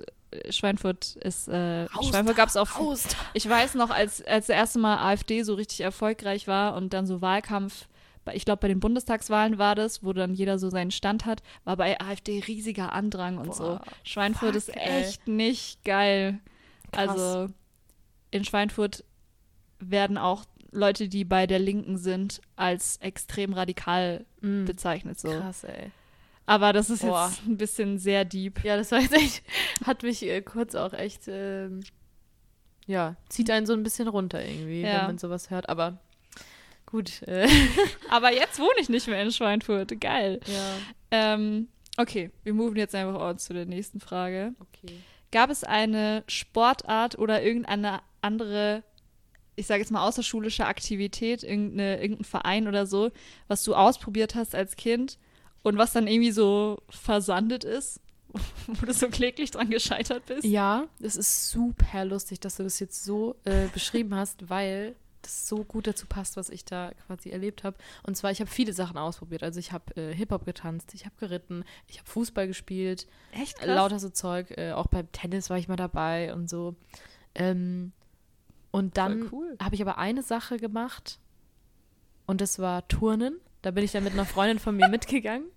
[0.50, 2.68] Schweinfurt ist, äh, Raus Schweinfurt gab es auch,
[3.32, 7.06] ich weiß noch, als, als das erste Mal AfD so richtig erfolgreich war und dann
[7.06, 7.88] so Wahlkampf,
[8.32, 11.76] ich glaube bei den Bundestagswahlen war das, wo dann jeder so seinen Stand hat, war
[11.76, 13.64] bei AfD riesiger Andrang und so.
[13.64, 15.04] Boah, Schweinfurt fuck, ist ey.
[15.04, 16.40] echt nicht geil.
[16.92, 17.08] Krass.
[17.08, 17.52] Also
[18.32, 19.04] in Schweinfurt
[19.78, 25.18] werden auch Leute, die bei der Linken sind, als extrem radikal Mm, bezeichnet.
[25.18, 25.28] So.
[25.28, 25.90] Krass, ey.
[26.46, 27.28] Aber das ist Boah.
[27.28, 28.62] jetzt ein bisschen sehr deep.
[28.64, 29.42] Ja, das war jetzt echt,
[29.84, 31.80] hat mich äh, kurz auch echt, ähm,
[32.86, 35.00] ja, zieht einen so ein bisschen runter irgendwie, Ja.
[35.00, 35.68] wenn man sowas hört.
[35.68, 35.98] Aber
[36.86, 37.48] gut, äh,
[38.10, 40.00] Aber jetzt wohne ich nicht mehr in Schweinfurt.
[40.00, 40.38] Geil.
[40.46, 40.74] ja,
[41.10, 44.54] Ähm, okay, wir moven jetzt einfach on zu der nächsten Frage.
[44.60, 44.94] okay.
[45.32, 48.84] Gab es eine Sportart oder irgendeine andere,
[49.56, 53.10] ich sage jetzt mal außerschulische Aktivität, irgendeine, irgendein Verein oder so,
[53.48, 55.18] was du ausprobiert hast als Kind
[55.66, 58.00] und was dann irgendwie so versandet ist,
[58.68, 60.44] wo du so kläglich dran gescheitert bist?
[60.44, 65.48] Ja, das ist super lustig, dass du das jetzt so äh, beschrieben hast, weil das
[65.48, 67.76] so gut dazu passt, was ich da quasi erlebt habe.
[68.04, 69.42] Und zwar, ich habe viele Sachen ausprobiert.
[69.42, 73.74] Also ich habe äh, Hip-Hop getanzt, ich habe geritten, ich habe Fußball gespielt, Echt äh,
[73.74, 74.52] lauter so Zeug.
[74.56, 76.76] Äh, auch beim Tennis war ich mal dabei und so.
[77.34, 77.90] Ähm,
[78.70, 79.56] und dann cool.
[79.60, 81.18] habe ich aber eine Sache gemacht
[82.26, 83.40] und das war Turnen.
[83.62, 85.48] Da bin ich dann mit einer Freundin von mir mitgegangen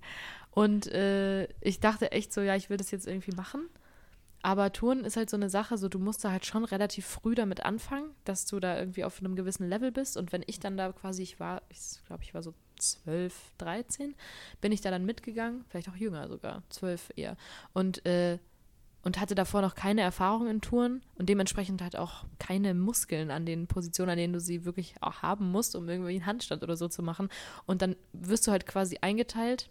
[0.51, 3.69] und äh, ich dachte echt so, ja, ich will das jetzt irgendwie machen.
[4.41, 7.35] Aber Turnen ist halt so eine Sache, so du musst da halt schon relativ früh
[7.35, 10.15] damit anfangen, dass du da irgendwie auf einem gewissen Level bist.
[10.15, 14.15] Und wenn ich dann da quasi, ich war, ich glaube, ich war so 12, 13,
[14.61, 17.35] bin ich da dann mitgegangen, vielleicht auch jünger sogar, 12 eher.
[17.73, 18.39] Und, äh,
[19.03, 23.45] und hatte davor noch keine Erfahrung in Touren und dementsprechend halt auch keine Muskeln an
[23.45, 26.75] den Positionen, an denen du sie wirklich auch haben musst, um irgendwie einen Handstand oder
[26.75, 27.29] so zu machen.
[27.65, 29.69] Und dann wirst du halt quasi eingeteilt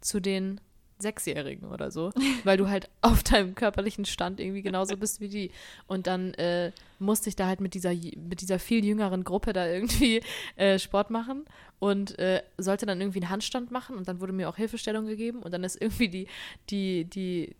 [0.00, 0.60] zu den
[0.98, 2.10] Sechsjährigen oder so,
[2.44, 5.50] weil du halt auf deinem körperlichen Stand irgendwie genauso bist wie die.
[5.86, 9.66] Und dann äh, musste ich da halt mit dieser, mit dieser viel jüngeren Gruppe da
[9.66, 10.22] irgendwie
[10.56, 11.44] äh, Sport machen
[11.78, 15.42] und äh, sollte dann irgendwie einen Handstand machen und dann wurde mir auch Hilfestellung gegeben
[15.42, 16.26] und dann ist irgendwie die,
[16.70, 17.54] die, die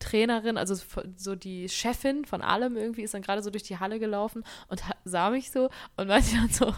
[0.00, 0.74] Trainerin, also
[1.16, 4.82] so die Chefin von allem irgendwie ist dann gerade so durch die Halle gelaufen und
[5.04, 6.74] sah mich so und meinte dann so,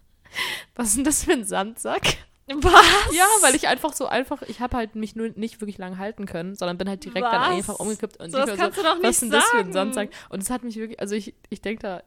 [0.74, 2.16] was ist denn das für ein Sandsack?
[2.52, 3.14] Was?
[3.14, 6.26] Ja, weil ich einfach so einfach, ich habe halt mich nur nicht wirklich lang halten
[6.26, 7.48] können, sondern bin halt direkt dann Was?
[7.48, 9.44] einfach umgekippt und So, das ich war kannst du doch nicht was ist denn das
[9.50, 9.72] für ein.
[9.72, 10.10] Sandsack?
[10.30, 12.02] Und es hat mich wirklich, also ich, ich denke da,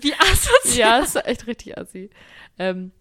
[0.00, 0.64] Wie asozial.
[0.76, 2.10] ja, das ist echt richtig assi.
[2.58, 2.92] Ähm,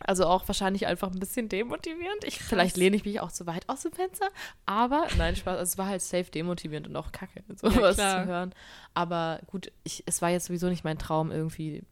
[0.00, 2.24] also auch wahrscheinlich einfach ein bisschen demotivierend.
[2.24, 4.28] Ich, vielleicht lehne ich mich auch zu weit aus dem Fenster,
[4.66, 5.58] aber nein, Spaß.
[5.58, 8.22] Also es war halt safe demotivierend und auch kacke, sowas klar.
[8.22, 8.54] zu hören.
[8.94, 11.82] Aber gut, ich, es war jetzt sowieso nicht mein Traum, irgendwie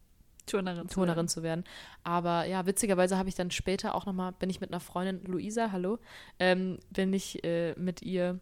[0.47, 0.89] Turnerin.
[0.89, 1.65] Turnerin zu werden.
[2.05, 5.73] Aber ja, witzigerweise habe ich dann später auch nochmal, bin ich mit einer Freundin, Luisa,
[5.73, 5.99] hallo,
[6.39, 8.39] ähm, bin ich äh, mit ihr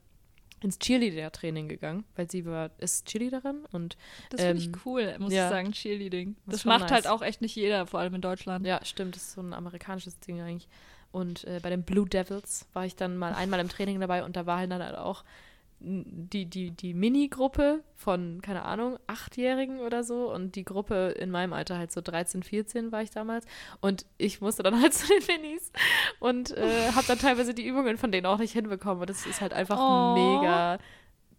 [0.64, 3.96] ins Cheerleader-Training gegangen, weil sie war, ist Cheerleaderin und
[4.30, 5.44] Das finde Ähm, ich cool, muss ja.
[5.44, 6.36] ich sagen, Cheerleading.
[6.46, 7.12] Das Das, macht halt nice.
[7.12, 8.66] auch echt nicht jeder, vor allem in Deutschland.
[8.66, 10.68] ja, stimmt, das ist so ein amerikanisches Ding eigentlich.
[11.12, 14.34] Und äh, bei den Blue Devils war ich dann mal einmal im Training dabei und
[14.36, 15.22] da war halt dann halt auch
[15.80, 21.52] die, die, die Mini-Gruppe von, keine Ahnung, Achtjährigen oder so und die Gruppe in meinem
[21.52, 23.44] Alter halt so 13, 14 war ich damals
[23.80, 25.72] und ich musste dann halt zu den Minis
[26.20, 29.40] und äh, habe dann teilweise die Übungen von denen auch nicht hinbekommen und das ist
[29.40, 30.14] halt einfach Oh.
[30.14, 30.78] mega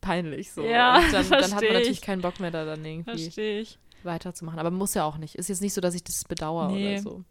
[0.02, 0.64] peinlich so.
[0.64, 2.02] Ja, und dann, dann hat man natürlich ich.
[2.02, 3.80] keinen Bock mehr da dann irgendwie Verstehe ich.
[4.04, 4.60] weiterzumachen.
[4.60, 5.34] Aber muss ja auch nicht.
[5.36, 6.94] Ist jetzt nicht so, dass ich das bedauere Nee.
[6.94, 7.24] oder so.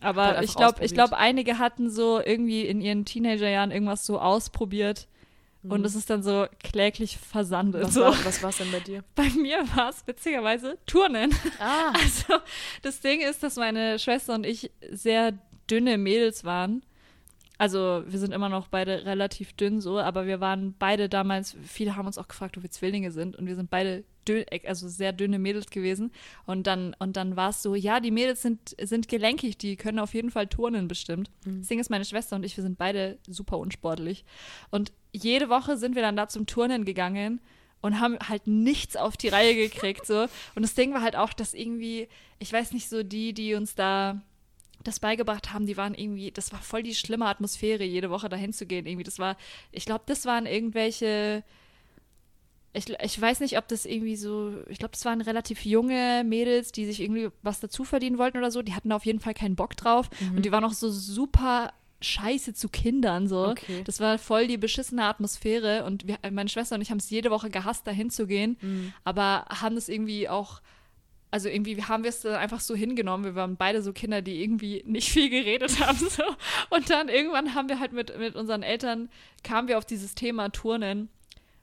[0.00, 4.20] Aber halt ich glaube, ich glaube, einige hatten so irgendwie in ihren Teenagerjahren irgendwas so
[4.20, 5.08] ausprobiert
[5.68, 7.82] und es ist dann so kläglich versandet.
[7.82, 7.86] Mhm.
[7.86, 8.00] Was so.
[8.02, 9.04] war was war's denn bei dir?
[9.14, 11.34] Bei mir war es witzigerweise Turnen.
[11.58, 12.42] Ah, Also
[12.82, 15.32] das Ding ist, dass meine Schwester und ich sehr
[15.70, 16.82] dünne Mädels waren.
[17.58, 21.96] Also wir sind immer noch beide relativ dünn so, aber wir waren beide damals, viele
[21.96, 25.12] haben uns auch gefragt, ob wir Zwillinge sind und wir sind beide dünn, also sehr
[25.12, 26.12] dünne Mädels gewesen.
[26.44, 29.98] Und dann, und dann war es so, ja, die Mädels sind, sind gelenkig, die können
[29.98, 31.30] auf jeden Fall turnen bestimmt.
[31.44, 34.24] Das Ding ist, meine Schwester und ich, wir sind beide super unsportlich.
[34.70, 37.40] Und jede Woche sind wir dann da zum Turnen gegangen
[37.80, 40.06] und haben halt nichts auf die Reihe gekriegt.
[40.06, 40.26] So.
[40.54, 43.74] Und das Ding war halt auch, dass irgendwie, ich weiß nicht, so die, die uns
[43.74, 44.20] da
[44.84, 48.52] das beigebracht haben, die waren irgendwie, das war voll die schlimme Atmosphäre, jede Woche dahin
[48.52, 48.86] zu gehen.
[48.86, 49.36] Irgendwie, das war,
[49.72, 51.42] ich glaube, das waren irgendwelche,
[52.72, 56.72] ich, ich weiß nicht, ob das irgendwie so, ich glaube, das waren relativ junge Mädels,
[56.72, 58.62] die sich irgendwie was dazu verdienen wollten oder so.
[58.62, 60.08] Die hatten da auf jeden Fall keinen Bock drauf.
[60.34, 63.48] Und die waren auch so super scheiße zu Kindern so.
[63.48, 63.82] Okay.
[63.84, 67.30] Das war voll die beschissene Atmosphäre und wir, meine Schwester und ich haben es jede
[67.30, 68.56] Woche gehasst, dahin zu gehen,
[69.04, 70.60] aber haben das irgendwie auch,
[71.30, 73.24] also irgendwie haben wir es dann einfach so hingenommen.
[73.24, 76.22] Wir waren beide so Kinder, die irgendwie nicht viel geredet haben so.
[76.70, 79.08] Und dann irgendwann haben wir halt mit, mit unseren Eltern,
[79.42, 81.08] kamen wir auf dieses Thema Turnen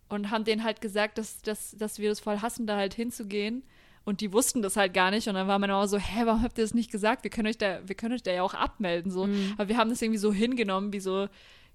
[0.10, 3.64] und haben denen halt gesagt, dass, dass, dass wir das voll hassen, da halt hinzugehen.
[4.06, 5.28] Und die wussten das halt gar nicht.
[5.28, 7.24] Und dann war meine Mama so, hä, warum habt ihr das nicht gesagt?
[7.24, 9.12] Wir können euch da, wir können euch da ja auch abmelden.
[9.12, 9.30] So.
[9.58, 11.28] Aber wir haben das irgendwie so hingenommen, wie so,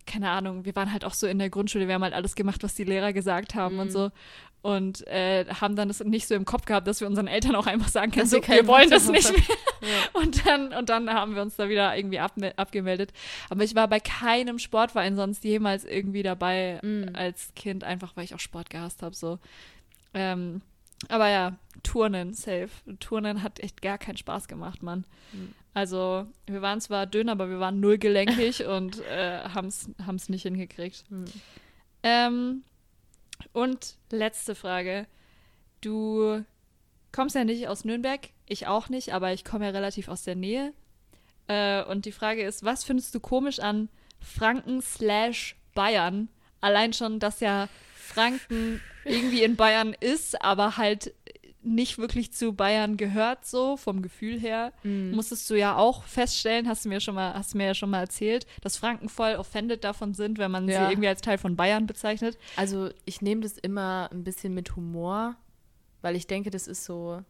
[0.07, 2.63] keine Ahnung, wir waren halt auch so in der Grundschule, wir haben halt alles gemacht,
[2.63, 4.11] was die Lehrer gesagt haben und so.
[4.61, 7.67] Und äh, haben dann das nicht so im Kopf gehabt, dass wir unseren Eltern auch
[7.67, 9.43] einfach sagen können, so, wir wollen das nicht mehr.
[10.13, 13.13] Und dann, und dann haben wir uns da wieder irgendwie abme- abgemeldet.
[13.49, 17.11] Aber ich war bei keinem Sportverein sonst jemals irgendwie dabei Mhm.
[17.15, 19.15] als Kind, einfach weil ich auch Sport gehasst habe.
[19.15, 19.39] So.
[20.15, 20.63] Ähm,
[21.09, 22.71] aber ja, Turnen, safe.
[22.99, 25.07] Turnen hat echt gar keinen Spaß gemacht, Mann.
[25.33, 25.55] Mhm.
[25.75, 30.43] Also, wir waren zwar dünn, aber wir waren null gelenkig und äh, haben es nicht
[30.43, 31.05] hingekriegt.
[31.11, 31.27] Mhm.
[32.03, 32.63] Ähm,
[33.53, 35.07] und letzte Frage.
[35.81, 36.45] Du
[37.13, 40.35] kommst ja nicht aus Nürnberg, ich auch nicht, aber ich komme ja relativ aus der
[40.35, 40.73] Nähe.
[41.47, 43.89] Äh, und die Frage ist, was findest du komisch an
[44.21, 46.29] Franken slash Bayern?
[46.61, 47.69] Allein schon, dass ja
[48.09, 51.15] Franken irgendwie in Bayern ist, aber halt
[51.63, 54.73] nicht wirklich zu Bayern gehört, so vom Gefühl her.
[54.85, 55.11] Mhm.
[55.15, 57.91] Musstest du ja auch feststellen, hast du mir schon mal, hast du mir ja schon
[57.91, 60.87] mal erzählt, dass Franken voll offended davon sind, wenn man Ja.
[60.87, 62.39] sie irgendwie als Teil von Bayern bezeichnet.
[62.57, 65.37] Also ich nehme das immer ein bisschen mit Humor,
[66.01, 67.23] weil ich denke, das ist so,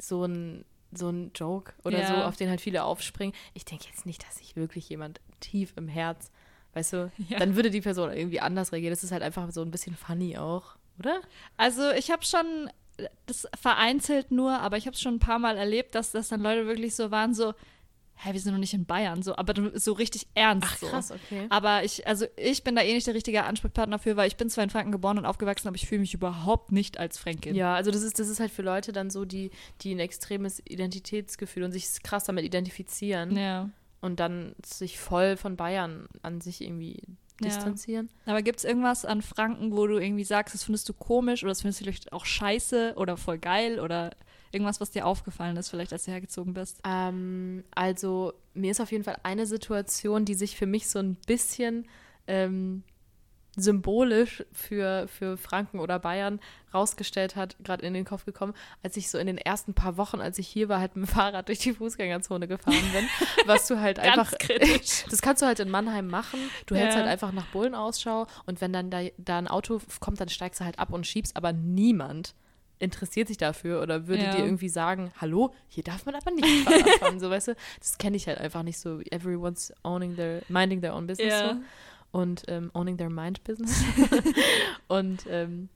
[0.00, 2.06] so ein so ein Joke oder Ja.
[2.06, 3.34] so, auf den halt viele aufspringen.
[3.52, 6.30] Ich denke jetzt nicht, dass sich wirklich jemand tief im Herz,
[6.74, 7.38] weißt du, Ja.
[7.38, 8.92] dann würde die Person irgendwie anders reagieren.
[8.92, 11.20] Das ist halt einfach so ein bisschen funny auch, oder?
[11.56, 12.70] Also ich habe schon
[13.26, 16.40] das vereinzelt nur, aber ich habe es schon ein paar Mal erlebt, dass das dann
[16.40, 17.54] Leute wirklich so waren, so,
[18.16, 20.80] hä, wir sind noch nicht in Bayern, so, aber so richtig ernst.
[20.80, 20.88] so.
[21.14, 21.46] okay.
[21.48, 24.50] Aber ich, also ich bin da eh nicht der richtige Ansprechpartner für, weil ich bin
[24.50, 27.54] zwar in Franken geboren und aufgewachsen, aber ich fühle mich überhaupt nicht als Fränkin.
[27.54, 30.60] Ja, also das ist, das ist halt für Leute dann so, die, die ein extremes
[30.68, 33.70] Identitätsgefühl und sich krass damit identifizieren Ja.
[34.00, 37.02] Und dann sich voll von Bayern an sich irgendwie
[37.40, 37.46] Ja.
[37.46, 38.08] distanzieren.
[38.26, 41.50] Aber gibt es irgendwas an Franken, wo du irgendwie sagst, das findest du komisch oder
[41.50, 44.10] das findest du vielleicht auch scheiße oder voll geil oder
[44.50, 46.80] irgendwas, was dir aufgefallen ist, vielleicht als du hergezogen bist?
[46.84, 51.14] Ähm, also mir ist auf jeden Fall eine Situation, die sich für mich so ein
[51.26, 51.86] bisschen
[52.26, 52.82] ähm,
[53.58, 56.40] symbolisch für, für Franken oder Bayern
[56.72, 60.20] rausgestellt hat, gerade in den Kopf gekommen, als ich so in den ersten paar Wochen,
[60.20, 63.06] als ich hier war, halt mit dem Fahrrad durch die Fußgängerzone gefahren bin,
[63.46, 65.04] was du halt einfach kritisch.
[65.10, 66.38] Das kannst du halt in Mannheim machen.
[66.66, 66.82] Du Ja.
[66.82, 70.28] hältst halt einfach nach Bullen Ausschau und wenn dann da, da ein Auto kommt, dann
[70.28, 72.34] steigst du halt ab und schiebst, aber niemand
[72.80, 74.30] interessiert sich dafür oder würde Ja.
[74.30, 77.56] dir irgendwie sagen, hallo, hier darf man aber nicht Fahrrad fahren, so weißt du.
[77.80, 79.00] Das kenne ich halt einfach nicht so.
[79.10, 81.54] Everyone's owning their, minding their own business Ja.
[81.54, 81.60] so.
[82.10, 83.84] Und ähm, owning their mind business.
[84.88, 85.68] und ähm,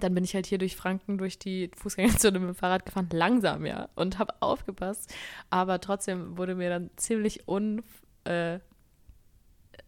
[0.00, 3.64] dann bin ich halt hier durch Franken, durch die Fußgängerzone mit dem Fahrrad gefahren, langsam,
[3.64, 5.14] ja, und habe aufgepasst.
[5.50, 7.82] Aber trotzdem wurde mir dann ziemlich un,
[8.24, 8.58] äh,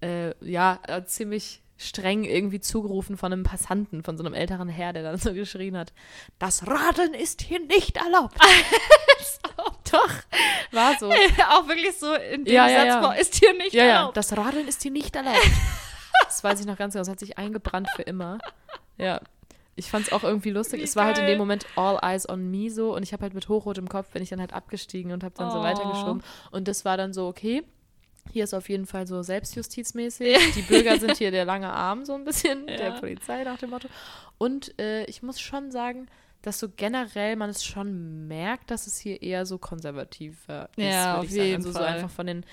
[0.00, 4.92] äh, ja, äh, ziemlich streng irgendwie zugerufen von einem Passanten, von so einem älteren Herr,
[4.92, 5.92] der dann so geschrien hat,
[6.38, 8.36] das Radeln ist hier nicht erlaubt.
[9.90, 10.10] Doch,
[10.72, 11.10] war so.
[11.50, 12.92] auch wirklich so in dem Ja, ja, ja.
[13.00, 14.16] Satzbau ist hier nicht Ja, ja, erlaubt.
[14.16, 15.38] das Radeln ist hier nicht erlaubt.
[16.24, 18.38] das weiß ich noch ganz genau, das hat sich eingebrannt für immer.
[18.98, 19.20] Ja.
[19.76, 20.80] Ich fand es auch irgendwie lustig.
[20.80, 21.34] Wie es war halt in geil.
[21.34, 24.22] dem Moment all eyes on me so und ich habe halt mit hochrotem Kopf bin
[24.24, 25.62] ich dann halt abgestiegen und habe dann so Oh.
[25.62, 27.62] weitergeschoben und das war dann so okay.
[28.32, 30.36] Hier ist auf jeden Fall so selbstjustizmäßig.
[30.54, 33.00] Die Bürger sind hier der lange Arm so ein bisschen der Ja.
[33.00, 33.88] Polizei nach dem Motto.
[34.38, 36.06] Und äh, ich muss schon sagen,
[36.42, 41.14] dass so generell man es schon merkt, dass es hier eher so konservativer ist, Ja,
[41.14, 41.54] würd auf ich sagen.
[41.54, 41.86] Also so Fall.
[41.88, 42.44] einfach von den,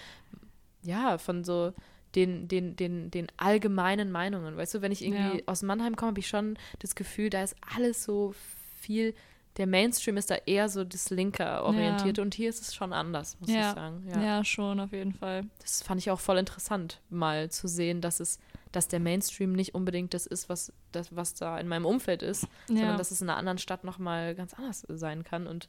[0.83, 1.73] ja, von so
[2.15, 4.55] den, den, den, den allgemeinen Meinungen.
[4.57, 5.43] Weißt du, wenn ich irgendwie Ja.
[5.47, 8.33] aus Mannheim komme, habe ich schon das Gefühl, da ist alles so
[8.79, 9.13] viel,
[9.57, 13.37] der Mainstream ist da eher so das Linker orientiert und hier ist es schon anders,
[13.39, 13.69] muss Ja.
[13.69, 14.03] ich sagen.
[14.21, 14.43] Ja.
[14.43, 15.45] schon, auf jeden Fall.
[15.59, 18.39] Das fand ich auch voll interessant, mal zu sehen, dass es,
[18.73, 22.47] dass der Mainstream nicht unbedingt das ist, was, das, was da in meinem Umfeld ist,
[22.67, 22.97] sondern Ja.
[22.97, 25.47] dass es in einer anderen Stadt nochmal ganz anders sein kann.
[25.47, 25.67] Und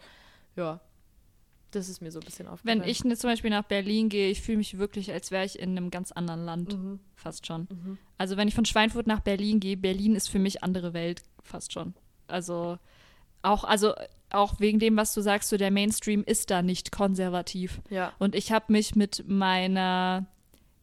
[0.56, 0.80] ja,
[1.70, 2.80] das ist mir so ein bisschen aufgefallen.
[2.82, 5.70] Wenn ich zum Beispiel nach Berlin gehe, ich fühle mich wirklich, als wäre ich in
[5.70, 6.76] einem ganz anderen Land.
[6.76, 7.00] Mhm.
[7.14, 7.68] Fast schon.
[7.70, 7.98] Mhm.
[8.18, 11.72] Also wenn ich von Schweinfurt nach Berlin gehe, Berlin ist für mich andere Welt, fast
[11.72, 11.94] schon.
[12.28, 12.78] Also
[13.42, 13.94] auch, also
[14.30, 17.80] auch wegen dem, was du sagst, so der Mainstream ist da nicht konservativ.
[17.90, 18.12] Ja.
[18.18, 20.26] Und ich habe mich mit meiner,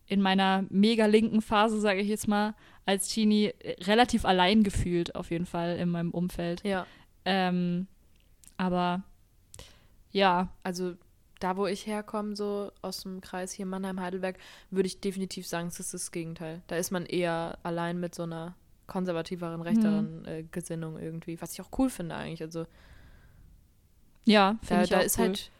[0.07, 2.55] in meiner mega linken Phase, sage ich jetzt mal,
[2.85, 6.63] als Teenie relativ allein gefühlt, auf jeden Fall in meinem Umfeld.
[6.63, 6.85] Ja.
[7.25, 7.88] Ähm,
[8.57, 9.03] aber
[10.11, 10.95] ja, Also
[11.39, 14.38] da, wo ich herkomme, so aus dem Kreis hier Mannheim-Heidelberg,
[14.69, 16.61] würde ich definitiv sagen, es ist das Gegenteil.
[16.67, 18.55] Da ist man eher allein mit so einer
[18.94, 22.44] konservativeren, rechteren äh, Gesinnung irgendwie, was ich auch cool finde eigentlich.
[22.44, 22.68] Also
[24.26, 25.26] ja, finde da, ich da ist cool.
[25.26, 25.52] halt,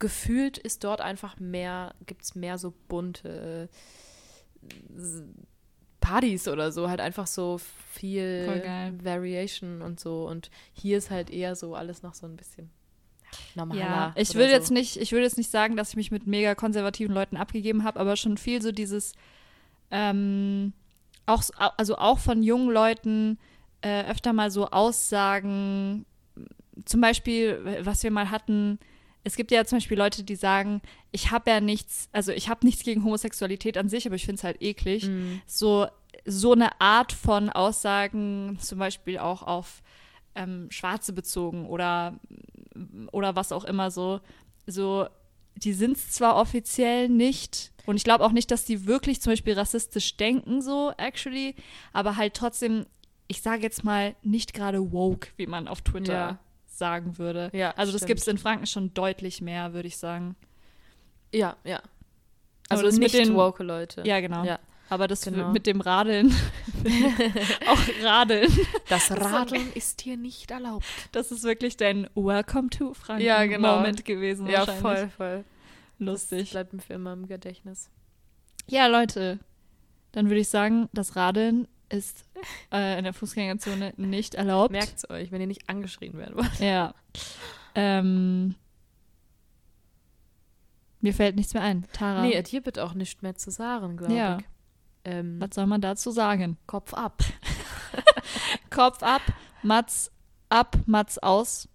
[0.00, 4.68] gefühlt ist dort einfach mehr, gibt es mehr so bunte äh,
[6.00, 7.58] Partys oder so, halt einfach so
[7.92, 8.62] viel.
[9.04, 10.28] Variation und so.
[10.28, 12.70] Und hier ist halt eher so alles noch so ein bisschen
[13.54, 13.80] normaler.
[13.80, 14.52] Ja, ich will so.
[14.52, 17.84] jetzt nicht, ich will jetzt nicht sagen, dass ich mich mit mega konservativen Leuten abgegeben
[17.84, 19.12] habe, aber schon viel so dieses,
[19.92, 20.72] ähm,
[21.26, 21.42] auch,
[21.76, 23.38] also auch von jungen Leuten
[23.80, 26.06] äh, öfter mal so Aussagen,
[26.84, 28.78] zum Beispiel, was wir mal hatten,
[29.24, 32.66] es gibt ja zum Beispiel Leute, die sagen, ich habe ja nichts, also ich habe
[32.66, 35.08] nichts gegen Homosexualität an sich, aber ich finde es halt eklig.
[35.08, 35.40] Mhm.
[35.46, 35.86] So,
[36.26, 39.82] so eine Art von Aussagen, zum Beispiel auch auf
[40.34, 42.18] ähm, Schwarze bezogen oder,
[43.12, 44.20] oder was auch immer so,
[44.66, 45.06] so,
[45.56, 49.32] die sind es zwar offiziell nicht und ich glaube auch nicht, dass die wirklich zum
[49.32, 51.54] Beispiel rassistisch denken, so, actually,
[51.92, 52.86] aber halt trotzdem,
[53.28, 56.38] ich sage jetzt mal, nicht gerade woke, wie man auf Twitter Ja.
[56.66, 57.50] sagen würde.
[57.52, 60.34] Ja, Also das gibt es in Franken schon deutlich mehr, würde ich sagen.
[61.32, 61.76] Ja, ja.
[61.76, 61.84] Aber
[62.80, 64.02] Also das mit nicht den- woke Leute.
[64.06, 64.44] Ja, genau.
[64.44, 64.58] Ja.
[64.90, 65.50] Aber das Genau.
[65.50, 66.30] mit dem Radeln,
[67.66, 68.50] auch Radeln,
[68.88, 70.84] Das Radeln ist hier nicht erlaubt.
[71.12, 73.76] das ist wirklich dein Welcome to Franken Ja, genau.
[73.76, 75.44] Moment gewesen Ja, voll, voll.
[75.98, 76.50] Das Lustig.
[76.50, 77.88] bleibt mir für immer im Gedächtnis.
[78.66, 79.38] Ja, Leute,
[80.12, 82.24] dann würde ich sagen, das Radeln ist
[82.72, 84.72] äh, in der Fußgängerzone nicht erlaubt.
[84.72, 86.58] Merkt's euch, wenn ihr nicht angeschrien werden wollt.
[86.60, 86.94] Ja.
[87.74, 88.54] Ähm,
[91.00, 91.86] mir fällt nichts mehr ein.
[91.92, 94.38] Tara, Nee, dir wird auch nicht mehr zu sagen, glaube Ja.
[94.38, 94.44] ich.
[95.04, 96.56] Ähm, was soll man dazu sagen?
[96.66, 97.22] Kopf ab.
[98.70, 99.22] Kopf ab,
[99.62, 100.10] Matz
[100.48, 101.68] ab, Matz aus,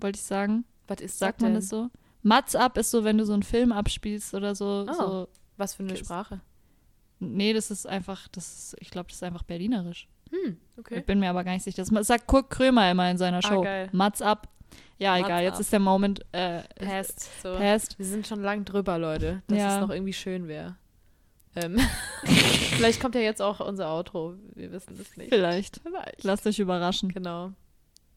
[0.00, 0.64] wollte ich sagen.
[0.88, 1.88] Was ist Sagt das man das so?
[2.22, 4.86] Matz ab ist so, wenn du so einen Film abspielst oder so.
[4.88, 4.92] Oh.
[4.92, 5.96] so Was für eine.
[5.96, 6.40] Sprache?
[7.18, 10.08] nee, das ist einfach, das ist, ich glaube, das ist einfach berlinerisch.
[10.30, 11.00] Hm, Ich okay.
[11.02, 11.84] bin mir aber gar nicht sicher.
[11.84, 13.60] Das sagt Kurt Krömer immer in seiner Ah, Show.
[13.62, 13.88] geil.
[13.92, 14.48] Matz ab.
[14.98, 15.60] Ja, Matz egal, jetzt ab.
[15.60, 17.28] ist der Moment äh, Past.
[17.42, 17.54] So.
[17.56, 17.98] Past.
[17.98, 19.74] Wir sind schon lang drüber, Leute, dass Ja.
[19.76, 20.76] es noch irgendwie schön wäre.
[21.54, 21.78] Ähm,
[22.24, 24.34] vielleicht kommt ja jetzt auch unser Outro.
[24.54, 25.30] Wir wissen es nicht.
[25.30, 25.80] Vielleicht.
[25.82, 26.24] Vielleicht.
[26.24, 27.12] Lasst euch überraschen.
[27.12, 27.52] Genau.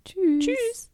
[0.05, 0.45] Tschüss.
[0.45, 0.89] Tschüss.